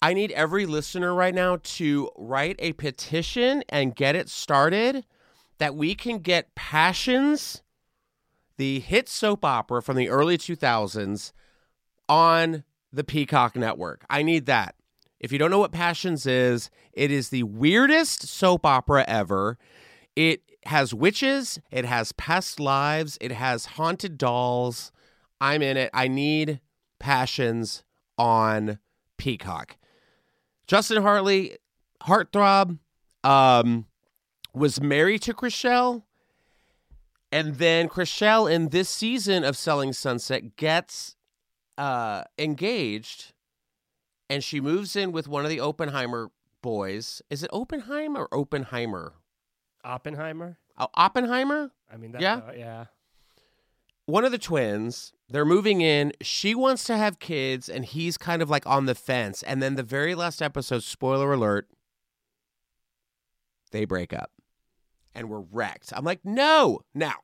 I 0.02 0.14
need 0.14 0.32
every 0.32 0.66
listener 0.66 1.14
right 1.14 1.34
now 1.34 1.60
to 1.64 2.10
write 2.18 2.58
a 2.60 2.74
petition 2.74 3.64
and 3.70 3.96
get 3.96 4.16
it 4.16 4.30
started 4.30 5.06
that 5.58 5.76
we 5.76 5.96
can 5.96 6.20
get 6.20 6.56
Passions, 6.56 7.62
the 8.58 8.80
hit 8.80 9.10
soap 9.10 9.46
opera 9.46 9.82
from 9.82 9.98
the 9.98 10.10
early 10.10 10.38
2000s, 10.38 11.32
on 12.10 12.64
the 12.92 13.04
Peacock 13.04 13.56
Network. 13.56 14.06
I 14.10 14.24
need 14.24 14.46
that. 14.46 14.76
If 15.20 15.32
you 15.32 15.40
don't 15.40 15.52
know 15.52 15.60
what 15.60 15.72
Passions 15.72 16.26
is, 16.26 16.70
it 16.92 17.10
is 17.12 17.30
the 17.30 17.44
weirdest 17.44 18.28
soap 18.28 18.66
opera 18.66 19.06
ever. 19.08 19.58
It 20.16 20.42
has 20.66 20.94
witches, 20.94 21.60
it 21.72 21.86
has 21.86 22.12
past 22.14 22.60
lives, 22.60 23.18
it 23.22 23.32
has 23.32 23.66
haunted 23.66 24.18
dolls. 24.18 24.92
I'm 25.40 25.62
in 25.62 25.76
it. 25.76 25.90
I 25.94 26.08
need 26.08 26.62
Passions 27.00 27.84
on 28.18 28.80
Peacock. 29.18 29.78
Justin 30.68 31.02
Hartley, 31.02 31.58
heartthrob, 32.04 32.80
um, 33.24 33.86
was 34.54 34.82
married 34.82 35.22
to 35.24 35.34
Chrishell. 35.34 36.04
And 37.32 37.56
then 37.56 37.90
Chrishell 37.90 38.52
in 38.52 38.70
this 38.70 38.90
season 38.90 39.44
of 39.44 39.58
Selling 39.58 39.92
Sunset 39.94 40.56
gets 40.56 41.16
uh, 41.78 42.24
engaged 42.38 43.34
and 44.30 44.44
she 44.44 44.62
moves 44.62 44.96
in 44.96 45.12
with 45.12 45.28
one 45.28 45.44
of 45.44 45.50
the 45.50 45.60
Oppenheimer 45.60 46.30
boys. 46.62 47.22
Is 47.30 47.44
it 47.44 47.50
Oppenheim 47.52 48.16
or 48.16 48.28
Oppenheimer? 48.34 49.14
Oppenheimer. 49.84 50.58
Oh, 50.78 50.88
Oppenheimer? 50.94 51.72
I 51.92 51.98
mean, 51.98 52.16
Yeah? 52.20 52.42
how- 52.42 52.52
yeah. 52.54 52.86
One 54.06 54.26
of 54.26 54.32
the 54.32 54.38
twins, 54.38 55.14
they're 55.30 55.46
moving 55.46 55.80
in. 55.82 56.12
She 56.22 56.54
wants 56.54 56.84
to 56.86 56.98
have 56.98 57.20
kids, 57.20 57.70
and 57.70 57.86
he's 57.86 58.18
kind 58.18 58.42
of 58.42 58.50
like 58.50 58.68
on 58.68 58.86
the 58.86 58.96
fence. 58.96 59.44
And 59.44 59.64
then 59.64 59.76
the 59.76 59.84
very 59.84 60.14
last 60.14 60.42
episode, 60.42 60.84
spoiler 60.84 61.32
alert, 61.32 61.70
they 63.72 63.86
break 63.86 64.12
up 64.14 64.32
and 65.16 65.30
we're 65.30 65.40
wrecked. 65.52 65.94
I'm 65.96 66.04
like, 66.04 66.20
no. 66.24 66.82
Now, 66.94 67.16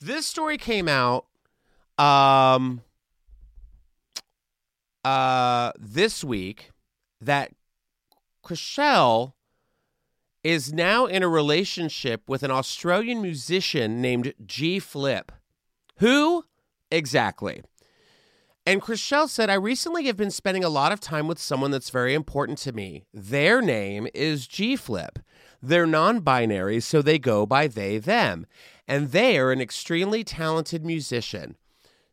this 0.00 0.26
story 0.26 0.58
came 0.58 0.88
out 0.88 1.26
um 1.98 2.82
uh 5.04 5.72
this 5.78 6.22
week 6.22 6.70
that 7.20 7.50
Chrishell 8.44 9.32
is 10.44 10.72
now 10.72 11.06
in 11.06 11.22
a 11.22 11.28
relationship 11.28 12.22
with 12.28 12.42
an 12.42 12.50
Australian 12.50 13.20
musician 13.20 14.00
named 14.00 14.32
G 14.46 14.78
Flip. 14.78 15.32
Who? 15.98 16.44
Exactly. 16.90 17.62
And 18.64 18.80
Chrishell 18.80 19.28
said, 19.28 19.50
I 19.50 19.54
recently 19.54 20.04
have 20.06 20.16
been 20.16 20.30
spending 20.30 20.62
a 20.62 20.68
lot 20.68 20.92
of 20.92 21.00
time 21.00 21.26
with 21.26 21.38
someone 21.38 21.70
that's 21.70 21.90
very 21.90 22.14
important 22.14 22.58
to 22.58 22.72
me. 22.72 23.04
Their 23.12 23.60
name 23.60 24.08
is 24.14 24.46
G 24.46 24.76
Flip. 24.76 25.18
They're 25.62 25.86
non 25.86 26.20
binary, 26.20 26.80
so 26.80 27.02
they 27.02 27.18
go 27.18 27.46
by 27.46 27.66
they, 27.66 27.98
them. 27.98 28.46
And 28.86 29.10
they 29.10 29.38
are 29.38 29.52
an 29.52 29.60
extremely 29.60 30.24
talented 30.24 30.84
musician. 30.84 31.56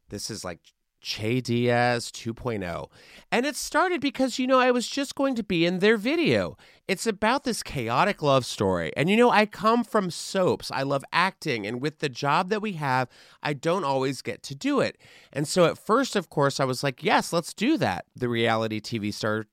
This 0.09 0.29
is 0.29 0.43
like 0.43 0.59
Che 1.05 1.39
Diaz 1.39 2.11
2.0. 2.11 2.89
And 3.31 3.45
it 3.45 3.55
started 3.55 4.01
because, 4.01 4.39
you 4.39 4.47
know, 4.47 4.59
I 4.59 4.71
was 4.71 4.87
just 4.87 5.13
going 5.13 5.35
to 5.35 5.43
be 5.43 5.63
in 5.63 5.77
their 5.77 5.97
video. 5.97 6.57
It's 6.87 7.05
about 7.05 7.43
this 7.43 7.61
chaotic 7.61 8.23
love 8.23 8.43
story. 8.43 8.91
And, 8.97 9.07
you 9.07 9.15
know, 9.15 9.29
I 9.29 9.45
come 9.45 9.83
from 9.83 10.09
soaps. 10.09 10.71
I 10.71 10.81
love 10.81 11.05
acting. 11.13 11.67
And 11.67 11.79
with 11.79 11.99
the 11.99 12.09
job 12.09 12.49
that 12.49 12.61
we 12.61 12.73
have, 12.73 13.07
I 13.43 13.53
don't 13.53 13.83
always 13.83 14.23
get 14.23 14.41
to 14.43 14.55
do 14.55 14.79
it. 14.79 14.97
And 15.31 15.47
so 15.47 15.65
at 15.65 15.77
first, 15.77 16.15
of 16.15 16.31
course, 16.31 16.59
I 16.59 16.65
was 16.65 16.83
like, 16.83 17.03
yes, 17.03 17.31
let's 17.31 17.53
do 17.53 17.77
that. 17.77 18.05
The 18.15 18.27
reality 18.27 18.81
TV 18.81 19.13
star 19.13 19.45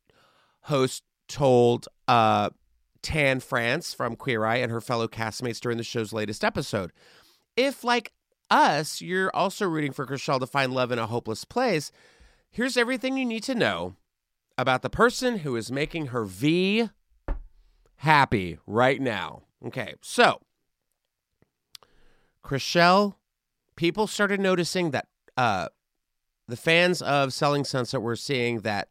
host 0.62 1.02
told 1.28 1.86
uh, 2.08 2.48
Tan 3.02 3.40
France 3.40 3.92
from 3.92 4.16
Queer 4.16 4.44
Eye 4.44 4.56
and 4.56 4.70
her 4.70 4.80
fellow 4.80 5.08
castmates 5.08 5.60
during 5.60 5.78
the 5.78 5.84
show's 5.84 6.12
latest 6.12 6.44
episode. 6.44 6.92
If, 7.56 7.84
like 7.84 8.12
us, 8.50 9.00
you're 9.00 9.34
also 9.34 9.66
rooting 9.66 9.92
for 9.92 10.06
Chrishell 10.06 10.40
to 10.40 10.46
find 10.46 10.72
love 10.72 10.92
in 10.92 10.98
a 10.98 11.06
hopeless 11.06 11.44
place, 11.44 11.90
here's 12.50 12.76
everything 12.76 13.16
you 13.16 13.24
need 13.24 13.42
to 13.44 13.54
know 13.54 13.96
about 14.56 14.82
the 14.82 14.90
person 14.90 15.38
who 15.38 15.56
is 15.56 15.72
making 15.72 16.06
her 16.06 16.24
V 16.24 16.88
happy 17.96 18.58
right 18.66 19.00
now. 19.00 19.42
Okay, 19.66 19.94
so 20.00 20.40
Chrishell, 22.44 23.14
people 23.76 24.06
started 24.06 24.40
noticing 24.40 24.90
that 24.90 25.06
uh, 25.36 25.68
the 26.48 26.56
fans 26.56 27.00
of 27.00 27.32
Selling 27.32 27.64
Sunset 27.64 28.02
were 28.02 28.16
seeing 28.16 28.60
that 28.60 28.88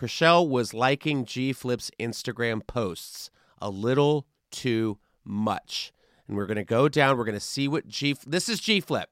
Chrishell 0.00 0.48
was 0.48 0.72
liking 0.72 1.26
G 1.26 1.52
Flip's 1.52 1.90
Instagram 2.00 2.66
posts 2.66 3.30
a 3.60 3.68
little 3.68 4.26
too 4.50 4.96
much. 5.26 5.92
And 6.26 6.38
we're 6.38 6.46
going 6.46 6.56
to 6.56 6.64
go 6.64 6.88
down. 6.88 7.18
We're 7.18 7.26
going 7.26 7.34
to 7.34 7.40
see 7.40 7.68
what 7.68 7.86
G. 7.86 8.16
This 8.26 8.48
is 8.48 8.60
G 8.60 8.80
Flip. 8.80 9.10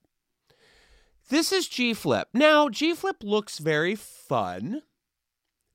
This 1.28 1.52
is 1.52 1.68
G 1.68 1.92
Flip. 1.92 2.28
Now, 2.32 2.70
G 2.70 2.94
Flip 2.94 3.16
looks 3.22 3.58
very 3.58 3.94
fun. 3.94 4.80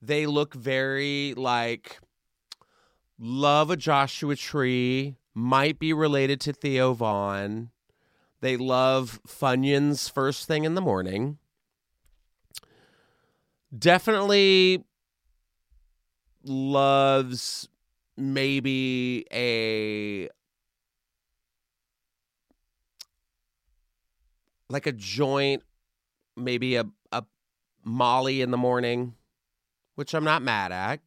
They 0.01 0.25
look 0.25 0.55
very 0.55 1.35
like 1.37 1.99
love 3.19 3.69
a 3.69 3.77
Joshua 3.77 4.35
Tree, 4.35 5.17
might 5.35 5.77
be 5.77 5.93
related 5.93 6.41
to 6.41 6.53
Theo 6.53 6.93
Von. 6.93 7.69
They 8.41 8.57
love 8.57 9.19
Funyuns 9.27 10.11
first 10.11 10.47
thing 10.47 10.63
in 10.63 10.73
the 10.73 10.81
morning. 10.81 11.37
Definitely 13.77 14.85
loves 16.43 17.67
maybe 18.17 19.25
a 19.31 20.29
like 24.69 24.87
a 24.87 24.91
joint, 24.91 25.63
maybe 26.35 26.75
a 26.75 26.85
a 27.11 27.23
Molly 27.83 28.41
in 28.41 28.51
the 28.51 28.57
morning, 28.57 29.15
which 29.95 30.13
I'm 30.13 30.23
not 30.23 30.41
mad 30.41 30.71
at. 30.71 30.99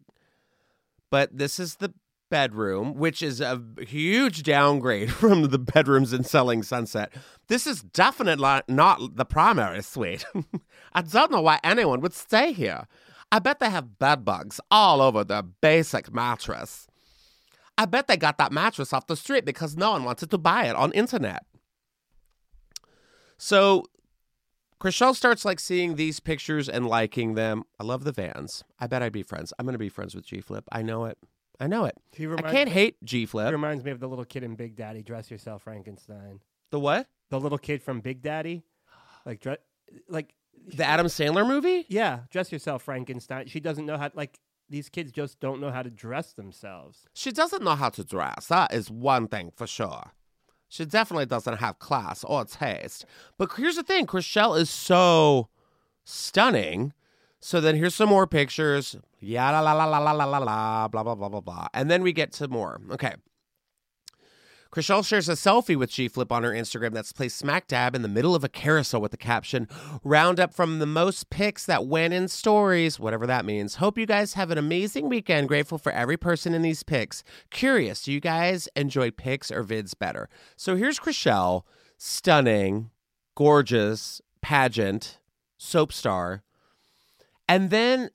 But 1.11 1.37
this 1.37 1.59
is 1.61 1.77
the 1.77 1.95
bedroom, 2.29 2.95
which 2.95 3.23
is 3.23 3.41
a 3.41 3.63
huge 3.81 4.43
downgrade 4.43 5.13
from 5.15 5.49
the 5.49 5.59
bedrooms 5.59 6.13
in 6.13 6.25
Selling 6.25 6.63
Sunset. 6.63 7.13
This 7.49 7.67
is 7.67 7.83
definitely 7.83 8.63
not 8.69 9.17
the 9.17 9.25
primary 9.25 9.83
suite. 9.83 10.25
I 10.93 11.03
don't 11.03 11.31
know 11.31 11.41
why 11.41 11.61
anyone 11.63 12.01
would 12.01 12.15
stay 12.15 12.53
here. 12.53 12.87
I 13.33 13.39
bet 13.39 13.59
they 13.61 13.71
have 13.71 13.99
bed 13.99 14.25
bugs 14.25 14.61
all 14.71 15.01
over 15.01 15.25
their 15.25 15.43
basic 15.43 16.13
mattress. 16.13 16.87
I 17.79 17.85
bet 17.85 18.07
they 18.07 18.17
got 18.17 18.39
that 18.39 18.53
mattress 18.53 18.93
off 18.93 19.07
the 19.07 19.17
street 19.17 19.45
because 19.45 19.77
no 19.77 19.91
one 19.91 20.05
wanted 20.05 20.31
to 20.31 20.39
buy 20.39 20.65
it 20.67 20.77
on 20.77 20.93
internet. 20.93 21.45
So 23.39 23.85
Chrishell 24.81 25.15
starts 25.15 25.45
like 25.45 25.61
seeing 25.61 25.97
these 25.97 26.21
pictures 26.21 26.69
and 26.69 26.87
liking 26.87 27.35
them. 27.35 27.65
I 27.79 27.85
love 27.85 28.05
the 28.05 28.13
vans. 28.13 28.65
I 28.79 28.87
bet 28.87 29.03
I'd 29.03 29.13
be 29.13 29.23
friends. 29.23 29.53
I'm 29.59 29.67
gonna 29.67 29.79
be 29.79 29.89
friends 29.89 30.15
with 30.15 30.27
G 30.27 30.41
Flip. 30.41 30.65
I 30.73 30.83
know 30.83 31.05
it. 31.05 31.19
I 31.59 31.67
know 31.67 31.85
it. 31.85 31.97
He 32.13 32.27
I 32.27 32.37
can't 32.43 32.69
hate 32.69 32.97
G 33.05 33.21
He 33.21 33.27
Flip. 33.27 33.51
reminds 33.53 33.85
me 33.85 33.91
of 33.91 34.01
the 34.01 34.09
little 34.09 34.25
kid 34.25 34.43
in 34.43 34.55
Big 34.55 34.77
Daddy. 34.77 35.03
Dress 35.03 35.31
yourself, 35.31 35.63
Frankenstein. 35.63 36.41
The 36.71 36.81
what? 36.81 37.07
The 37.31 37.41
little 37.41 37.59
kid 37.59 37.83
from 37.83 38.01
Big 38.01 38.23
Daddy, 38.23 38.63
like 39.25 39.41
dress, 39.41 39.59
like 40.09 40.35
The 40.67 40.85
Adam 40.85 41.07
Sandler 41.07 41.47
movie? 41.47 41.87
yeah, 41.89 42.21
dress 42.31 42.51
yourself, 42.53 42.83
Frankenstein. 42.83 43.47
She 43.47 43.61
doesn't 43.61 43.87
know 43.87 43.97
how. 43.99 44.11
Like 44.15 44.39
these 44.69 44.89
kids 44.89 45.13
just 45.13 45.39
don't 45.41 45.61
know 45.61 45.71
how 45.71 45.83
to 45.83 45.91
dress 45.91 46.33
themselves. 46.33 47.07
She 47.15 47.31
doesn't 47.31 47.63
know 47.63 47.77
how 47.77 47.91
to 47.91 48.05
dress. 48.05 48.47
That 48.47 48.75
is 48.75 48.91
one 48.91 49.29
thing 49.29 49.53
for 49.55 49.67
sure. 49.67 50.13
She 50.69 50.85
definitely 50.85 51.27
doesn't 51.27 51.59
have 51.59 51.79
class 51.79 52.25
or 52.25 52.45
taste. 52.45 53.05
But 53.39 53.51
here's 53.57 53.77
the 53.77 53.85
thing 53.85 54.07
Chrishell 54.07 54.59
is 54.59 54.69
so 54.69 55.49
stunning. 56.05 56.93
So 57.39 57.61
then 57.61 57.77
here's 57.77 57.95
some 57.95 58.09
more 58.09 58.27
pictures. 58.27 58.97
Yeah, 59.21 59.51
la 59.53 59.61
la 59.61 59.73
la 59.73 59.87
la 59.87 59.99
la 59.99 60.13
la 60.13 60.25
la 60.25 60.39
la, 60.39 60.89
blah, 60.89 61.03
blah, 61.05 61.15
blah, 61.15 61.29
blah, 61.29 61.41
blah. 61.41 61.69
And 61.73 61.89
then 61.91 62.03
we 62.03 62.13
get 62.13 62.33
to 62.33 62.49
more. 62.49 62.81
Okay. 62.91 63.15
Chrishell 64.71 65.07
shares 65.07 65.29
a 65.29 65.33
selfie 65.33 65.77
with 65.77 65.91
G 65.91 66.09
Flip 66.09 66.31
on 66.31 66.43
her 66.43 66.51
Instagram 66.51 66.93
that's 66.93 67.13
placed 67.13 67.37
smack 67.39 67.67
dab 67.67 67.95
in 67.95 68.03
the 68.03 68.09
middle 68.09 68.35
of 68.35 68.45
a 68.45 68.49
carousel 68.49 69.01
with 69.01 69.11
the 69.11 69.17
caption, 69.17 69.69
Roundup 70.05 70.53
from 70.53 70.79
the 70.79 70.87
most 70.87 71.31
pics 71.31 71.65
that 71.67 71.87
went 71.87 72.13
in 72.15 72.29
stories, 72.29 72.99
whatever 73.01 73.27
that 73.27 73.45
means. 73.45 73.77
Hope 73.77 73.99
you 73.99 74.07
guys 74.07 74.35
have 74.35 74.51
an 74.51 74.59
amazing 74.59 75.09
weekend. 75.09 75.49
Grateful 75.49 75.79
for 75.79 75.93
every 75.93 76.17
person 76.17 76.55
in 76.55 76.63
these 76.63 76.83
pics. 76.83 77.25
Curious, 77.51 78.03
do 78.03 78.13
you 78.13 78.21
guys 78.21 78.69
enjoy 78.77 79.11
pics 79.11 79.51
or 79.51 79.65
vids 79.65 79.99
better? 79.99 80.29
So 80.57 80.77
here's 80.77 80.99
Chrishell, 80.99 81.63
stunning, 81.97 82.91
gorgeous, 83.35 84.21
pageant, 84.43 85.19
soap 85.59 85.93
star. 85.93 86.43
And 87.49 87.71
then 87.71 88.11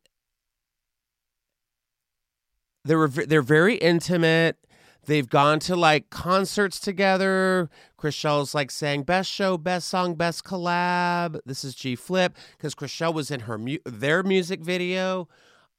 they 2.83 2.95
were 2.95 3.07
they're 3.07 3.41
very 3.41 3.75
intimate. 3.75 4.57
They've 5.05 5.27
gone 5.27 5.59
to 5.61 5.75
like 5.75 6.09
concerts 6.09 6.79
together. 6.79 7.69
Chrishell's 7.97 8.53
like 8.53 8.69
saying 8.69 9.03
best 9.03 9.31
show, 9.31 9.57
best 9.57 9.87
song, 9.87 10.15
best 10.15 10.43
collab. 10.43 11.39
This 11.45 11.63
is 11.63 11.73
G 11.73 11.95
Flip 11.95 12.37
because 12.57 12.75
Chrishell 12.75 13.13
was 13.13 13.31
in 13.31 13.41
her 13.41 13.57
mu- 13.57 13.79
their 13.85 14.21
music 14.21 14.61
video. 14.61 15.27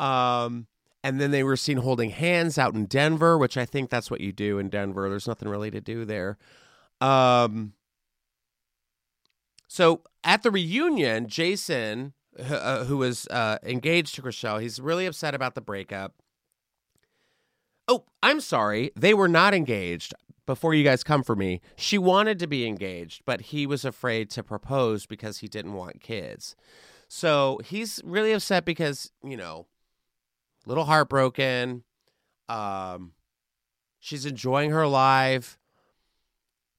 Um, 0.00 0.66
and 1.04 1.20
then 1.20 1.30
they 1.30 1.42
were 1.44 1.56
seen 1.56 1.78
holding 1.78 2.10
hands 2.10 2.58
out 2.58 2.74
in 2.74 2.86
Denver, 2.86 3.38
which 3.38 3.56
I 3.56 3.64
think 3.64 3.90
that's 3.90 4.10
what 4.10 4.20
you 4.20 4.32
do 4.32 4.58
in 4.58 4.68
Denver. 4.68 5.08
There's 5.08 5.28
nothing 5.28 5.48
really 5.48 5.70
to 5.70 5.80
do 5.80 6.04
there. 6.04 6.38
Um, 7.00 7.74
so 9.68 10.02
at 10.22 10.42
the 10.42 10.50
reunion, 10.50 11.28
Jason, 11.28 12.12
h- 12.38 12.50
uh, 12.50 12.84
who 12.84 12.98
was 12.98 13.26
uh, 13.28 13.58
engaged 13.64 14.14
to 14.16 14.22
Chrishell, 14.22 14.60
he's 14.60 14.80
really 14.80 15.06
upset 15.06 15.34
about 15.34 15.54
the 15.54 15.60
breakup. 15.60 16.14
Oh, 17.88 18.04
I'm 18.22 18.40
sorry. 18.40 18.90
They 18.96 19.14
were 19.14 19.28
not 19.28 19.54
engaged 19.54 20.14
before 20.46 20.74
you 20.74 20.84
guys 20.84 21.04
come 21.04 21.22
for 21.22 21.36
me. 21.36 21.60
She 21.76 21.98
wanted 21.98 22.38
to 22.40 22.46
be 22.46 22.66
engaged, 22.66 23.22
but 23.24 23.40
he 23.40 23.66
was 23.66 23.84
afraid 23.84 24.30
to 24.30 24.42
propose 24.42 25.06
because 25.06 25.38
he 25.38 25.48
didn't 25.48 25.74
want 25.74 26.00
kids. 26.00 26.56
So 27.08 27.60
he's 27.64 28.00
really 28.04 28.32
upset 28.32 28.64
because, 28.64 29.10
you 29.22 29.36
know, 29.36 29.66
little 30.66 30.84
heartbroken. 30.84 31.84
Um, 32.48 33.12
she's 34.00 34.26
enjoying 34.26 34.70
her 34.70 34.86
life. 34.86 35.58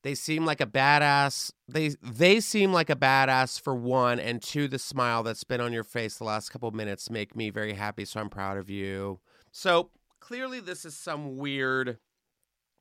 They 0.03 0.15
seem 0.15 0.45
like 0.45 0.59
a 0.59 0.65
badass. 0.65 1.51
They 1.67 1.95
they 2.01 2.41
seem 2.41 2.73
like 2.73 2.89
a 2.89 2.95
badass 2.95 3.61
for 3.61 3.73
one, 3.73 4.19
and 4.19 4.41
two, 4.41 4.67
the 4.67 4.77
smile 4.77 5.23
that's 5.23 5.45
been 5.45 5.61
on 5.61 5.71
your 5.71 5.85
face 5.85 6.17
the 6.17 6.25
last 6.25 6.49
couple 6.49 6.69
minutes 6.71 7.09
make 7.09 7.37
me 7.37 7.49
very 7.49 7.73
happy. 7.73 8.03
So 8.03 8.19
I'm 8.19 8.29
proud 8.29 8.57
of 8.57 8.69
you. 8.69 9.19
So 9.51 9.91
clearly, 10.23 10.61
this 10.61 10.85
is 10.85 10.95
some 10.95 11.37
weird, 11.37 11.97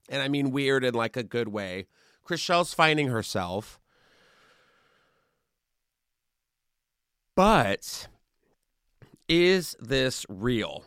and 0.09 0.23
I 0.23 0.29
mean 0.29 0.53
weird 0.53 0.85
in 0.85 0.95
like 0.95 1.17
a 1.17 1.25
good 1.25 1.49
way. 1.49 1.87
Chrishell's 2.25 2.73
finding 2.73 3.09
herself, 3.09 3.81
but 7.35 8.07
is 9.29 9.77
this 9.81 10.25
real? 10.29 10.85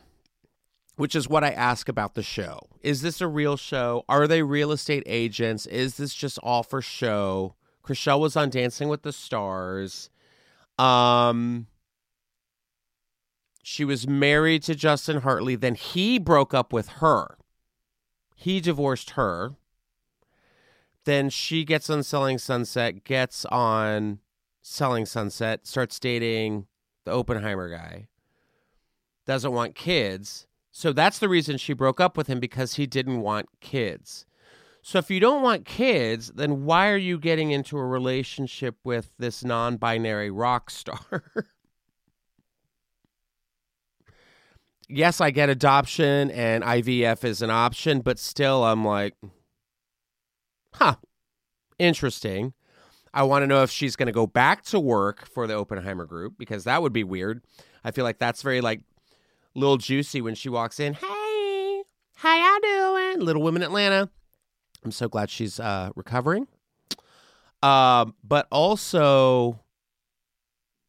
which 0.97 1.13
is 1.13 1.27
what 1.27 1.43
I 1.43 1.49
ask 1.49 1.89
about 1.89 2.15
the 2.15 2.23
show. 2.23 2.69
Is 2.81 3.01
this 3.01 3.19
a 3.19 3.27
real 3.27 3.57
show? 3.57 4.05
Are 4.07 4.27
they 4.27 4.43
real 4.43 4.71
estate 4.71 5.03
agents? 5.05 5.65
Is 5.65 5.97
this 5.97 6.15
just 6.15 6.37
all 6.37 6.63
for 6.63 6.81
show? 6.81 7.55
Chrishell 7.83 8.21
was 8.21 8.37
on 8.37 8.49
Dancing 8.49 8.87
with 8.87 9.01
the 9.01 9.11
Stars. 9.11 10.09
Um 10.79 11.67
she 13.67 13.85
was 13.85 14.07
married 14.07 14.63
to 14.63 14.75
Justin 14.75 15.21
Hartley, 15.21 15.55
then 15.55 15.75
he 15.75 16.19
broke 16.19 16.53
up 16.53 16.71
with 16.71 16.87
her. 16.99 17.37
He 18.35 18.59
divorced 18.59 19.11
her. 19.11 19.55
Then 21.05 21.29
she 21.29 21.63
gets 21.63 21.89
on 21.89 22.03
Selling 22.03 22.37
Sunset, 22.37 23.03
gets 23.03 23.45
on 23.45 24.19
Selling 24.61 25.05
Sunset, 25.05 25.67
starts 25.67 25.99
dating 25.99 26.67
the 27.05 27.11
Oppenheimer 27.11 27.69
guy. 27.69 28.07
Doesn't 29.25 29.51
want 29.51 29.75
kids 29.75 30.47
so 30.77 30.91
that's 30.91 31.19
the 31.19 31.29
reason 31.29 31.57
she 31.57 31.71
broke 31.71 32.01
up 32.01 32.17
with 32.17 32.27
him 32.27 32.41
because 32.41 32.73
he 32.73 32.85
didn't 32.85 33.21
want 33.21 33.47
kids. 33.61 34.25
So 34.81 34.99
if 34.99 35.09
you 35.09 35.21
don't 35.21 35.41
want 35.41 35.63
kids, 35.63 36.33
then 36.35 36.65
why 36.65 36.89
are 36.89 36.97
you 36.97 37.17
getting 37.17 37.51
into 37.51 37.77
a 37.77 37.85
relationship 37.85 38.75
with 38.83 39.09
this 39.17 39.41
non 39.41 39.77
binary 39.77 40.31
rock 40.31 40.69
star? 40.69 41.23
yes, 44.89 45.21
I 45.21 45.31
get 45.31 45.49
adoption 45.49 46.31
and 46.31 46.63
IVF 46.63 47.23
is 47.23 47.41
an 47.41 47.49
option, 47.49 48.01
but 48.01 48.19
still, 48.19 48.63
I'm 48.63 48.85
like, 48.85 49.15
huh, 50.73 50.95
interesting. 51.79 52.53
I 53.13 53.23
want 53.23 53.43
to 53.43 53.47
know 53.47 53.63
if 53.63 53.71
she's 53.71 53.95
going 53.95 54.07
to 54.07 54.11
go 54.11 54.27
back 54.27 54.63
to 54.65 54.79
work 54.79 55.25
for 55.27 55.47
the 55.47 55.57
Oppenheimer 55.57 56.05
group 56.05 56.33
because 56.37 56.65
that 56.65 56.81
would 56.81 56.93
be 56.93 57.03
weird. 57.03 57.41
I 57.83 57.91
feel 57.91 58.03
like 58.03 58.19
that's 58.19 58.41
very 58.41 58.61
like 58.61 58.81
Little 59.53 59.77
Juicy 59.77 60.21
when 60.21 60.35
she 60.35 60.49
walks 60.49 60.79
in. 60.79 60.93
Hey, 60.93 61.83
how 62.15 62.35
y'all 62.35 62.59
doing? 62.61 63.25
Little 63.25 63.41
Women 63.41 63.63
Atlanta. 63.63 64.09
I'm 64.83 64.91
so 64.91 65.07
glad 65.07 65.29
she's 65.29 65.59
uh, 65.59 65.91
recovering. 65.95 66.47
Um, 67.63 68.15
but 68.23 68.47
also, 68.51 69.61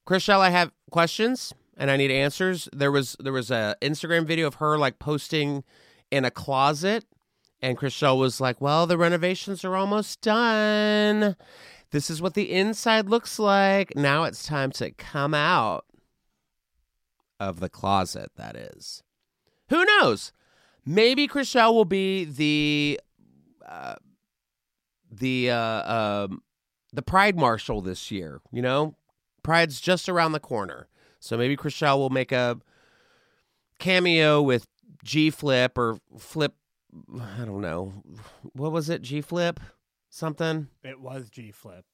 Chrishell, 0.07 0.41
I 0.41 0.51
have 0.51 0.73
questions 0.91 1.55
and 1.77 1.91
I 1.91 1.97
need 1.97 2.11
answers. 2.11 2.69
There 2.73 2.93
was 2.93 3.17
there 3.21 3.33
was 3.33 3.51
a 3.51 3.77
Instagram 3.83 4.27
video 4.27 4.47
of 4.47 4.55
her 4.55 4.79
like 4.79 4.99
posting 4.99 5.65
in 6.11 6.25
a 6.25 6.31
closet, 6.31 7.05
and 7.61 7.77
Chrishell 7.77 8.19
was 8.19 8.41
like, 8.41 8.61
"Well, 8.61 8.87
the 8.87 8.99
renovations 8.99 9.65
are 9.65 9.77
almost 9.77 10.21
done. 10.21 11.37
This 11.91 12.11
is 12.11 12.21
what 12.21 12.35
the 12.35 12.53
inside 12.53 13.09
looks 13.09 13.39
like. 13.39 13.95
Now 13.97 14.25
it's 14.25 14.47
time 14.47 14.73
to 14.73 14.91
come 14.91 15.35
out." 15.35 15.87
of 17.39 17.61
the 17.61 17.69
closet, 17.69 18.31
that 18.37 18.57
is. 18.57 19.03
Who 19.69 19.85
knows? 19.85 20.33
Maybe 20.85 21.27
Chrishell 21.27 21.75
will 21.75 21.85
be 21.85 22.25
the 22.25 23.01
uh, 23.67 23.97
the 25.11 25.51
uh, 25.51 25.95
um, 26.27 26.43
the 26.93 27.03
Pride 27.03 27.37
Marshal 27.37 27.81
this 27.81 28.11
year. 28.11 28.41
You 28.53 28.63
know, 28.63 28.95
Pride's 29.43 29.81
just 29.81 30.09
around 30.09 30.33
the 30.33 30.41
corner, 30.41 30.87
so 31.21 31.37
maybe 31.37 31.57
Chris 31.57 31.75
Chrishell 31.75 31.99
will 31.99 32.11
make 32.11 32.33
a 32.33 32.59
cameo 33.79 34.43
with 34.43 34.67
G 35.03 35.31
Flip 35.31 35.77
or 35.77 35.99
Flip. 36.19 36.55
I 37.21 37.45
don't 37.45 37.61
know 37.61 37.93
what 38.53 38.73
was 38.73 38.89
it. 38.89 39.03
G 39.03 39.21
Flip 39.21 39.61
something. 40.11 40.69
It 40.83 41.01
was 41.01 41.31
G 41.31 41.53
Flip. 41.53 41.85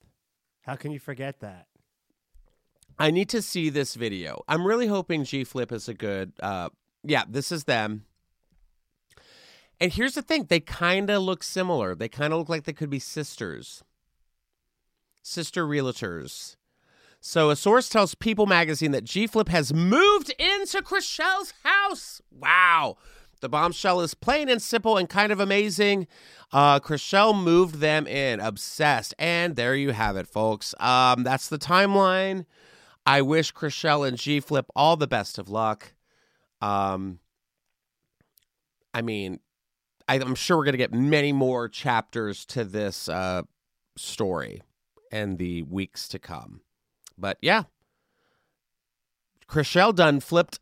How 0.62 0.76
can 0.76 0.92
you 0.92 0.98
forget 0.98 1.40
that? 1.40 1.66
I 2.98 3.10
need 3.10 3.28
to 3.30 3.42
see 3.42 3.68
this 3.68 3.94
video. 3.94 4.42
I'm 4.48 4.66
really 4.66 4.86
hoping 4.86 5.24
G 5.24 5.44
Flip 5.44 5.72
is 5.72 5.88
a 5.88 5.94
good. 5.94 6.32
Uh, 6.40 6.68
yeah, 7.02 7.24
this 7.28 7.50
is 7.50 7.64
them. 7.64 8.04
And 9.80 9.92
here's 9.92 10.14
the 10.14 10.22
thing: 10.22 10.44
they 10.44 10.60
kind 10.60 11.10
of 11.10 11.22
look 11.22 11.42
similar. 11.42 11.94
They 11.94 12.08
kind 12.08 12.32
of 12.32 12.38
look 12.38 12.48
like 12.48 12.64
they 12.64 12.72
could 12.72 12.90
be 12.90 13.00
sisters, 13.00 13.82
sister 15.22 15.66
realtors. 15.66 16.56
So 17.24 17.50
a 17.50 17.56
source 17.56 17.88
tells 17.88 18.16
People 18.16 18.46
Magazine 18.46 18.90
that 18.90 19.04
G 19.04 19.28
Flip 19.28 19.48
has 19.48 19.72
moved 19.72 20.30
into 20.40 20.82
Chrishell's 20.82 21.54
house. 21.62 22.20
Wow. 22.32 22.96
The 23.40 23.48
bombshell 23.48 24.00
is 24.00 24.12
plain 24.12 24.48
and 24.48 24.60
simple 24.60 24.96
and 24.96 25.08
kind 25.08 25.30
of 25.30 25.38
amazing. 25.38 26.08
Uh, 26.50 26.80
Chrishell 26.80 27.40
moved 27.40 27.76
them 27.76 28.08
in, 28.08 28.40
obsessed, 28.40 29.14
and 29.20 29.54
there 29.54 29.76
you 29.76 29.92
have 29.92 30.16
it, 30.16 30.26
folks. 30.26 30.74
Um, 30.80 31.22
that's 31.22 31.48
the 31.48 31.58
timeline. 31.58 32.44
I 33.06 33.22
wish 33.22 33.54
Chrishell 33.54 34.06
and 34.06 34.18
G 34.18 34.40
Flip 34.40 34.66
all 34.74 34.96
the 34.96 35.06
best 35.06 35.38
of 35.38 35.48
luck. 35.48 35.92
Um, 36.60 37.20
I 38.92 39.00
mean, 39.00 39.38
I, 40.08 40.16
am 40.16 40.34
sure 40.34 40.56
we're 40.56 40.64
going 40.64 40.72
to 40.72 40.78
get 40.78 40.92
many 40.92 41.32
more 41.32 41.68
chapters 41.68 42.44
to 42.46 42.64
this 42.64 43.08
uh, 43.08 43.42
story 43.96 44.60
and 45.12 45.38
the 45.38 45.62
weeks 45.62 46.08
to 46.08 46.18
come. 46.18 46.62
But 47.22 47.38
yeah, 47.40 47.62
Chrishell 49.48 49.94
done 49.94 50.18
flipped 50.18 50.58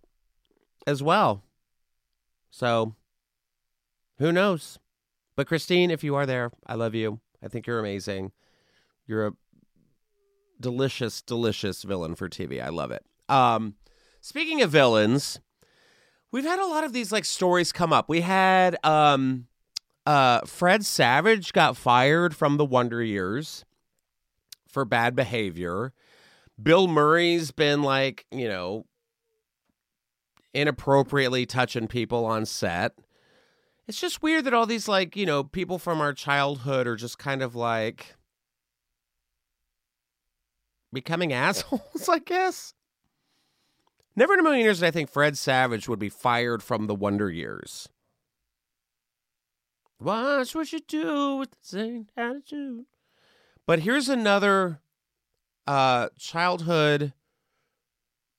as 0.87 1.03
well. 1.03 1.43
So 2.51 2.95
who 4.19 4.31
knows? 4.31 4.79
But 5.37 5.47
Christine, 5.47 5.91
if 5.91 6.05
you 6.05 6.15
are 6.17 6.27
there, 6.27 6.51
I 6.67 6.75
love 6.75 6.95
you. 6.95 7.21
I 7.43 7.49
think 7.49 7.67
you're 7.67 7.79
amazing. 7.79 8.33
You're 9.07 9.29
a 9.29 9.33
delicious, 10.61 11.23
delicious 11.23 11.83
villain 11.83 12.15
for 12.15 12.29
TV. 12.29 12.63
I 12.63 12.69
love 12.69 12.91
it. 12.91 13.07
Um, 13.31 13.77
speaking 14.21 14.61
of 14.61 14.71
villains, 14.71 15.41
we've 16.31 16.45
had 16.45 16.59
a 16.59 16.67
lot 16.67 16.85
of 16.85 16.93
these 16.93 17.11
like 17.11 17.25
stories 17.25 17.73
come 17.73 17.91
up. 17.91 18.11
We 18.11 18.21
had 18.21 18.77
um, 18.85 19.47
uh, 20.05 20.43
Fred 20.43 20.85
Savage 20.85 21.55
got 21.55 21.79
fired 21.79 22.37
from 22.37 22.59
the 22.59 22.67
Wonder 22.67 23.03
Years 23.03 23.65
for 24.69 24.85
bad 24.85 25.17
behavior. 25.17 25.95
Bill 26.63 26.89
Murray's 26.89 27.51
been 27.51 27.83
like, 27.83 28.27
you 28.31 28.49
know, 28.49 28.87
inappropriately 30.53 31.47
touching 31.47 31.87
people 31.87 32.25
on 32.25 32.45
set. 32.45 32.93
it's 33.87 34.01
just 34.01 34.23
weird 34.23 34.45
that 34.45 34.55
all 34.55 34.67
these 34.67 34.89
like 34.89 35.17
you 35.17 35.25
know 35.25 35.45
people 35.45 35.79
from 35.79 36.01
our 36.01 36.13
childhood 36.13 36.87
are 36.87 36.97
just 36.97 37.19
kind 37.19 37.43
of 37.43 37.55
like 37.55 38.17
becoming 40.93 41.33
assholes 41.33 42.09
i 42.09 42.19
guess. 42.19 42.75
Never 44.17 44.35
in 44.35 44.41
a 44.41 44.43
million 44.43 44.65
years 44.65 44.81
did 44.81 44.87
i 44.87 44.91
think 44.91 45.09
fred 45.09 45.39
savage 45.39 45.89
would 45.89 46.01
be 46.01 46.09
fired 46.09 46.63
from 46.63 46.87
the 46.89 46.95
wonder 46.95 47.31
years. 47.31 47.89
Watch 50.01 50.55
what 50.55 50.73
you 50.73 50.81
do 50.81 51.37
with 51.37 51.51
the 51.51 51.59
same 51.63 52.07
attitude. 52.17 52.87
But 53.67 53.81
here's 53.81 54.09
another 54.09 54.81
uh 55.71 56.09
childhood 56.19 57.13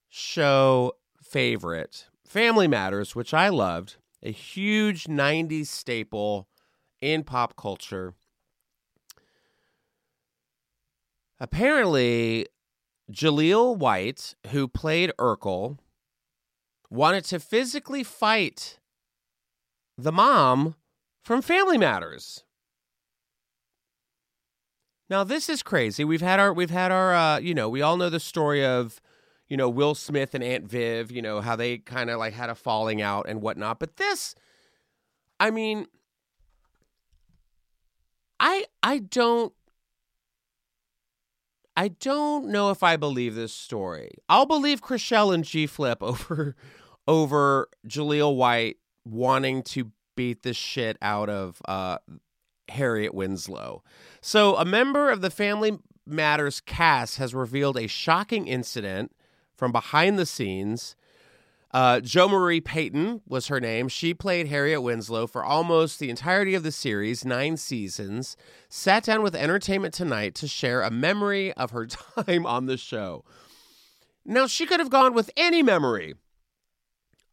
show 0.09 0.93
favorite 1.21 2.07
family 2.25 2.67
matters 2.67 3.15
which 3.15 3.33
i 3.33 3.47
loved 3.47 3.95
a 4.23 4.31
huge 4.31 5.05
90s 5.05 5.67
staple 5.67 6.47
in 7.01 7.23
pop 7.23 7.55
culture. 7.55 8.13
Apparently, 11.39 12.45
Jaleel 13.11 13.75
White, 13.75 14.35
who 14.47 14.67
played 14.67 15.11
Urkel, 15.19 15.79
wanted 16.89 17.25
to 17.25 17.39
physically 17.39 18.03
fight 18.03 18.77
the 19.97 20.11
mom 20.11 20.75
from 21.23 21.41
Family 21.41 21.77
Matters. 21.77 22.43
Now 25.11 25.25
this 25.25 25.49
is 25.49 25.61
crazy. 25.61 26.05
We've 26.05 26.21
had 26.21 26.39
our 26.39 26.53
we've 26.53 26.69
had 26.69 26.89
our 26.89 27.13
uh, 27.13 27.39
you 27.39 27.53
know, 27.53 27.67
we 27.67 27.81
all 27.81 27.97
know 27.97 28.09
the 28.09 28.19
story 28.19 28.65
of 28.65 29.01
you 29.49 29.57
know, 29.57 29.67
Will 29.67 29.93
Smith 29.93 30.33
and 30.33 30.41
Aunt 30.41 30.63
Viv, 30.63 31.11
you 31.11 31.21
know, 31.21 31.41
how 31.41 31.57
they 31.57 31.79
kind 31.79 32.09
of 32.09 32.17
like 32.17 32.31
had 32.33 32.49
a 32.49 32.55
falling 32.55 33.01
out 33.01 33.25
and 33.27 33.41
whatnot. 33.41 33.79
But 33.79 33.97
this, 33.97 34.35
I 35.37 35.51
mean, 35.51 35.87
I 38.39 38.63
I 38.81 38.99
don't 38.99 39.51
I 41.75 41.89
don't 41.89 42.47
know 42.47 42.71
if 42.71 42.81
I 42.81 42.95
believe 42.95 43.35
this 43.35 43.53
story. 43.53 44.11
I'll 44.29 44.45
believe 44.45 44.81
Chrishell 44.81 45.33
and 45.33 45.43
G 45.43 45.67
Flip 45.67 45.97
over 46.01 46.55
over 47.05 47.67
Jaleel 47.85 48.37
White 48.37 48.77
wanting 49.03 49.63
to 49.63 49.91
beat 50.15 50.43
the 50.43 50.53
shit 50.53 50.97
out 51.01 51.29
of 51.29 51.61
uh, 51.65 51.97
Harriet 52.71 53.13
Winslow. 53.13 53.83
So, 54.21 54.55
a 54.55 54.65
member 54.65 55.09
of 55.09 55.21
the 55.21 55.29
Family 55.29 55.77
Matters 56.05 56.61
cast 56.61 57.17
has 57.17 57.33
revealed 57.33 57.77
a 57.77 57.87
shocking 57.87 58.47
incident 58.47 59.11
from 59.55 59.71
behind 59.71 60.17
the 60.17 60.25
scenes. 60.25 60.95
Uh, 61.73 62.01
Jo 62.01 62.27
Marie 62.27 62.59
Payton 62.59 63.21
was 63.27 63.47
her 63.47 63.61
name. 63.61 63.87
She 63.87 64.13
played 64.13 64.47
Harriet 64.47 64.81
Winslow 64.81 65.27
for 65.27 65.43
almost 65.43 65.99
the 65.99 66.09
entirety 66.09 66.53
of 66.53 66.63
the 66.63 66.71
series, 66.71 67.23
nine 67.23 67.55
seasons. 67.55 68.35
Sat 68.67 69.03
down 69.03 69.21
with 69.21 69.35
Entertainment 69.35 69.93
Tonight 69.93 70.35
to 70.35 70.47
share 70.47 70.81
a 70.81 70.91
memory 70.91 71.53
of 71.53 71.71
her 71.71 71.85
time 72.25 72.45
on 72.45 72.65
the 72.65 72.77
show. 72.77 73.23
Now, 74.25 74.47
she 74.47 74.65
could 74.65 74.79
have 74.79 74.89
gone 74.89 75.13
with 75.13 75.31
any 75.37 75.63
memory, 75.63 76.15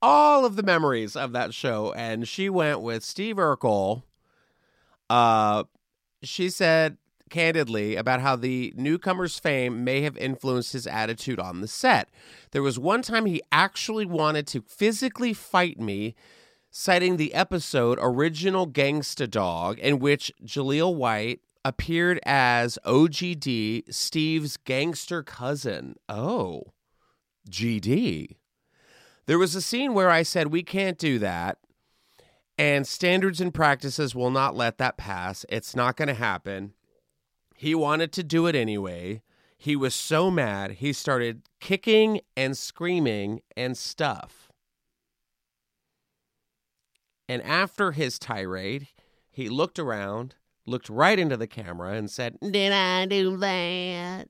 all 0.00 0.44
of 0.44 0.56
the 0.56 0.62
memories 0.62 1.16
of 1.16 1.32
that 1.32 1.52
show, 1.52 1.92
and 1.94 2.26
she 2.26 2.48
went 2.48 2.80
with 2.80 3.04
Steve 3.04 3.36
Urkel. 3.36 4.04
Uh, 5.08 5.64
she 6.22 6.50
said 6.50 6.96
candidly 7.28 7.96
about 7.96 8.20
how 8.20 8.36
the 8.36 8.72
newcomer's 8.76 9.38
fame 9.38 9.84
may 9.84 10.00
have 10.02 10.16
influenced 10.16 10.72
his 10.72 10.86
attitude 10.86 11.38
on 11.38 11.60
the 11.60 11.68
set. 11.68 12.08
There 12.52 12.62
was 12.62 12.78
one 12.78 13.02
time 13.02 13.26
he 13.26 13.42
actually 13.52 14.06
wanted 14.06 14.46
to 14.48 14.62
physically 14.62 15.32
fight 15.32 15.78
me, 15.78 16.14
citing 16.70 17.16
the 17.16 17.34
episode 17.34 17.98
Original 18.00 18.66
Gangsta 18.66 19.30
Dog, 19.30 19.78
in 19.78 19.98
which 19.98 20.32
Jaleel 20.44 20.94
White 20.94 21.40
appeared 21.64 22.20
as 22.24 22.78
OGD, 22.84 23.92
Steve's 23.92 24.56
gangster 24.56 25.22
cousin. 25.22 25.96
Oh, 26.08 26.62
GD. 27.50 28.36
There 29.26 29.38
was 29.38 29.54
a 29.54 29.60
scene 29.62 29.92
where 29.92 30.10
I 30.10 30.22
said, 30.22 30.48
We 30.48 30.62
can't 30.62 30.98
do 30.98 31.18
that. 31.18 31.58
And 32.58 32.86
standards 32.86 33.40
and 33.40 33.54
practices 33.54 34.16
will 34.16 34.30
not 34.30 34.56
let 34.56 34.78
that 34.78 34.96
pass. 34.96 35.46
It's 35.48 35.76
not 35.76 35.96
going 35.96 36.08
to 36.08 36.14
happen. 36.14 36.74
He 37.54 37.74
wanted 37.74 38.12
to 38.12 38.24
do 38.24 38.46
it 38.48 38.56
anyway. 38.56 39.22
He 39.56 39.74
was 39.74 39.94
so 39.94 40.30
mad, 40.30 40.72
he 40.72 40.92
started 40.92 41.42
kicking 41.60 42.20
and 42.36 42.56
screaming 42.56 43.40
and 43.56 43.76
stuff. 43.76 44.48
And 47.28 47.42
after 47.42 47.90
his 47.90 48.20
tirade, 48.20 48.86
he 49.28 49.48
looked 49.48 49.78
around, 49.78 50.36
looked 50.64 50.88
right 50.88 51.18
into 51.18 51.36
the 51.36 51.48
camera, 51.48 51.94
and 51.94 52.08
said, 52.08 52.38
Did 52.40 52.72
I 52.72 53.06
do 53.06 53.36
that? 53.38 54.28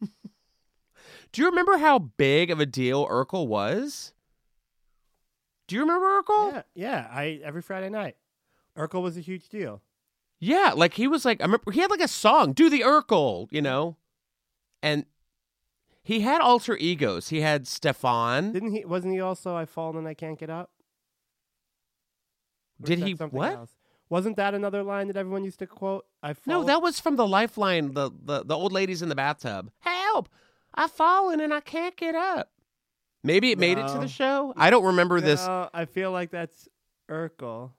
Do 0.00 1.42
you 1.42 1.48
remember 1.48 1.78
how 1.78 1.98
big 2.00 2.50
of 2.50 2.58
a 2.58 2.66
deal 2.66 3.06
Urkel 3.06 3.46
was? 3.46 4.12
Do 5.66 5.74
you 5.74 5.80
remember 5.82 6.22
Urkel? 6.22 6.52
Yeah, 6.52 6.62
yeah. 6.74 7.08
I 7.10 7.40
every 7.42 7.62
Friday 7.62 7.88
night, 7.88 8.16
Urkel 8.76 9.02
was 9.02 9.16
a 9.16 9.20
huge 9.20 9.48
deal. 9.48 9.82
Yeah, 10.38 10.72
like 10.76 10.94
he 10.94 11.08
was 11.08 11.24
like 11.24 11.40
I 11.40 11.44
remember 11.44 11.70
he 11.72 11.80
had 11.80 11.90
like 11.90 12.00
a 12.00 12.08
song, 12.08 12.52
"Do 12.52 12.68
the 12.70 12.80
Urkel," 12.80 13.48
you 13.50 13.62
know, 13.62 13.96
and 14.82 15.06
he 16.02 16.20
had 16.20 16.40
alter 16.40 16.76
egos. 16.76 17.30
He 17.30 17.40
had 17.40 17.66
Stefan. 17.66 18.52
Didn't 18.52 18.72
he? 18.72 18.84
Wasn't 18.84 19.12
he 19.12 19.20
also? 19.20 19.56
I've 19.56 19.70
fallen 19.70 19.96
and 19.96 20.08
I 20.08 20.14
can't 20.14 20.38
get 20.38 20.50
up. 20.50 20.70
Or 22.82 22.86
Did 22.86 22.98
he- 23.00 23.12
what? 23.14 23.52
else? 23.52 23.70
Wasn't 24.08 24.36
that 24.36 24.54
another 24.54 24.84
line 24.84 25.08
that 25.08 25.16
everyone 25.16 25.42
used 25.42 25.58
to 25.58 25.66
quote? 25.66 26.06
I 26.22 26.34
fall. 26.34 26.60
No, 26.60 26.64
that 26.64 26.80
was 26.80 27.00
from 27.00 27.16
the 27.16 27.26
Lifeline. 27.26 27.94
The 27.94 28.10
the 28.22 28.44
the 28.44 28.56
old 28.56 28.72
ladies 28.72 29.02
in 29.02 29.08
the 29.08 29.16
bathtub. 29.16 29.72
Help! 29.80 30.28
I've 30.74 30.92
fallen 30.92 31.40
and 31.40 31.52
I 31.52 31.60
can't 31.60 31.96
get 31.96 32.14
up. 32.14 32.52
Maybe 33.26 33.50
it 33.50 33.58
made 33.58 33.78
it 33.78 33.88
to 33.88 33.98
the 33.98 34.08
show. 34.08 34.54
I 34.56 34.70
don't 34.70 34.84
remember 34.84 35.20
this. 35.20 35.44
No, 35.46 35.68
I 35.74 35.84
feel 35.84 36.12
like 36.12 36.30
that's 36.30 36.68
Urkel. 37.10 37.72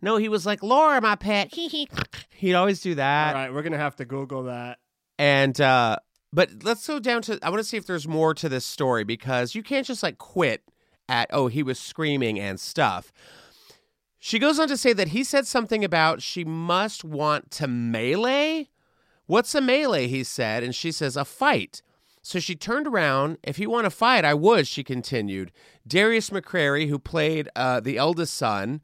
No, 0.00 0.16
he 0.16 0.28
was 0.28 0.44
like 0.44 0.62
Laura, 0.62 1.00
my 1.00 1.14
pet. 1.14 1.54
He'd 2.34 2.54
always 2.54 2.80
do 2.80 2.96
that. 2.96 3.34
All 3.34 3.40
right, 3.40 3.54
we're 3.54 3.62
gonna 3.62 3.78
have 3.78 3.96
to 3.96 4.04
Google 4.04 4.44
that. 4.44 4.78
And 5.18 5.58
uh 5.60 5.96
but 6.32 6.64
let's 6.64 6.86
go 6.86 6.98
down 6.98 7.22
to 7.22 7.38
I 7.42 7.50
want 7.50 7.60
to 7.60 7.68
see 7.68 7.76
if 7.76 7.86
there's 7.86 8.08
more 8.08 8.34
to 8.34 8.48
this 8.48 8.64
story 8.64 9.04
because 9.04 9.54
you 9.54 9.62
can't 9.62 9.86
just 9.86 10.02
like 10.02 10.18
quit 10.18 10.62
at 11.08 11.28
oh 11.30 11.46
he 11.46 11.62
was 11.62 11.78
screaming 11.78 12.40
and 12.40 12.58
stuff. 12.58 13.12
She 14.18 14.38
goes 14.38 14.58
on 14.58 14.68
to 14.68 14.76
say 14.76 14.92
that 14.92 15.08
he 15.08 15.24
said 15.24 15.46
something 15.46 15.84
about 15.84 16.22
she 16.22 16.44
must 16.44 17.04
want 17.04 17.50
to 17.52 17.66
melee. 17.66 18.68
What's 19.26 19.54
a 19.54 19.60
melee? 19.60 20.06
He 20.06 20.22
said, 20.22 20.62
and 20.62 20.74
she 20.74 20.92
says 20.92 21.16
a 21.16 21.24
fight. 21.24 21.82
So 22.22 22.38
she 22.38 22.54
turned 22.54 22.86
around. 22.86 23.38
If 23.42 23.58
you 23.58 23.68
want 23.68 23.84
to 23.84 23.90
fight, 23.90 24.24
I 24.24 24.34
would. 24.34 24.68
She 24.68 24.84
continued. 24.84 25.50
Darius 25.86 26.30
McCrary, 26.30 26.88
who 26.88 26.98
played 26.98 27.48
uh, 27.56 27.80
the 27.80 27.98
eldest 27.98 28.34
son, 28.34 28.80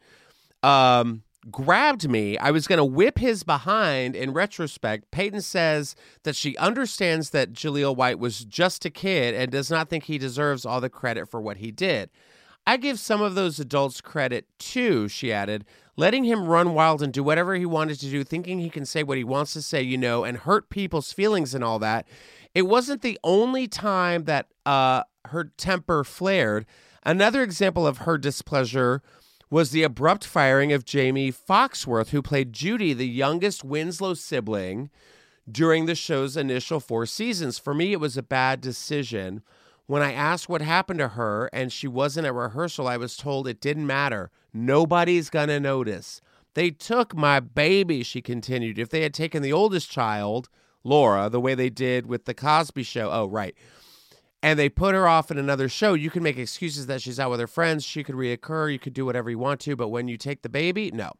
um, 0.62 1.22
grabbed 1.50 2.08
me. 2.08 2.36
I 2.38 2.50
was 2.50 2.66
going 2.66 2.78
to 2.78 2.84
whip 2.84 3.18
his 3.18 3.44
behind. 3.44 4.16
In 4.16 4.32
retrospect, 4.32 5.10
Payton 5.12 5.42
says 5.42 5.94
that 6.24 6.34
she 6.34 6.56
understands 6.56 7.30
that 7.30 7.52
Jaleel 7.52 7.96
White 7.96 8.18
was 8.18 8.44
just 8.44 8.84
a 8.84 8.90
kid 8.90 9.34
and 9.34 9.52
does 9.52 9.70
not 9.70 9.88
think 9.88 10.04
he 10.04 10.18
deserves 10.18 10.66
all 10.66 10.80
the 10.80 10.90
credit 10.90 11.30
for 11.30 11.40
what 11.40 11.58
he 11.58 11.70
did. 11.70 12.10
I 12.66 12.76
give 12.76 12.98
some 12.98 13.22
of 13.22 13.34
those 13.34 13.58
adults 13.58 14.02
credit 14.02 14.46
too, 14.58 15.08
she 15.08 15.32
added, 15.32 15.64
letting 15.96 16.24
him 16.24 16.46
run 16.46 16.74
wild 16.74 17.02
and 17.02 17.12
do 17.12 17.22
whatever 17.22 17.54
he 17.54 17.64
wanted 17.64 17.98
to 18.00 18.10
do, 18.10 18.22
thinking 18.24 18.58
he 18.58 18.68
can 18.68 18.84
say 18.84 19.02
what 19.02 19.16
he 19.16 19.24
wants 19.24 19.54
to 19.54 19.62
say, 19.62 19.80
you 19.80 19.96
know, 19.96 20.22
and 20.22 20.38
hurt 20.38 20.68
people's 20.68 21.10
feelings 21.10 21.54
and 21.54 21.64
all 21.64 21.78
that. 21.78 22.06
It 22.54 22.62
wasn't 22.62 23.02
the 23.02 23.18
only 23.22 23.68
time 23.68 24.24
that 24.24 24.48
uh, 24.66 25.02
her 25.26 25.44
temper 25.56 26.04
flared. 26.04 26.66
Another 27.04 27.42
example 27.42 27.86
of 27.86 27.98
her 27.98 28.18
displeasure 28.18 29.02
was 29.50 29.70
the 29.70 29.82
abrupt 29.82 30.24
firing 30.24 30.72
of 30.72 30.84
Jaimee 30.84 31.34
Foxworth, 31.34 32.10
who 32.10 32.20
played 32.20 32.52
Judy, 32.52 32.92
the 32.92 33.08
youngest 33.08 33.64
Winslow 33.64 34.14
sibling, 34.14 34.90
during 35.50 35.86
the 35.86 35.94
show's 35.94 36.36
initial 36.36 36.80
four 36.80 37.06
seasons. 37.06 37.58
For 37.58 37.72
me, 37.72 37.92
it 37.92 38.00
was 38.00 38.16
a 38.16 38.22
bad 38.22 38.60
decision. 38.60 39.42
When 39.86 40.02
I 40.02 40.12
asked 40.12 40.50
what 40.50 40.60
happened 40.60 40.98
to 40.98 41.08
her 41.08 41.48
and 41.50 41.72
she 41.72 41.88
wasn't 41.88 42.26
at 42.26 42.34
rehearsal, 42.34 42.86
I 42.86 42.98
was 42.98 43.16
told 43.16 43.48
it 43.48 43.60
didn't 43.60 43.86
matter. 43.86 44.30
Nobody's 44.52 45.30
going 45.30 45.48
to 45.48 45.60
notice. 45.60 46.20
They 46.52 46.70
took 46.70 47.16
my 47.16 47.40
baby, 47.40 48.02
she 48.02 48.20
continued. 48.20 48.78
If 48.78 48.90
they 48.90 49.02
had 49.02 49.14
taken 49.14 49.42
the 49.42 49.52
oldest 49.52 49.90
child, 49.90 50.50
Laura, 50.88 51.28
the 51.28 51.40
way 51.40 51.54
they 51.54 51.70
did 51.70 52.06
with 52.06 52.24
The 52.24 52.34
Cosby 52.34 52.82
Show, 52.82 53.10
oh, 53.10 53.26
right, 53.26 53.54
and 54.42 54.58
they 54.58 54.68
put 54.68 54.94
her 54.94 55.08
off 55.08 55.30
in 55.30 55.38
another 55.38 55.68
show, 55.68 55.94
you 55.94 56.10
can 56.10 56.22
make 56.22 56.38
excuses 56.38 56.86
that 56.86 57.02
she's 57.02 57.18
out 57.18 57.30
with 57.30 57.40
her 57.40 57.46
friends. 57.46 57.84
She 57.84 58.04
could 58.04 58.14
reoccur. 58.14 58.72
You 58.72 58.78
could 58.78 58.94
do 58.94 59.04
whatever 59.04 59.30
you 59.30 59.38
want 59.38 59.60
to. 59.60 59.74
But 59.74 59.88
when 59.88 60.06
you 60.06 60.16
take 60.16 60.42
the 60.42 60.48
baby, 60.48 60.90
no. 60.92 61.12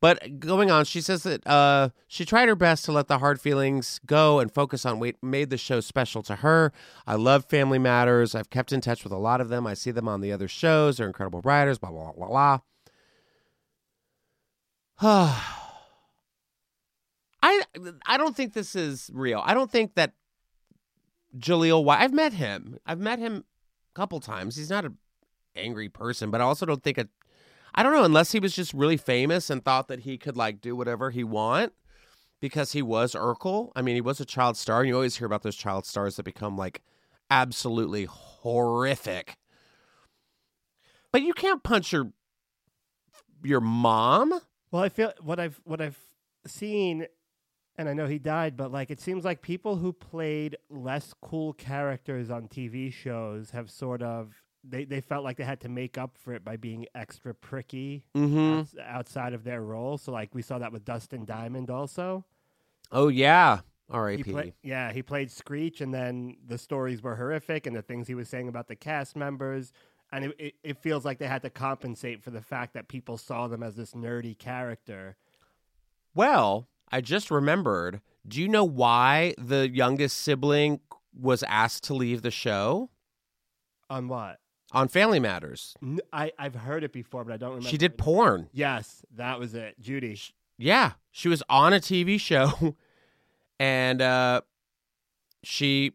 But 0.00 0.40
going 0.40 0.70
on, 0.70 0.84
she 0.86 1.00
says 1.02 1.24
that 1.24 1.46
uh, 1.46 1.90
she 2.06 2.24
tried 2.24 2.48
her 2.48 2.54
best 2.54 2.86
to 2.86 2.92
let 2.92 3.08
the 3.08 3.18
hard 3.18 3.40
feelings 3.40 4.00
go 4.06 4.38
and 4.38 4.50
focus 4.50 4.86
on 4.86 4.98
what 4.98 5.16
made 5.22 5.50
the 5.50 5.58
show 5.58 5.80
special 5.80 6.22
to 6.22 6.36
her. 6.36 6.72
I 7.06 7.16
love 7.16 7.44
Family 7.44 7.78
Matters. 7.78 8.34
I've 8.34 8.48
kept 8.48 8.72
in 8.72 8.80
touch 8.80 9.04
with 9.04 9.12
a 9.12 9.18
lot 9.18 9.42
of 9.42 9.50
them. 9.50 9.66
I 9.66 9.74
see 9.74 9.90
them 9.90 10.08
on 10.08 10.22
the 10.22 10.32
other 10.32 10.48
shows. 10.48 10.96
They're 10.96 11.06
incredible 11.06 11.42
writers, 11.42 11.78
blah, 11.78 11.90
blah, 11.90 12.12
blah, 12.12 12.60
blah. 15.02 15.46
I 17.42 17.62
I 18.06 18.16
don't 18.16 18.36
think 18.36 18.52
this 18.52 18.74
is 18.74 19.10
real. 19.12 19.42
I 19.44 19.54
don't 19.54 19.70
think 19.70 19.94
that 19.94 20.12
Jaleel 21.38 21.84
White. 21.84 22.00
I've 22.00 22.12
met 22.12 22.32
him. 22.34 22.78
I've 22.86 22.98
met 22.98 23.18
him 23.18 23.44
a 23.92 23.94
couple 23.94 24.20
times. 24.20 24.56
He's 24.56 24.70
not 24.70 24.84
an 24.84 24.98
angry 25.56 25.88
person, 25.88 26.30
but 26.30 26.40
I 26.40 26.44
also 26.44 26.66
don't 26.66 26.82
think 26.82 26.98
it. 26.98 27.08
I 27.74 27.82
don't 27.82 27.92
know 27.92 28.04
unless 28.04 28.32
he 28.32 28.40
was 28.40 28.54
just 28.54 28.74
really 28.74 28.96
famous 28.96 29.48
and 29.48 29.64
thought 29.64 29.88
that 29.88 30.00
he 30.00 30.18
could 30.18 30.36
like 30.36 30.60
do 30.60 30.74
whatever 30.74 31.10
he 31.10 31.22
want 31.22 31.72
because 32.40 32.72
he 32.72 32.82
was 32.82 33.14
Urkel. 33.14 33.70
I 33.76 33.82
mean, 33.82 33.94
he 33.94 34.00
was 34.00 34.20
a 34.20 34.24
child 34.24 34.56
star, 34.56 34.80
and 34.80 34.88
you 34.88 34.94
always 34.94 35.16
hear 35.16 35.26
about 35.26 35.42
those 35.42 35.56
child 35.56 35.86
stars 35.86 36.16
that 36.16 36.24
become 36.24 36.56
like 36.56 36.82
absolutely 37.30 38.06
horrific. 38.10 39.36
But 41.12 41.22
you 41.22 41.32
can't 41.32 41.62
punch 41.62 41.92
your 41.92 42.12
your 43.42 43.60
mom. 43.60 44.40
Well, 44.70 44.82
I 44.82 44.88
feel 44.88 45.12
what 45.20 45.38
I've 45.38 45.60
what 45.64 45.80
I've 45.80 45.98
seen, 46.46 47.06
and 47.78 47.88
I 47.88 47.92
know 47.94 48.06
he 48.06 48.18
died, 48.18 48.56
but 48.56 48.70
like 48.70 48.90
it 48.90 49.00
seems 49.00 49.24
like 49.24 49.42
people 49.42 49.76
who 49.76 49.92
played 49.92 50.56
less 50.68 51.14
cool 51.22 51.52
characters 51.54 52.30
on 52.30 52.48
TV 52.48 52.92
shows 52.92 53.50
have 53.50 53.70
sort 53.70 54.02
of 54.02 54.34
they, 54.62 54.84
they 54.84 55.00
felt 55.00 55.24
like 55.24 55.38
they 55.38 55.44
had 55.44 55.60
to 55.62 55.70
make 55.70 55.96
up 55.96 56.18
for 56.18 56.34
it 56.34 56.44
by 56.44 56.56
being 56.56 56.84
extra 56.94 57.34
pricky 57.34 58.04
Mm-hmm. 58.14 58.78
outside 58.84 59.32
of 59.32 59.42
their 59.44 59.62
role. 59.62 59.96
So 59.96 60.12
like 60.12 60.34
we 60.34 60.42
saw 60.42 60.58
that 60.58 60.72
with 60.72 60.84
Dustin 60.84 61.24
Diamond 61.24 61.70
also. 61.70 62.24
Oh 62.92 63.08
yeah. 63.08 63.60
He 64.18 64.22
play, 64.32 64.54
yeah, 64.62 64.92
he 64.92 65.02
played 65.02 65.30
Screech, 65.32 65.80
and 65.80 65.92
then 65.92 66.36
the 66.46 66.58
stories 66.58 67.02
were 67.02 67.16
horrific, 67.16 67.66
and 67.66 67.74
the 67.74 67.82
things 67.82 68.06
he 68.06 68.14
was 68.14 68.28
saying 68.28 68.46
about 68.48 68.68
the 68.68 68.76
cast 68.76 69.16
members, 69.16 69.72
and 70.12 70.26
it, 70.26 70.36
it, 70.38 70.54
it 70.62 70.78
feels 70.78 71.04
like 71.04 71.18
they 71.18 71.26
had 71.26 71.42
to 71.42 71.50
compensate 71.50 72.22
for 72.22 72.30
the 72.30 72.40
fact 72.40 72.74
that 72.74 72.86
people 72.86 73.16
saw 73.18 73.48
them 73.48 73.64
as 73.64 73.74
this 73.74 73.92
nerdy 73.92 74.38
character. 74.38 75.16
Well, 76.14 76.68
I 76.90 77.00
just 77.00 77.30
remembered. 77.30 78.00
Do 78.26 78.40
you 78.40 78.48
know 78.48 78.64
why 78.64 79.34
the 79.38 79.68
youngest 79.68 80.18
sibling 80.18 80.80
was 81.18 81.42
asked 81.44 81.84
to 81.84 81.94
leave 81.94 82.22
the 82.22 82.30
show 82.30 82.90
On 83.88 84.08
what? 84.08 84.38
on 84.72 84.88
Family 84.88 85.18
Matters? 85.20 85.74
N- 85.82 86.00
I 86.12 86.32
I've 86.38 86.54
heard 86.54 86.84
it 86.84 86.92
before, 86.92 87.24
but 87.24 87.32
I 87.34 87.36
don't 87.36 87.50
remember. 87.50 87.68
She 87.68 87.78
did 87.78 87.96
porn. 87.98 88.48
Yes, 88.52 89.02
that 89.16 89.38
was 89.38 89.54
it, 89.54 89.80
Judy. 89.80 90.18
Yeah, 90.58 90.92
she 91.10 91.28
was 91.28 91.42
on 91.48 91.72
a 91.72 91.80
TV 91.80 92.20
show, 92.20 92.76
and 93.58 94.02
uh, 94.02 94.42
she 95.42 95.92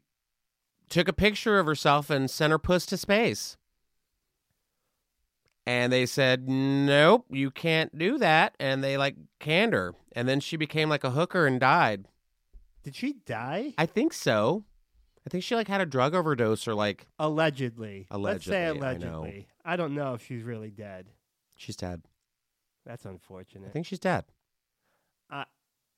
took 0.90 1.08
a 1.08 1.14
picture 1.14 1.60
of 1.60 1.66
herself 1.68 2.10
and 2.10 2.30
sent 2.30 2.52
her 2.52 2.60
puss 2.60 2.86
to 2.88 2.98
space. 2.98 3.58
And 5.68 5.92
they 5.92 6.06
said, 6.06 6.48
"Nope, 6.48 7.26
you 7.30 7.50
can't 7.52 7.98
do 7.98 8.18
that." 8.20 8.56
And 8.60 8.84
they 8.84 8.98
like 8.98 9.16
canned 9.40 9.74
her, 9.74 9.94
and 10.12 10.28
then 10.28 10.40
she 10.40 10.58
became 10.58 10.90
like 10.90 11.04
a 11.04 11.12
hooker 11.12 11.48
and 11.48 11.60
died. 11.60 12.08
Did 12.84 12.96
she 12.96 13.14
die? 13.26 13.74
I 13.78 13.88
think 13.88 14.14
so. 14.14 14.64
I 15.26 15.30
think 15.32 15.44
she 15.44 15.56
like 15.56 15.68
had 15.68 15.82
a 15.82 15.88
drug 15.88 16.14
overdose 16.14 16.68
or 16.68 16.76
like 16.76 17.08
Allegedly. 17.18 18.06
allegedly 18.12 18.32
Let's 18.32 18.46
say 18.46 18.68
Allegedly, 18.68 19.48
I. 19.66 19.74
I, 19.74 19.76
don't 19.76 19.96
know 19.96 20.14
if 20.14 20.24
she's 20.24 20.44
really 20.44 20.70
dead. 20.70 21.08
she's 21.56 21.76
dead. 21.76 22.04
That's 22.86 23.06
unfortunate 23.06 23.68
I 23.68 23.72
think 23.72 23.88
she's 23.88 23.98
dead. 23.98 24.26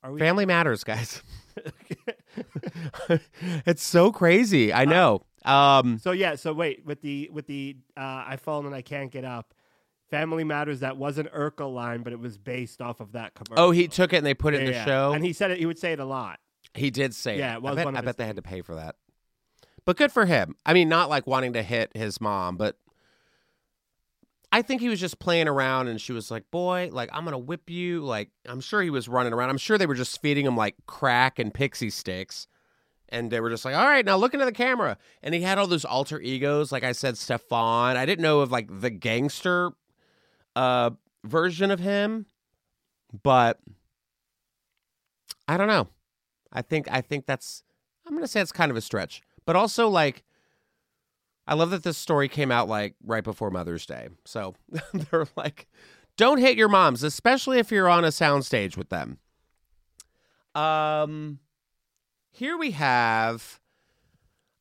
Are 0.03 0.11
we? 0.11 0.19
Family 0.19 0.45
matters, 0.45 0.83
guys. 0.83 1.21
it's 3.65 3.83
so 3.83 4.11
crazy. 4.11 4.71
I 4.71 4.85
know. 4.85 5.23
Um 5.43 5.97
so 5.99 6.11
yeah. 6.11 6.35
So 6.35 6.53
wait, 6.53 6.85
with 6.85 7.01
the 7.01 7.29
with 7.31 7.47
the 7.47 7.77
uh, 7.95 8.23
I 8.27 8.37
fallen 8.37 8.65
and 8.65 8.75
I 8.75 8.81
can't 8.81 9.11
get 9.11 9.23
up. 9.25 9.53
Family 10.09 10.43
Matters. 10.43 10.79
That 10.79 10.97
was 10.97 11.17
an 11.17 11.27
Urkel 11.35 11.73
line, 11.73 12.03
but 12.03 12.13
it 12.13 12.19
was 12.19 12.37
based 12.37 12.81
off 12.81 12.99
of 12.99 13.11
that 13.13 13.33
commercial. 13.35 13.65
Oh, 13.65 13.71
he 13.71 13.87
took 13.87 14.13
it 14.13 14.17
and 14.17 14.25
they 14.25 14.33
put 14.33 14.53
it 14.53 14.61
in 14.61 14.67
the 14.67 14.71
yeah. 14.73 14.85
show. 14.85 15.11
and 15.13 15.23
he 15.23 15.33
said 15.33 15.51
it. 15.51 15.57
He 15.59 15.65
would 15.65 15.79
say 15.79 15.93
it 15.93 15.99
a 15.99 16.05
lot. 16.05 16.39
he 16.73 16.89
did 16.89 17.13
say 17.13 17.37
Yeah, 17.37 17.55
it. 17.55 17.61
was 17.61 17.77
I 17.77 17.83
bet, 17.83 17.95
I 17.95 18.01
bet 18.01 18.17
they 18.17 18.25
had 18.25 18.35
to 18.37 18.41
pay 18.41 18.61
for 18.61 18.75
that. 18.75 18.95
But 19.85 19.97
good 19.97 20.11
for 20.11 20.25
him. 20.25 20.55
I 20.65 20.73
mean, 20.73 20.89
not 20.89 21.09
like 21.09 21.27
wanting 21.27 21.53
to 21.53 21.63
hit 21.63 21.91
his 21.95 22.19
mom, 22.19 22.57
but 22.57 22.77
I 24.51 24.61
think 24.61 24.81
he 24.81 24.89
was 24.89 24.99
just 24.99 25.19
playing 25.19 25.47
around 25.47 25.87
and 25.87 25.99
she 25.99 26.13
was 26.13 26.31
like, 26.31 26.49
Boy, 26.51 26.89
like, 26.91 27.09
I'm 27.11 27.23
going 27.23 27.33
to 27.33 27.37
whip 27.37 27.69
you. 27.69 28.01
Like, 28.01 28.29
I'm 28.45 28.61
sure 28.61 28.81
he 28.81 28.89
was 28.89 29.07
running 29.09 29.33
around. 29.33 29.49
I'm 29.49 29.57
sure 29.57 29.77
they 29.77 29.85
were 29.85 29.95
just 29.95 30.21
feeding 30.21 30.45
him 30.45 30.55
like 30.55 30.75
crack 30.87 31.37
and 31.39 31.53
pixie 31.53 31.89
sticks. 31.89 32.47
And 33.09 33.31
they 33.31 33.39
were 33.39 33.49
just 33.49 33.63
like, 33.65 33.75
All 33.75 33.85
right, 33.85 34.05
now 34.05 34.17
look 34.17 34.33
into 34.33 34.45
the 34.45 34.51
camera. 34.51 34.97
And 35.23 35.33
he 35.33 35.41
had 35.41 35.57
all 35.57 35.67
those 35.67 35.85
alter 35.85 36.19
egos. 36.19 36.71
Like 36.71 36.83
I 36.83 36.91
said, 36.93 37.17
Stefan. 37.17 37.97
I 37.97 38.05
didn't 38.05 38.23
know 38.23 38.39
of 38.41 38.51
like 38.51 38.67
the 38.81 38.89
gangster 38.89 39.71
uh, 40.57 40.89
version 41.23 41.69
of 41.69 41.79
him, 41.79 42.25
but 43.23 43.59
I 45.47 45.55
don't 45.55 45.67
know. 45.67 45.87
I 46.51 46.63
think 46.63 46.87
I 46.91 47.01
think 47.01 47.27
that's 47.27 47.63
I'm 48.07 48.15
gonna 48.15 48.27
say 48.27 48.41
it's 48.41 48.51
kind 48.51 48.71
of 48.71 48.77
a 48.77 48.81
stretch, 48.81 49.21
but 49.45 49.55
also 49.55 49.87
like 49.87 50.23
I 51.45 51.53
love 51.53 51.69
that 51.69 51.83
this 51.83 51.97
story 51.97 52.27
came 52.27 52.51
out 52.51 52.67
like 52.67 52.95
right 53.05 53.23
before 53.23 53.51
Mother's 53.51 53.85
Day. 53.85 54.09
So 54.25 54.55
they're 54.93 55.27
like, 55.35 55.67
don't 56.17 56.39
hit 56.39 56.57
your 56.57 56.69
moms, 56.69 57.03
especially 57.03 57.59
if 57.59 57.71
you're 57.71 57.87
on 57.87 58.03
a 58.03 58.09
soundstage 58.09 58.75
with 58.75 58.89
them. 58.89 59.19
Um, 60.55 61.37
here 62.31 62.57
we 62.57 62.71
have. 62.71 63.59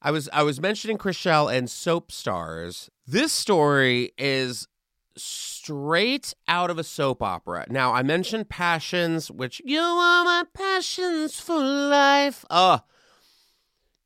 I 0.02 0.10
was 0.10 0.28
I 0.30 0.42
was 0.42 0.60
mentioning 0.60 0.98
Chrishell 0.98 1.50
and 1.52 1.70
soap 1.70 2.12
stars. 2.12 2.90
This 3.06 3.32
story 3.32 4.12
is 4.18 4.68
straight 5.16 6.34
out 6.48 6.70
of 6.70 6.78
a 6.78 6.84
soap 6.84 7.22
opera. 7.22 7.66
Now 7.68 7.92
I 7.92 8.02
mentioned 8.02 8.48
Passions, 8.48 9.30
which 9.30 9.60
you 9.64 9.80
are 9.80 10.24
my 10.24 10.44
passions 10.54 11.40
for 11.40 11.58
life. 11.60 12.44
Uh 12.50 12.80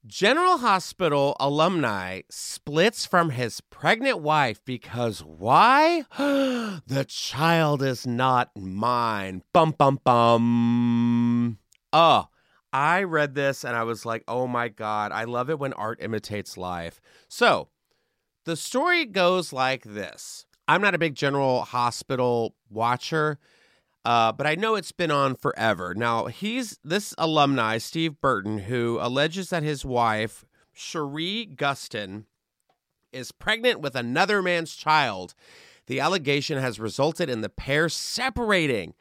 General 0.06 0.56
Hospital 0.58 1.36
alumni 1.38 2.22
splits 2.30 3.04
from 3.04 3.30
his 3.30 3.60
pregnant 3.60 4.20
wife 4.20 4.64
because 4.64 5.20
why? 5.22 6.04
the 6.16 7.04
child 7.06 7.82
is 7.82 8.06
not 8.06 8.50
mine. 8.56 9.42
Bum 9.52 9.72
bum 9.72 10.00
bum. 10.02 11.58
Oh, 11.92 12.28
I 12.72 13.02
read 13.02 13.34
this 13.34 13.62
and 13.62 13.76
I 13.76 13.82
was 13.82 14.06
like, 14.06 14.24
oh 14.26 14.46
my 14.46 14.68
God, 14.68 15.12
I 15.12 15.24
love 15.24 15.50
it 15.50 15.58
when 15.58 15.74
art 15.74 15.98
imitates 16.00 16.56
life. 16.56 16.98
So 17.28 17.68
the 18.44 18.56
story 18.56 19.04
goes 19.04 19.52
like 19.52 19.84
this 19.84 20.46
I'm 20.70 20.82
not 20.82 20.94
a 20.94 20.98
big 20.98 21.16
General 21.16 21.62
Hospital 21.62 22.54
watcher. 22.68 23.40
Uh, 24.04 24.30
but 24.30 24.46
I 24.46 24.54
know 24.54 24.76
it's 24.76 24.92
been 24.92 25.10
on 25.10 25.34
forever. 25.34 25.94
Now, 25.96 26.26
he's 26.26 26.78
this 26.84 27.12
alumni, 27.18 27.78
Steve 27.78 28.20
Burton, 28.20 28.58
who 28.58 28.96
alleges 29.00 29.50
that 29.50 29.64
his 29.64 29.84
wife, 29.84 30.44
Sheree 30.74 31.56
Gustin, 31.56 32.26
is 33.12 33.32
pregnant 33.32 33.80
with 33.80 33.96
another 33.96 34.42
man's 34.42 34.76
child. 34.76 35.34
The 35.88 35.98
allegation 35.98 36.56
has 36.56 36.78
resulted 36.78 37.28
in 37.28 37.40
the 37.40 37.48
pair 37.48 37.88
separating. 37.88 38.94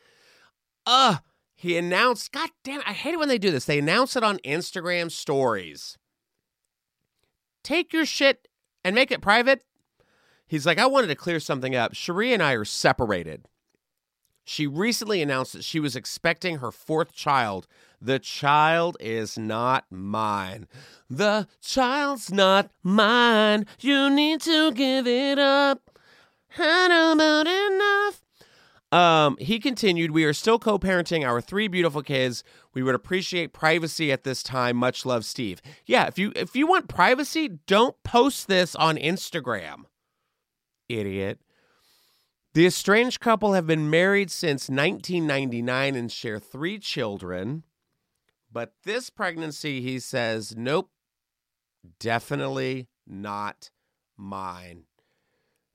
Uh, 0.88 1.18
he 1.56 1.78
announced, 1.78 2.32
God 2.32 2.50
damn 2.64 2.80
it, 2.80 2.90
I 2.90 2.94
hate 2.94 3.14
it 3.14 3.20
when 3.20 3.30
they 3.30 3.38
do 3.38 3.52
this. 3.52 3.66
They 3.66 3.78
announce 3.78 4.16
it 4.16 4.24
on 4.24 4.40
Instagram 4.40 5.12
stories. 5.12 6.00
Take 7.64 7.94
your 7.94 8.08
shit 8.08 8.48
and 8.84 8.96
make 8.96 9.12
it 9.12 9.22
private. 9.22 9.64
He's 10.50 10.66
like, 10.66 10.80
I 10.80 10.88
wanted 10.88 11.08
to 11.08 11.16
clear 11.16 11.40
something 11.40 11.76
up. 11.76 11.94
Sheree 11.94 12.34
and 12.34 12.42
I 12.42 12.54
are 12.54 12.66
separated. 12.66 13.46
She 14.44 14.66
recently 14.66 15.22
announced 15.22 15.54
that 15.54 15.64
she 15.64 15.80
was 15.80 15.96
expecting 15.96 16.58
her 16.58 16.72
fourth 16.72 17.14
child. 17.14 17.68
The 18.02 18.18
child 18.18 18.98
is 19.00 19.38
not 19.38 19.86
mine. 19.92 20.68
The 21.08 21.48
child's 21.62 22.32
not 22.32 22.72
mine. 22.82 23.68
You 23.80 24.10
need 24.10 24.42
to 24.42 24.72
give 24.72 25.06
it 25.06 25.38
up. 25.38 25.92
How 26.48 27.14
about 27.14 27.46
enough? 27.46 28.24
Um, 28.92 29.38
he 29.40 29.60
continued, 29.60 30.10
We 30.10 30.24
are 30.24 30.34
still 30.34 30.58
co 30.58 30.80
parenting 30.80 31.24
our 31.24 31.42
three 31.42 31.68
beautiful 31.68 32.02
kids. 32.02 32.44
We 32.74 32.82
would 32.82 32.96
appreciate 32.96 33.54
privacy 33.54 34.12
at 34.12 34.24
this 34.24 34.42
time. 34.42 34.78
Much 34.78 35.06
love, 35.06 35.26
Steve. 35.26 35.62
Yeah, 35.86 36.08
if 36.08 36.18
you 36.18 36.34
if 36.36 36.56
you 36.56 36.66
want 36.66 36.88
privacy, 36.88 37.60
don't 37.68 38.02
post 38.04 38.48
this 38.48 38.76
on 38.76 38.98
Instagram. 38.98 39.84
Idiot. 40.90 41.40
The 42.54 42.66
estranged 42.66 43.20
couple 43.20 43.54
have 43.54 43.68
been 43.68 43.90
married 43.90 44.32
since 44.32 44.70
1999 44.70 45.96
and 45.96 46.12
share 46.12 46.40
three 46.40 46.80
children. 46.80 47.64
But 48.52 48.74
this 48.84 49.10
pregnancy, 49.10 49.82
he 49.82 50.00
says, 50.00 50.56
nope, 50.58 50.90
definitely 52.00 52.88
not 53.06 53.70
mine. 54.18 54.86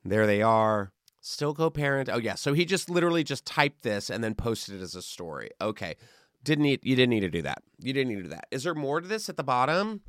There 0.04 0.26
they 0.26 0.42
are, 0.42 0.92
still 1.20 1.54
co 1.54 1.70
parent. 1.70 2.08
Oh, 2.12 2.18
yeah. 2.18 2.34
So 2.34 2.52
he 2.52 2.64
just 2.64 2.90
literally 2.90 3.22
just 3.22 3.46
typed 3.46 3.82
this 3.82 4.10
and 4.10 4.22
then 4.22 4.34
posted 4.34 4.74
it 4.74 4.82
as 4.82 4.96
a 4.96 5.02
story. 5.02 5.50
Okay. 5.60 5.94
Didn't 6.42 6.64
need, 6.64 6.80
you 6.82 6.96
didn't 6.96 7.10
need 7.10 7.20
to 7.20 7.30
do 7.30 7.42
that. 7.42 7.62
You 7.78 7.92
didn't 7.92 8.08
need 8.08 8.16
to 8.16 8.22
do 8.24 8.28
that. 8.30 8.46
Is 8.50 8.64
there 8.64 8.74
more 8.74 9.00
to 9.00 9.08
this 9.08 9.28
at 9.28 9.36
the 9.36 9.44
bottom? 9.44 10.02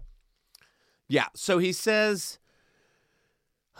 Yeah. 1.08 1.28
So 1.36 1.60
he 1.60 1.72
says, 1.72 2.40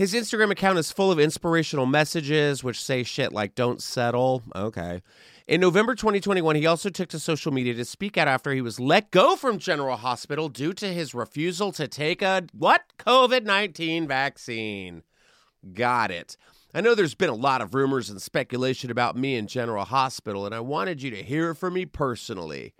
His 0.00 0.14
Instagram 0.14 0.50
account 0.50 0.78
is 0.78 0.90
full 0.90 1.12
of 1.12 1.20
inspirational 1.20 1.84
messages 1.84 2.64
which 2.64 2.82
say 2.82 3.02
shit 3.02 3.34
like 3.34 3.54
don't 3.54 3.82
settle. 3.82 4.42
Okay. 4.56 5.02
In 5.46 5.60
November 5.60 5.94
2021, 5.94 6.56
he 6.56 6.64
also 6.64 6.88
took 6.88 7.10
to 7.10 7.18
social 7.18 7.52
media 7.52 7.74
to 7.74 7.84
speak 7.84 8.16
out 8.16 8.26
after 8.26 8.54
he 8.54 8.62
was 8.62 8.80
let 8.80 9.10
go 9.10 9.36
from 9.36 9.58
General 9.58 9.98
Hospital 9.98 10.48
due 10.48 10.72
to 10.72 10.86
his 10.86 11.14
refusal 11.14 11.70
to 11.72 11.86
take 11.86 12.22
a 12.22 12.44
what? 12.54 12.84
COVID-19 12.98 14.08
vaccine. 14.08 15.02
Got 15.74 16.10
it. 16.10 16.38
I 16.72 16.80
know 16.80 16.94
there's 16.94 17.14
been 17.14 17.28
a 17.28 17.34
lot 17.34 17.60
of 17.60 17.74
rumors 17.74 18.08
and 18.08 18.22
speculation 18.22 18.90
about 18.90 19.18
me 19.18 19.36
in 19.36 19.48
General 19.48 19.84
Hospital, 19.84 20.46
and 20.46 20.54
I 20.54 20.60
wanted 20.60 21.02
you 21.02 21.10
to 21.10 21.22
hear 21.22 21.52
from 21.52 21.74
me 21.74 21.84
personally. 21.84 22.72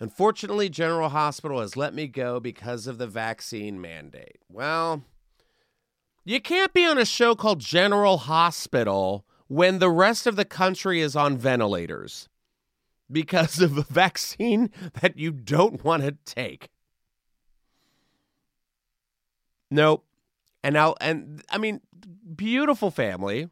Unfortunately, 0.00 0.70
General 0.70 1.10
Hospital 1.10 1.60
has 1.60 1.76
let 1.76 1.92
me 1.92 2.06
go 2.06 2.40
because 2.40 2.86
of 2.86 2.96
the 2.96 3.06
vaccine 3.06 3.78
mandate. 3.82 4.38
Well, 4.48 5.04
you 6.28 6.40
can't 6.40 6.74
be 6.74 6.84
on 6.84 6.98
a 6.98 7.06
show 7.06 7.34
called 7.34 7.58
General 7.58 8.18
Hospital 8.18 9.24
when 9.46 9.78
the 9.78 9.88
rest 9.88 10.26
of 10.26 10.36
the 10.36 10.44
country 10.44 11.00
is 11.00 11.16
on 11.16 11.38
ventilators 11.38 12.28
because 13.10 13.60
of 13.60 13.78
a 13.78 13.82
vaccine 13.88 14.70
that 15.00 15.18
you 15.18 15.32
don't 15.32 15.82
want 15.82 16.02
to 16.02 16.16
take. 16.26 16.68
Nope. 19.70 20.04
And 20.62 20.74
now, 20.74 20.96
and 21.00 21.42
I 21.50 21.56
mean, 21.56 21.80
beautiful 22.36 22.90
family. 22.90 23.48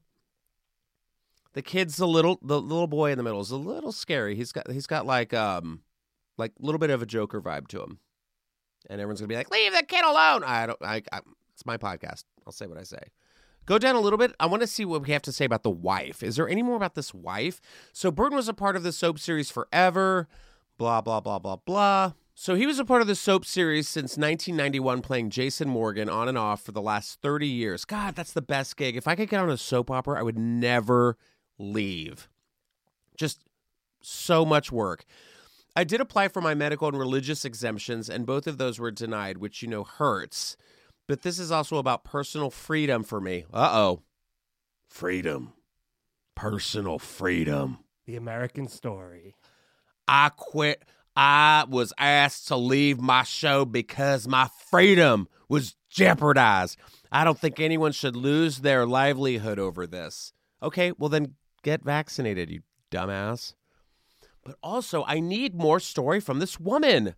The 1.55 1.63
kid's 1.63 1.99
a 1.99 2.07
little, 2.07 2.39
the 2.43 2.61
little 2.61 2.87
boy 2.87 3.11
in 3.11 3.17
the 3.17 3.25
middle 3.25 3.41
is 3.41 3.51
a 3.51 3.57
little 3.57 3.93
scary. 3.93 4.35
He's 4.35 4.53
got, 4.53 4.71
he's 4.71 4.87
got 4.87 5.07
like, 5.07 5.33
um, 5.33 5.81
like 6.37 6.53
a 6.61 6.67
little 6.67 6.79
bit 6.79 6.91
of 6.91 7.01
a 7.01 7.07
Joker 7.07 7.41
vibe 7.41 7.69
to 7.69 7.83
him, 7.83 7.99
and 8.91 9.01
everyone's 9.01 9.21
gonna 9.21 9.29
be 9.29 9.37
like, 9.37 9.51
"Leave 9.51 9.73
the 9.73 9.83
kid 9.83 10.05
alone." 10.05 10.45
I 10.45 10.67
don't. 10.67 10.79
I, 10.83 11.03
I 11.11 11.21
it's 11.57 11.65
my 11.65 11.79
podcast. 11.79 12.25
I'll 12.47 12.53
say 12.53 12.67
what 12.67 12.77
I 12.77 12.83
say. 12.83 13.01
Go 13.65 13.79
down 13.79 13.97
a 13.97 14.01
little 14.01 14.19
bit. 14.19 14.33
I 14.39 14.45
want 14.45 14.61
to 14.61 14.67
see 14.67 14.85
what 14.85 15.07
we 15.07 15.13
have 15.13 15.23
to 15.23 15.33
say 15.33 15.47
about 15.47 15.63
the 15.63 15.71
wife. 15.71 16.23
Is 16.23 16.37
there 16.37 16.49
any 16.49 16.63
more 16.63 16.77
about 16.77 16.95
this 16.95 17.15
wife? 17.15 17.63
So 17.95 18.11
Burton 18.11 18.37
was 18.37 18.49
a 18.49 18.55
part 18.55 18.77
of 18.77 18.83
the 18.83 18.93
soap 18.93 19.19
series 19.19 19.51
forever. 19.51 20.29
Blah 20.77 21.01
blah 21.01 21.21
blah 21.21 21.39
blah 21.39 21.57
blah. 21.57 22.13
So 22.35 22.55
he 22.55 22.67
was 22.67 22.79
a 22.79 22.85
part 22.85 23.01
of 23.01 23.09
the 23.09 23.15
soap 23.15 23.47
series 23.47 23.89
since 23.89 24.19
1991, 24.19 25.01
playing 25.01 25.31
Jason 25.31 25.71
Morgan 25.71 26.11
on 26.11 26.29
and 26.29 26.37
off 26.37 26.63
for 26.63 26.73
the 26.73 26.83
last 26.83 27.23
30 27.23 27.49
years. 27.49 27.87
God, 27.87 28.15
that's 28.15 28.35
the 28.35 28.43
best 28.43 28.77
gig. 28.77 28.95
If 28.95 29.09
I 29.09 29.15
could 29.15 29.31
get 29.31 29.41
on 29.41 29.49
a 29.49 29.57
soap 29.57 29.91
opera, 29.91 30.21
I 30.21 30.23
would 30.23 30.37
never 30.39 31.17
leave. 31.59 32.29
Just 33.17 33.43
so 34.03 34.45
much 34.45 34.71
work. 34.71 35.07
I 35.75 35.85
did 35.85 36.03
apply 36.03 36.29
for 36.29 36.43
my 36.43 36.55
medical 36.55 36.89
and 36.89 36.99
religious 36.99 37.47
exemptions, 37.47 38.11
and 38.11 38.27
both 38.27 38.47
of 38.47 38.59
those 38.59 38.79
were 38.79 38.91
denied, 38.91 39.39
which 39.39 39.63
you 39.63 39.69
know 39.69 39.85
hurts. 39.85 40.59
But 41.09 41.23
this 41.23 41.39
is 41.39 41.53
also 41.53 41.77
about 41.77 42.05
personal 42.05 42.51
freedom 42.51 43.05
for 43.05 43.21
me. 43.21 43.45
Uh 43.53 43.71
oh. 43.73 44.03
Freedom. 44.89 45.53
Personal 46.35 46.99
freedom. 46.99 47.79
The 48.07 48.17
American 48.17 48.69
story. 48.69 49.35
I 50.09 50.31
quit. 50.37 50.83
I 51.17 51.65
was 51.69 51.93
asked 51.97 52.49
to 52.49 52.57
leave 52.57 53.01
my 53.01 53.23
show 53.23 53.65
because 53.65 54.29
my 54.29 54.49
freedom 54.71 55.29
was 55.49 55.77
jeopardized. 55.89 56.79
I 57.11 57.25
don't 57.25 57.39
think 57.39 57.59
anyone 57.59 57.93
should 57.93 58.17
lose 58.17 58.59
their 58.59 58.85
livelihood 58.85 59.59
over 59.59 59.87
this. 59.87 60.33
Okay, 60.63 60.93
well 60.99 61.09
then 61.09 61.35
get 61.63 61.83
vaccinated, 61.85 62.51
you 62.51 62.61
dumbass. 62.91 63.55
But 64.45 64.57
also, 64.63 65.05
I 65.07 65.21
need 65.21 65.55
more 65.55 65.81
story 65.81 66.21
from 66.21 66.39
this 66.39 66.61
woman. 66.61 67.15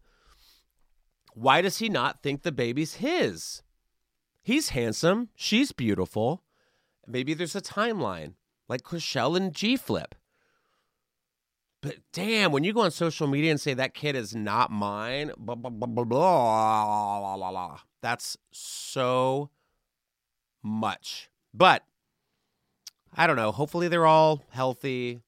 Why 1.34 1.60
does 1.60 1.78
he 1.78 1.88
not 1.88 2.22
think 2.22 2.42
the 2.42 2.52
baby's 2.52 2.94
his? 2.94 3.62
He's 4.48 4.70
handsome. 4.70 5.28
She's 5.34 5.72
beautiful. 5.72 6.42
Maybe 7.06 7.34
there's 7.34 7.54
a 7.54 7.60
timeline 7.60 8.32
like 8.66 8.80
Chrishell 8.80 9.36
and 9.36 9.52
G 9.52 9.76
Flip. 9.76 10.14
But 11.82 11.96
damn, 12.14 12.50
when 12.50 12.64
you 12.64 12.72
go 12.72 12.80
on 12.80 12.90
social 12.90 13.26
media 13.26 13.50
and 13.50 13.60
say 13.60 13.74
that 13.74 13.92
kid 13.92 14.16
is 14.16 14.34
not 14.34 14.70
mine, 14.70 15.32
blah, 15.36 15.54
blah, 15.54 15.68
blah, 15.68 15.86
blah, 15.86 16.02
blah, 16.02 17.36
blah, 17.36 17.50
blah, 17.50 17.80
that's 18.00 18.38
so 18.50 19.50
much. 20.62 21.28
But 21.52 21.84
I 23.14 23.26
don't 23.26 23.36
know. 23.36 23.52
Hopefully 23.52 23.88
they're 23.88 24.06
all 24.06 24.44
healthy. 24.48 25.20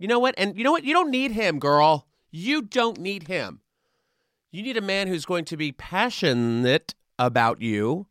You 0.00 0.08
know 0.08 0.18
what? 0.18 0.34
And 0.36 0.58
you 0.58 0.64
know 0.64 0.72
what? 0.72 0.82
You 0.82 0.94
don't 0.94 1.12
need 1.12 1.30
him, 1.30 1.60
girl. 1.60 2.08
You 2.32 2.60
don't 2.62 2.98
need 2.98 3.28
him. 3.28 3.60
You 4.50 4.64
need 4.64 4.76
a 4.76 4.80
man 4.80 5.06
who's 5.06 5.26
going 5.26 5.44
to 5.44 5.56
be 5.56 5.70
passionate 5.70 6.96
about 7.20 7.62
you 7.62 8.08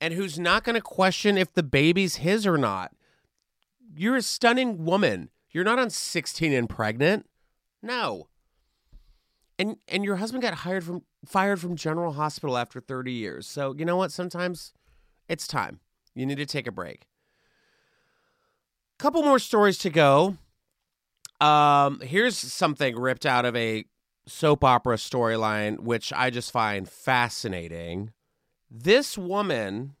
and 0.00 0.14
who's 0.14 0.38
not 0.38 0.64
going 0.64 0.74
to 0.74 0.80
question 0.80 1.36
if 1.36 1.52
the 1.52 1.62
baby's 1.62 2.16
his 2.16 2.46
or 2.46 2.56
not. 2.56 2.92
You're 3.96 4.16
a 4.16 4.22
stunning 4.22 4.84
woman. 4.84 5.30
You're 5.50 5.64
not 5.64 5.78
on 5.78 5.90
16 5.90 6.52
and 6.52 6.68
pregnant. 6.68 7.26
No. 7.82 8.28
And 9.58 9.76
and 9.88 10.04
your 10.04 10.16
husband 10.16 10.42
got 10.42 10.54
hired 10.54 10.84
from 10.84 11.02
fired 11.24 11.60
from 11.60 11.74
General 11.74 12.12
Hospital 12.12 12.56
after 12.56 12.80
30 12.80 13.12
years. 13.12 13.46
So, 13.46 13.74
you 13.76 13.84
know 13.84 13.96
what? 13.96 14.12
Sometimes 14.12 14.72
it's 15.28 15.48
time. 15.48 15.80
You 16.14 16.26
need 16.26 16.38
to 16.38 16.46
take 16.46 16.66
a 16.66 16.72
break. 16.72 17.06
Couple 18.98 19.22
more 19.22 19.38
stories 19.38 19.78
to 19.78 19.90
go. 19.90 20.36
Um, 21.40 22.00
here's 22.00 22.36
something 22.36 22.96
ripped 22.96 23.26
out 23.26 23.44
of 23.44 23.54
a 23.54 23.84
soap 24.26 24.62
opera 24.62 24.96
storyline 24.96 25.80
which 25.80 26.12
I 26.12 26.30
just 26.30 26.52
find 26.52 26.88
fascinating. 26.88 28.12
This 28.70 29.16
woman 29.16 29.94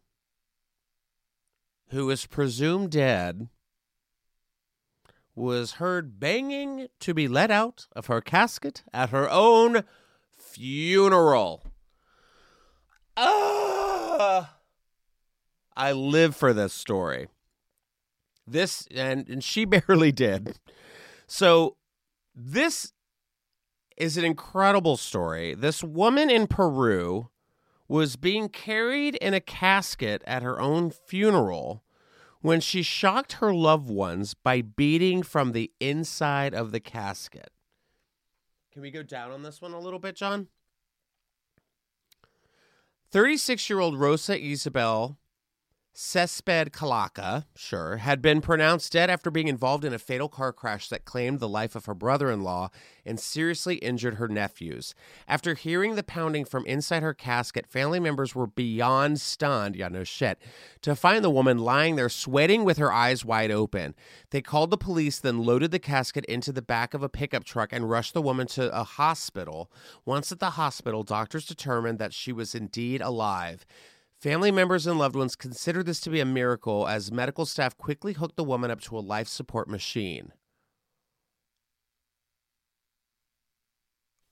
who 1.88 2.10
is 2.10 2.26
presumed 2.26 2.90
dead 2.90 3.48
was 5.34 5.72
heard 5.72 6.20
banging 6.20 6.88
to 7.00 7.14
be 7.14 7.28
let 7.28 7.50
out 7.50 7.86
of 7.94 8.06
her 8.06 8.20
casket 8.20 8.82
at 8.92 9.10
her 9.10 9.30
own 9.30 9.84
funeral. 10.30 11.64
Ah! 13.16 14.56
I 15.76 15.92
live 15.92 16.34
for 16.34 16.52
this 16.52 16.72
story. 16.72 17.28
This 18.46 18.86
and 18.94 19.28
and 19.28 19.42
she 19.42 19.64
barely 19.66 20.12
did. 20.12 20.58
So 21.26 21.76
this 22.34 22.92
is 23.96 24.16
an 24.16 24.24
incredible 24.24 24.96
story. 24.96 25.54
This 25.54 25.82
woman 25.82 26.30
in 26.30 26.46
Peru 26.46 27.30
was 27.88 28.16
being 28.16 28.48
carried 28.48 29.14
in 29.16 29.34
a 29.34 29.40
casket 29.40 30.22
at 30.26 30.42
her 30.42 30.60
own 30.60 30.90
funeral 30.90 31.82
when 32.40 32.60
she 32.60 32.82
shocked 32.82 33.34
her 33.34 33.52
loved 33.52 33.88
ones 33.88 34.34
by 34.34 34.62
beating 34.62 35.22
from 35.22 35.52
the 35.52 35.72
inside 35.80 36.54
of 36.54 36.70
the 36.70 36.80
casket. 36.80 37.50
Can 38.72 38.82
we 38.82 38.90
go 38.90 39.02
down 39.02 39.32
on 39.32 39.42
this 39.42 39.60
one 39.60 39.72
a 39.72 39.80
little 39.80 39.98
bit, 39.98 40.14
John? 40.14 40.48
36 43.10 43.70
year 43.70 43.80
old 43.80 43.98
Rosa 43.98 44.38
Isabel 44.38 45.18
Cesped 46.00 46.70
Callaca, 46.70 47.46
sure, 47.56 47.96
had 47.96 48.22
been 48.22 48.40
pronounced 48.40 48.92
dead 48.92 49.10
after 49.10 49.32
being 49.32 49.48
involved 49.48 49.84
in 49.84 49.92
a 49.92 49.98
fatal 49.98 50.28
car 50.28 50.52
crash 50.52 50.88
that 50.90 51.04
claimed 51.04 51.40
the 51.40 51.48
life 51.48 51.74
of 51.74 51.86
her 51.86 51.94
brother 51.94 52.30
in 52.30 52.44
law 52.44 52.70
and 53.04 53.18
seriously 53.18 53.78
injured 53.78 54.14
her 54.14 54.28
nephews. 54.28 54.94
After 55.26 55.54
hearing 55.54 55.96
the 55.96 56.04
pounding 56.04 56.44
from 56.44 56.64
inside 56.66 57.02
her 57.02 57.14
casket, 57.14 57.66
family 57.66 57.98
members 57.98 58.32
were 58.32 58.46
beyond 58.46 59.20
stunned, 59.20 59.74
yeah, 59.74 59.88
no 59.88 60.04
shit, 60.04 60.38
to 60.82 60.94
find 60.94 61.24
the 61.24 61.30
woman 61.30 61.58
lying 61.58 61.96
there 61.96 62.08
sweating 62.08 62.62
with 62.62 62.78
her 62.78 62.92
eyes 62.92 63.24
wide 63.24 63.50
open. 63.50 63.96
They 64.30 64.40
called 64.40 64.70
the 64.70 64.78
police, 64.78 65.18
then 65.18 65.42
loaded 65.42 65.72
the 65.72 65.80
casket 65.80 66.24
into 66.26 66.52
the 66.52 66.62
back 66.62 66.94
of 66.94 67.02
a 67.02 67.08
pickup 67.08 67.42
truck 67.42 67.72
and 67.72 67.90
rushed 67.90 68.14
the 68.14 68.22
woman 68.22 68.46
to 68.48 68.72
a 68.72 68.84
hospital. 68.84 69.68
Once 70.04 70.30
at 70.30 70.38
the 70.38 70.50
hospital, 70.50 71.02
doctors 71.02 71.44
determined 71.44 71.98
that 71.98 72.14
she 72.14 72.32
was 72.32 72.54
indeed 72.54 73.00
alive. 73.00 73.66
Family 74.20 74.50
members 74.50 74.84
and 74.84 74.98
loved 74.98 75.14
ones 75.14 75.36
consider 75.36 75.84
this 75.84 76.00
to 76.00 76.10
be 76.10 76.18
a 76.18 76.24
miracle 76.24 76.88
as 76.88 77.12
medical 77.12 77.46
staff 77.46 77.76
quickly 77.76 78.14
hooked 78.14 78.34
the 78.34 78.42
woman 78.42 78.68
up 78.68 78.80
to 78.80 78.98
a 78.98 79.00
life 79.00 79.28
support 79.28 79.68
machine. 79.68 80.32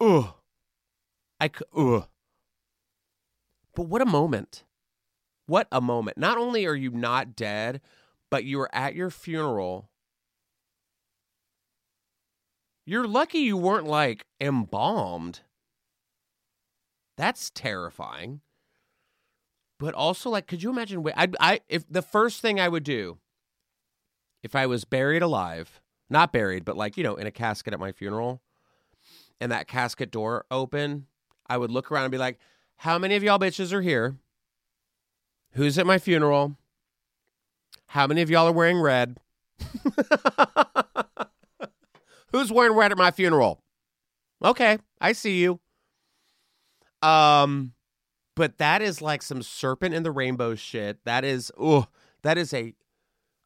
Ugh. 0.00 0.34
I 1.38 1.46
c- 1.48 1.64
ugh. 1.76 2.08
But 3.76 3.84
what 3.84 4.02
a 4.02 4.06
moment. 4.06 4.64
What 5.46 5.68
a 5.70 5.80
moment. 5.80 6.18
Not 6.18 6.36
only 6.36 6.66
are 6.66 6.74
you 6.74 6.90
not 6.90 7.36
dead, 7.36 7.80
but 8.28 8.42
you 8.42 8.60
are 8.60 8.74
at 8.74 8.96
your 8.96 9.10
funeral. 9.10 9.88
You're 12.84 13.06
lucky 13.06 13.38
you 13.38 13.56
weren't 13.56 13.86
like 13.86 14.26
embalmed. 14.40 15.42
That's 17.16 17.50
terrifying 17.50 18.40
but 19.78 19.94
also 19.94 20.30
like 20.30 20.46
could 20.46 20.62
you 20.62 20.70
imagine 20.70 21.04
I 21.16 21.28
I 21.40 21.60
if 21.68 21.84
the 21.90 22.02
first 22.02 22.40
thing 22.40 22.60
I 22.60 22.68
would 22.68 22.84
do 22.84 23.18
if 24.42 24.54
I 24.54 24.66
was 24.66 24.84
buried 24.84 25.22
alive, 25.22 25.80
not 26.08 26.32
buried, 26.32 26.64
but 26.64 26.76
like, 26.76 26.96
you 26.96 27.02
know, 27.02 27.16
in 27.16 27.26
a 27.26 27.32
casket 27.32 27.74
at 27.74 27.80
my 27.80 27.90
funeral, 27.90 28.40
and 29.40 29.50
that 29.50 29.66
casket 29.66 30.12
door 30.12 30.44
open, 30.50 31.06
I 31.48 31.58
would 31.58 31.70
look 31.70 31.90
around 31.90 32.04
and 32.04 32.12
be 32.12 32.18
like, 32.18 32.38
"How 32.76 32.96
many 32.96 33.16
of 33.16 33.22
y'all 33.22 33.38
bitches 33.38 33.72
are 33.72 33.82
here? 33.82 34.16
Who's 35.52 35.78
at 35.78 35.86
my 35.86 35.98
funeral? 35.98 36.56
How 37.88 38.06
many 38.06 38.22
of 38.22 38.30
y'all 38.30 38.46
are 38.46 38.52
wearing 38.52 38.80
red? 38.80 39.18
Who's 42.32 42.52
wearing 42.52 42.76
red 42.76 42.92
at 42.92 42.98
my 42.98 43.10
funeral? 43.10 43.62
Okay, 44.44 44.78
I 45.00 45.12
see 45.12 45.40
you. 45.40 45.60
Um, 47.02 47.72
but 48.36 48.58
that 48.58 48.82
is 48.82 49.02
like 49.02 49.22
some 49.22 49.42
serpent 49.42 49.94
in 49.94 50.04
the 50.04 50.12
rainbow 50.12 50.54
shit. 50.54 51.04
That 51.04 51.24
is, 51.24 51.50
oh, 51.58 51.86
that 52.22 52.38
is 52.38 52.54
a 52.54 52.74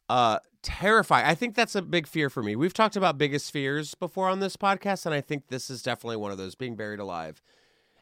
uh 0.07 0.37
terrifying. 0.61 1.25
I 1.25 1.33
think 1.33 1.55
that's 1.55 1.73
a 1.73 1.81
big 1.81 2.05
fear 2.05 2.29
for 2.29 2.43
me. 2.43 2.55
We've 2.55 2.73
talked 2.73 2.95
about 2.95 3.17
biggest 3.17 3.51
fears 3.51 3.95
before 3.95 4.29
on 4.29 4.41
this 4.41 4.57
podcast, 4.57 5.05
and 5.07 5.15
I 5.15 5.21
think 5.21 5.47
this 5.47 5.69
is 5.69 5.81
definitely 5.81 6.17
one 6.17 6.31
of 6.31 6.37
those 6.37 6.53
being 6.53 6.75
buried 6.75 6.99
alive. 6.99 7.41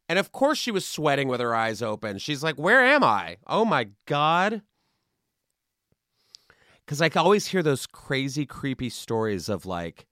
And 0.09 0.17
of 0.17 0.31
course, 0.31 0.57
she 0.57 0.71
was 0.71 0.85
sweating 0.85 1.27
with 1.27 1.39
her 1.39 1.55
eyes 1.55 1.81
open. 1.81 2.17
She's 2.17 2.43
like, 2.43 2.55
Where 2.55 2.83
am 2.83 3.03
I? 3.03 3.37
Oh 3.47 3.63
my 3.63 3.89
God. 4.07 4.63
Because 6.83 7.01
I 7.03 7.09
always 7.15 7.45
hear 7.47 7.61
those 7.61 7.85
crazy, 7.85 8.47
creepy 8.47 8.89
stories 8.89 9.47
of 9.47 9.67
like, 9.67 10.07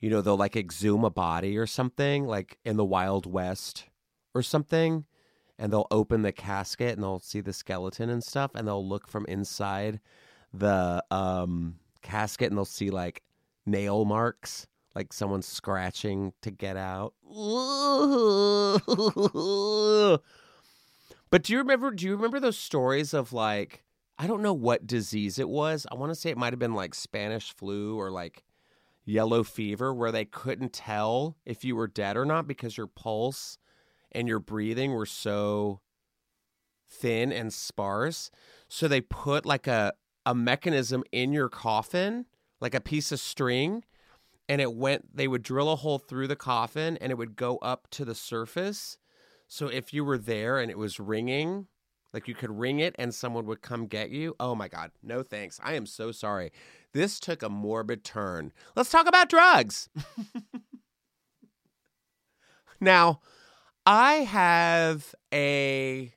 you 0.00 0.10
know, 0.10 0.20
they'll 0.20 0.36
like 0.36 0.56
exhume 0.56 1.04
a 1.04 1.10
body 1.10 1.56
or 1.56 1.66
something, 1.66 2.26
like 2.26 2.58
in 2.64 2.76
the 2.76 2.84
Wild 2.84 3.24
West 3.24 3.84
or 4.34 4.42
something. 4.42 5.04
And 5.58 5.72
they'll 5.72 5.88
open 5.90 6.22
the 6.22 6.32
casket 6.32 6.94
and 6.94 7.02
they'll 7.02 7.18
see 7.18 7.40
the 7.40 7.52
skeleton 7.52 8.10
and 8.10 8.22
stuff. 8.22 8.52
And 8.54 8.66
they'll 8.66 8.86
look 8.86 9.08
from 9.08 9.26
inside 9.26 10.00
the 10.52 11.04
um, 11.10 11.76
casket 12.02 12.50
and 12.50 12.56
they'll 12.56 12.64
see 12.64 12.90
like 12.90 13.22
nail 13.66 14.04
marks, 14.04 14.66
like 14.94 15.12
someone 15.12 15.42
scratching 15.42 16.32
to 16.42 16.50
get 16.50 16.76
out. 16.76 17.14
but 21.30 21.42
do 21.42 21.52
you 21.52 21.58
remember? 21.58 21.90
Do 21.90 22.06
you 22.06 22.14
remember 22.14 22.40
those 22.40 22.58
stories 22.58 23.12
of 23.12 23.32
like 23.32 23.84
I 24.18 24.26
don't 24.26 24.42
know 24.42 24.52
what 24.52 24.86
disease 24.86 25.38
it 25.38 25.48
was. 25.48 25.86
I 25.90 25.94
want 25.94 26.10
to 26.10 26.16
say 26.16 26.30
it 26.30 26.38
might 26.38 26.52
have 26.52 26.58
been 26.58 26.74
like 26.74 26.94
Spanish 26.94 27.54
flu 27.54 27.96
or 27.96 28.10
like 28.10 28.44
yellow 29.04 29.44
fever, 29.44 29.94
where 29.94 30.10
they 30.10 30.24
couldn't 30.24 30.72
tell 30.72 31.36
if 31.46 31.64
you 31.64 31.76
were 31.76 31.86
dead 31.86 32.16
or 32.16 32.24
not 32.24 32.48
because 32.48 32.76
your 32.76 32.88
pulse 32.88 33.58
and 34.12 34.28
your 34.28 34.40
breathing 34.40 34.92
were 34.92 35.06
so 35.06 35.80
thin 36.88 37.32
and 37.32 37.52
sparse. 37.52 38.30
So 38.68 38.88
they 38.88 39.00
put 39.00 39.44
like 39.44 39.66
a 39.66 39.92
a 40.26 40.34
mechanism 40.34 41.04
in 41.10 41.32
your 41.32 41.48
coffin, 41.48 42.26
like 42.60 42.74
a 42.74 42.80
piece 42.80 43.12
of 43.12 43.20
string, 43.20 43.84
and 44.48 44.60
it 44.60 44.74
went 44.74 45.16
they 45.16 45.28
would 45.28 45.42
drill 45.42 45.70
a 45.70 45.76
hole 45.76 45.98
through 45.98 46.28
the 46.28 46.36
coffin 46.36 46.98
and 47.00 47.10
it 47.10 47.16
would 47.16 47.36
go 47.36 47.56
up 47.58 47.88
to 47.92 48.04
the 48.04 48.14
surface. 48.14 48.98
So 49.46 49.68
if 49.68 49.94
you 49.94 50.04
were 50.04 50.18
there 50.18 50.58
and 50.58 50.70
it 50.70 50.78
was 50.78 51.00
ringing, 51.00 51.66
like 52.12 52.28
you 52.28 52.34
could 52.34 52.50
ring 52.50 52.80
it 52.80 52.94
and 52.98 53.14
someone 53.14 53.46
would 53.46 53.62
come 53.62 53.86
get 53.86 54.10
you. 54.10 54.34
Oh 54.40 54.54
my 54.54 54.68
god, 54.68 54.90
no 55.02 55.22
thanks. 55.22 55.60
I 55.62 55.74
am 55.74 55.86
so 55.86 56.12
sorry. 56.12 56.52
This 56.92 57.20
took 57.20 57.42
a 57.42 57.48
morbid 57.48 58.04
turn. 58.04 58.52
Let's 58.74 58.90
talk 58.90 59.06
about 59.06 59.28
drugs. 59.28 59.88
now, 62.80 63.20
I 63.90 64.16
have 64.16 65.14
a 65.32 66.12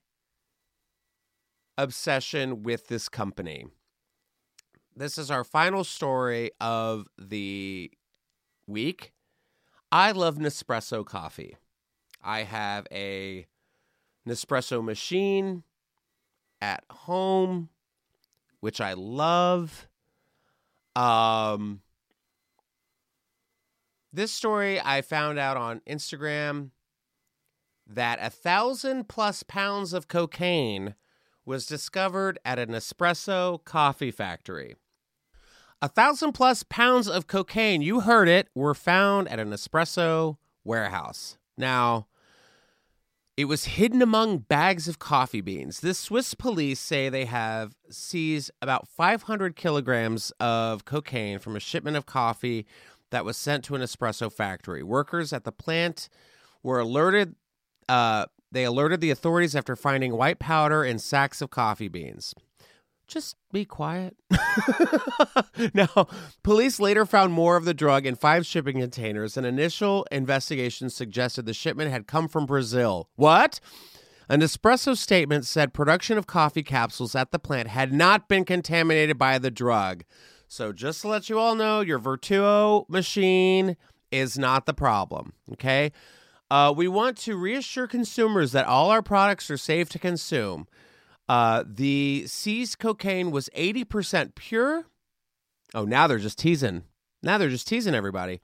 obsession 1.77 2.64
with 2.64 2.88
this 2.88 3.07
company. 3.07 3.65
This 4.93 5.18
is 5.18 5.31
our 5.31 5.45
final 5.45 5.85
story 5.85 6.52
of 6.60 7.07
the 7.18 7.89
week. 8.68 9.14
I 9.89 10.11
love 10.11 10.35
Nespresso 10.35 11.06
coffee. 11.06 11.56
I 12.22 12.43
have 12.43 12.88
a 12.91 13.48
Nespresso 14.27 14.84
machine 14.84 15.64
at 16.60 16.84
home, 16.91 17.69
which 18.60 18.81
I 18.81 18.95
love. 18.95 19.88
Um, 20.93 21.80
this 24.11 24.34
story 24.34 24.81
I 24.81 25.02
found 25.02 25.39
out 25.39 25.56
on 25.56 25.80
Instagram 25.88 26.72
that 27.95 28.19
a 28.22 28.30
thousand 28.30 29.07
plus 29.07 29.43
pounds 29.43 29.93
of 29.93 30.07
cocaine 30.07 30.95
was 31.45 31.65
discovered 31.65 32.39
at 32.45 32.59
a 32.59 32.68
Nespresso 32.68 33.63
coffee 33.65 34.11
factory. 34.11 34.76
A 35.81 35.88
thousand 35.88 36.34
plus 36.34 36.63
pounds 36.63 37.07
of 37.07 37.27
cocaine, 37.27 37.81
you 37.81 38.01
heard 38.01 38.27
it, 38.27 38.49
were 38.53 38.76
found 38.76 39.27
at 39.30 39.39
a 39.39 39.45
Nespresso 39.45 40.38
warehouse. 40.63 41.38
Now, 41.57 42.07
it 43.35 43.45
was 43.45 43.65
hidden 43.65 44.01
among 44.01 44.39
bags 44.39 44.88
of 44.88 44.99
coffee 44.99 45.41
beans. 45.41 45.80
The 45.80 45.95
Swiss 45.95 46.35
police 46.35 46.80
say 46.80 47.09
they 47.09 47.26
have 47.26 47.76
seized 47.89 48.51
about 48.61 48.88
500 48.88 49.55
kilograms 49.55 50.31
of 50.39 50.85
cocaine 50.85 51.39
from 51.39 51.55
a 51.55 51.59
shipment 51.59 51.97
of 51.97 52.05
coffee 52.05 52.68
that 53.09 53.26
was 53.26 53.38
sent 53.38 53.63
to 53.65 53.76
a 53.76 53.80
Nespresso 53.80 54.31
factory. 54.31 54.84
Workers 54.84 55.34
at 55.34 55.43
the 55.43 55.51
plant 55.51 56.09
were 56.61 56.80
alerted. 56.80 57.35
Uh, 57.91 58.26
they 58.53 58.63
alerted 58.63 59.01
the 59.01 59.11
authorities 59.11 59.53
after 59.53 59.76
finding 59.76 60.15
white 60.15 60.39
powder 60.39 60.81
in 60.81 60.97
sacks 60.97 61.41
of 61.41 61.49
coffee 61.49 61.89
beans. 61.89 62.34
Just 63.05 63.35
be 63.51 63.65
quiet. 63.65 64.15
now, 65.73 66.07
police 66.41 66.80
later 66.80 67.05
found 67.05 67.34
more 67.34 67.57
of 67.57 67.65
the 67.65 67.73
drug 67.73 68.05
in 68.05 68.15
five 68.15 68.45
shipping 68.45 68.80
containers. 68.80 69.35
An 69.35 69.43
initial 69.43 70.07
investigation 70.09 70.89
suggested 70.89 71.45
the 71.45 71.53
shipment 71.53 71.91
had 71.91 72.07
come 72.07 72.30
from 72.30 72.45
Brazil. 72.45 73.09
What? 73.18 73.59
A 74.30 74.38
Nespresso 74.38 74.95
statement 74.95 75.45
said 75.45 75.73
production 75.73 76.18
of 76.18 76.27
coffee 76.27 76.63
capsules 76.63 77.13
at 77.13 77.31
the 77.31 77.39
plant 77.39 77.68
had 77.68 77.91
not 77.91 78.30
been 78.30 78.45
contaminated 78.45 79.18
by 79.18 79.38
the 79.38 79.51
drug. 79.51 80.05
So, 80.47 80.72
just 80.72 81.01
to 81.01 81.09
let 81.09 81.27
you 81.27 81.38
all 81.38 81.55
know, 81.55 81.81
your 81.81 81.99
Vertuo 81.99 82.88
machine 82.88 83.76
is 84.13 84.38
not 84.38 84.65
the 84.65 84.73
problem. 84.73 85.34
Okay. 85.51 85.91
Uh, 86.51 86.69
we 86.69 86.85
want 86.85 87.17
to 87.17 87.37
reassure 87.37 87.87
consumers 87.87 88.51
that 88.51 88.65
all 88.65 88.89
our 88.89 89.01
products 89.01 89.49
are 89.49 89.55
safe 89.55 89.87
to 89.87 89.97
consume. 89.97 90.67
Uh, 91.29 91.63
the 91.65 92.25
seized 92.27 92.77
cocaine 92.77 93.31
was 93.31 93.49
80% 93.55 94.35
pure. 94.35 94.83
Oh, 95.73 95.85
now 95.85 96.07
they're 96.07 96.17
just 96.17 96.37
teasing. 96.37 96.83
Now 97.23 97.37
they're 97.37 97.47
just 97.47 97.69
teasing 97.69 97.95
everybody. 97.95 98.41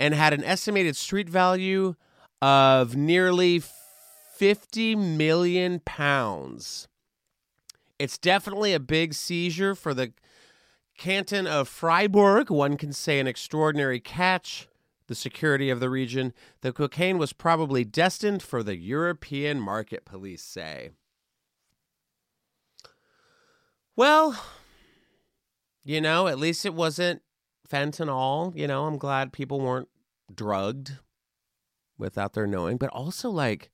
And 0.00 0.14
had 0.14 0.32
an 0.32 0.42
estimated 0.42 0.96
street 0.96 1.28
value 1.28 1.94
of 2.42 2.96
nearly 2.96 3.62
50 4.34 4.96
million 4.96 5.78
pounds. 5.84 6.88
It's 8.00 8.18
definitely 8.18 8.74
a 8.74 8.80
big 8.80 9.14
seizure 9.14 9.76
for 9.76 9.94
the 9.94 10.12
canton 10.98 11.46
of 11.46 11.68
Freiburg. 11.68 12.50
One 12.50 12.76
can 12.76 12.92
say 12.92 13.20
an 13.20 13.28
extraordinary 13.28 14.00
catch. 14.00 14.66
The 15.06 15.14
security 15.14 15.68
of 15.68 15.80
the 15.80 15.90
region. 15.90 16.32
The 16.62 16.72
cocaine 16.72 17.18
was 17.18 17.32
probably 17.32 17.84
destined 17.84 18.42
for 18.42 18.62
the 18.62 18.76
European 18.76 19.60
market, 19.60 20.04
police 20.04 20.42
say. 20.42 20.90
Well, 23.96 24.42
you 25.84 26.00
know, 26.00 26.26
at 26.26 26.38
least 26.38 26.64
it 26.64 26.74
wasn't 26.74 27.22
fentanyl. 27.68 28.56
You 28.56 28.66
know, 28.66 28.86
I'm 28.86 28.96
glad 28.96 29.32
people 29.32 29.60
weren't 29.60 29.88
drugged 30.34 30.92
without 31.98 32.32
their 32.32 32.46
knowing. 32.46 32.78
But 32.78 32.90
also, 32.90 33.30
like, 33.30 33.70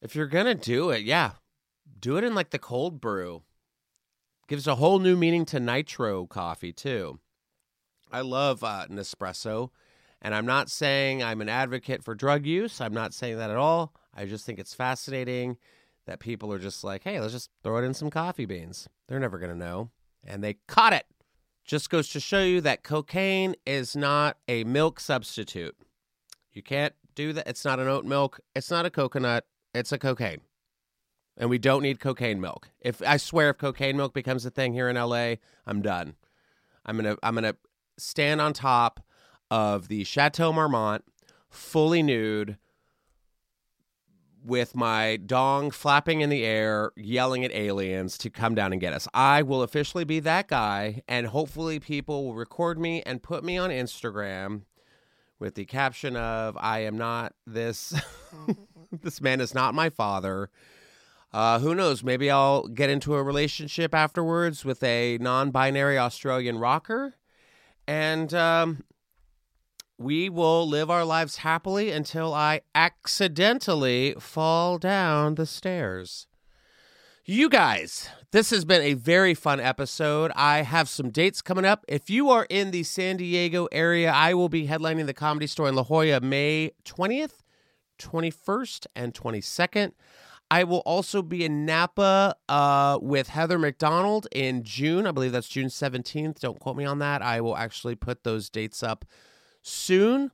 if 0.00 0.16
you're 0.16 0.26
going 0.26 0.46
to 0.46 0.54
do 0.54 0.90
it, 0.90 1.02
yeah, 1.02 1.32
do 1.98 2.16
it 2.16 2.24
in 2.24 2.34
like 2.34 2.50
the 2.50 2.58
cold 2.58 3.00
brew. 3.00 3.42
Gives 4.48 4.66
a 4.66 4.74
whole 4.74 4.98
new 4.98 5.16
meaning 5.16 5.44
to 5.46 5.60
nitro 5.60 6.26
coffee, 6.26 6.72
too. 6.72 7.20
I 8.12 8.20
love 8.20 8.62
uh, 8.62 8.86
Nespresso. 8.90 9.70
And 10.20 10.34
I'm 10.34 10.46
not 10.46 10.70
saying 10.70 11.22
I'm 11.22 11.40
an 11.40 11.48
advocate 11.48 12.04
for 12.04 12.14
drug 12.14 12.46
use. 12.46 12.80
I'm 12.80 12.94
not 12.94 13.12
saying 13.12 13.38
that 13.38 13.50
at 13.50 13.56
all. 13.56 13.92
I 14.14 14.26
just 14.26 14.46
think 14.46 14.58
it's 14.58 14.74
fascinating 14.74 15.56
that 16.06 16.20
people 16.20 16.52
are 16.52 16.58
just 16.58 16.84
like, 16.84 17.02
hey, 17.02 17.18
let's 17.20 17.32
just 17.32 17.50
throw 17.62 17.78
it 17.78 17.84
in 17.84 17.94
some 17.94 18.10
coffee 18.10 18.44
beans. 18.44 18.88
They're 19.08 19.20
never 19.20 19.38
going 19.38 19.52
to 19.52 19.58
know. 19.58 19.90
And 20.24 20.42
they 20.42 20.58
caught 20.68 20.92
it. 20.92 21.06
Just 21.64 21.90
goes 21.90 22.08
to 22.10 22.20
show 22.20 22.42
you 22.42 22.60
that 22.60 22.82
cocaine 22.82 23.54
is 23.66 23.96
not 23.96 24.36
a 24.48 24.64
milk 24.64 25.00
substitute. 25.00 25.76
You 26.52 26.62
can't 26.62 26.94
do 27.14 27.32
that. 27.32 27.48
It's 27.48 27.64
not 27.64 27.78
an 27.78 27.88
oat 27.88 28.04
milk. 28.04 28.40
It's 28.54 28.70
not 28.70 28.86
a 28.86 28.90
coconut. 28.90 29.44
It's 29.74 29.92
a 29.92 29.98
cocaine. 29.98 30.40
And 31.36 31.48
we 31.48 31.58
don't 31.58 31.82
need 31.82 31.98
cocaine 31.98 32.40
milk. 32.40 32.70
If 32.80 33.00
I 33.02 33.16
swear 33.16 33.50
if 33.50 33.58
cocaine 33.58 33.96
milk 33.96 34.12
becomes 34.12 34.44
a 34.44 34.50
thing 34.50 34.72
here 34.72 34.88
in 34.88 34.96
LA, 34.96 35.36
I'm 35.66 35.82
done. 35.82 36.16
I'm 36.84 36.98
going 36.98 37.14
to 37.14 37.18
I'm 37.22 37.34
going 37.34 37.44
to 37.44 37.56
stand 38.02 38.40
on 38.40 38.52
top 38.52 39.00
of 39.50 39.88
the 39.88 40.04
Chateau 40.04 40.52
Marmont 40.52 41.04
fully 41.50 42.02
nude 42.02 42.56
with 44.44 44.74
my 44.74 45.16
dong 45.16 45.70
flapping 45.70 46.20
in 46.20 46.30
the 46.30 46.44
air, 46.44 46.92
yelling 46.96 47.44
at 47.44 47.52
aliens 47.52 48.18
to 48.18 48.30
come 48.30 48.54
down 48.54 48.72
and 48.72 48.80
get 48.80 48.92
us. 48.92 49.06
I 49.14 49.42
will 49.42 49.62
officially 49.62 50.04
be 50.04 50.20
that 50.20 50.48
guy, 50.48 51.02
and 51.06 51.28
hopefully, 51.28 51.78
people 51.78 52.24
will 52.24 52.34
record 52.34 52.78
me 52.78 53.02
and 53.02 53.22
put 53.22 53.44
me 53.44 53.56
on 53.56 53.70
Instagram 53.70 54.62
with 55.38 55.54
the 55.54 55.64
caption 55.64 56.16
of 56.16 56.56
"I 56.58 56.80
am 56.80 56.96
not 56.98 57.34
this. 57.46 57.94
this 58.92 59.20
man 59.20 59.40
is 59.40 59.54
not 59.54 59.74
my 59.74 59.90
father." 59.90 60.50
Uh, 61.32 61.58
who 61.60 61.74
knows? 61.74 62.04
Maybe 62.04 62.30
I'll 62.30 62.68
get 62.68 62.90
into 62.90 63.14
a 63.14 63.22
relationship 63.22 63.94
afterwards 63.94 64.64
with 64.64 64.82
a 64.82 65.18
non 65.18 65.50
binary 65.50 65.98
Australian 65.98 66.58
rocker. 66.58 67.14
And 67.86 68.32
um, 68.34 68.84
we 69.98 70.28
will 70.28 70.68
live 70.68 70.90
our 70.90 71.04
lives 71.04 71.36
happily 71.36 71.90
until 71.90 72.34
I 72.34 72.62
accidentally 72.74 74.14
fall 74.18 74.78
down 74.78 75.36
the 75.36 75.46
stairs. 75.46 76.26
You 77.24 77.48
guys, 77.48 78.08
this 78.32 78.50
has 78.50 78.64
been 78.64 78.82
a 78.82 78.94
very 78.94 79.34
fun 79.34 79.60
episode. 79.60 80.32
I 80.34 80.62
have 80.62 80.88
some 80.88 81.10
dates 81.10 81.40
coming 81.40 81.64
up. 81.64 81.84
If 81.86 82.10
you 82.10 82.30
are 82.30 82.48
in 82.50 82.72
the 82.72 82.82
San 82.82 83.16
Diego 83.16 83.68
area, 83.70 84.10
I 84.10 84.34
will 84.34 84.48
be 84.48 84.66
headlining 84.66 85.06
the 85.06 85.14
comedy 85.14 85.46
store 85.46 85.68
in 85.68 85.76
La 85.76 85.84
Jolla 85.84 86.20
May 86.20 86.72
20th, 86.84 87.42
21st, 88.00 88.86
and 88.96 89.14
22nd. 89.14 89.92
I 90.52 90.64
will 90.64 90.80
also 90.80 91.22
be 91.22 91.46
in 91.46 91.64
Napa 91.64 92.36
uh, 92.46 92.98
with 93.00 93.28
Heather 93.28 93.58
McDonald 93.58 94.28
in 94.32 94.64
June. 94.64 95.06
I 95.06 95.10
believe 95.10 95.32
that's 95.32 95.48
June 95.48 95.68
17th. 95.68 96.40
Don't 96.40 96.60
quote 96.60 96.76
me 96.76 96.84
on 96.84 96.98
that. 96.98 97.22
I 97.22 97.40
will 97.40 97.56
actually 97.56 97.94
put 97.94 98.22
those 98.22 98.50
dates 98.50 98.82
up 98.82 99.06
soon. 99.62 100.30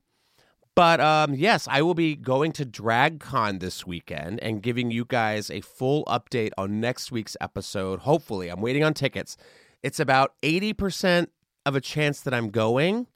But 0.75 0.99
um, 0.99 1.35
yes, 1.35 1.69
I 1.71 1.81
will 1.83 1.93
be 1.93 2.17
going 2.17 2.51
to 2.53 2.65
DragCon 2.65 3.61
this 3.61 3.87
weekend 3.87 4.43
and 4.43 4.61
giving 4.61 4.91
you 4.91 5.05
guys 5.05 5.49
a 5.49 5.61
full 5.61 6.03
update 6.03 6.51
on 6.57 6.81
next 6.81 7.13
week's 7.13 7.37
episode. 7.39 8.01
Hopefully, 8.01 8.49
I'm 8.49 8.59
waiting 8.59 8.83
on 8.83 8.93
tickets. 8.93 9.37
It's 9.83 10.01
about 10.01 10.33
80% 10.43 11.27
of 11.65 11.77
a 11.77 11.81
chance 11.81 12.19
that 12.19 12.33
I'm 12.33 12.49
going. 12.49 13.07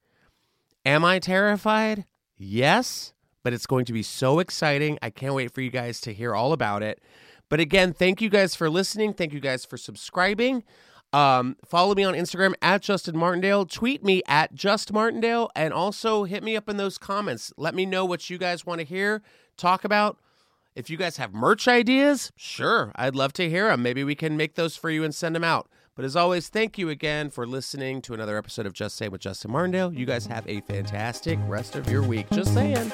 Am 0.85 1.03
I 1.03 1.19
terrified? 1.19 2.05
Yes, 2.37 3.12
but 3.43 3.53
it's 3.53 3.65
going 3.65 3.85
to 3.85 3.93
be 3.93 4.03
so 4.03 4.39
exciting. 4.39 4.97
I 5.01 5.09
can't 5.09 5.35
wait 5.35 5.51
for 5.51 5.61
you 5.61 5.69
guys 5.69 6.01
to 6.01 6.13
hear 6.13 6.33
all 6.33 6.53
about 6.53 6.81
it. 6.81 7.01
But 7.49 7.59
again, 7.59 7.93
thank 7.93 8.21
you 8.21 8.29
guys 8.29 8.55
for 8.55 8.69
listening. 8.69 9.13
Thank 9.13 9.33
you 9.33 9.39
guys 9.39 9.65
for 9.65 9.77
subscribing. 9.77 10.63
Um, 11.11 11.57
follow 11.63 11.93
me 11.93 12.03
on 12.03 12.15
Instagram 12.15 12.55
at 12.61 12.81
Justin 12.81 13.15
Martindale. 13.15 13.65
Tweet 13.65 14.03
me 14.03 14.23
at 14.27 14.55
Just 14.55 14.91
Martindale, 14.91 15.51
and 15.55 15.71
also 15.71 16.23
hit 16.23 16.43
me 16.43 16.55
up 16.57 16.67
in 16.67 16.77
those 16.77 16.97
comments. 16.97 17.53
Let 17.55 17.75
me 17.75 17.85
know 17.85 18.03
what 18.03 18.31
you 18.31 18.39
guys 18.39 18.65
want 18.65 18.79
to 18.79 18.85
hear, 18.85 19.21
talk 19.55 19.83
about. 19.83 20.17
If 20.75 20.89
you 20.89 20.97
guys 20.97 21.17
have 21.17 21.31
merch 21.31 21.67
ideas, 21.67 22.31
sure, 22.35 22.91
I'd 22.95 23.13
love 23.13 23.31
to 23.33 23.47
hear 23.47 23.67
them. 23.67 23.83
Maybe 23.83 24.03
we 24.03 24.15
can 24.15 24.35
make 24.35 24.55
those 24.55 24.75
for 24.75 24.89
you 24.89 25.03
and 25.03 25.13
send 25.13 25.35
them 25.35 25.43
out. 25.43 25.69
But 25.95 26.05
as 26.05 26.15
always, 26.15 26.49
thank 26.49 26.79
you 26.79 26.89
again 26.89 27.29
for 27.29 27.45
listening 27.45 28.01
to 28.03 28.15
another 28.15 28.35
episode 28.35 28.65
of 28.65 28.73
Just 28.73 28.95
Say 28.95 29.09
with 29.09 29.21
Justin 29.21 29.51
Martindale. 29.51 29.93
You 29.93 30.07
guys 30.07 30.25
have 30.25 30.47
a 30.47 30.61
fantastic 30.61 31.37
rest 31.47 31.75
of 31.75 31.87
your 31.87 32.01
week. 32.01 32.27
Just 32.31 32.51
saying. 32.53 32.91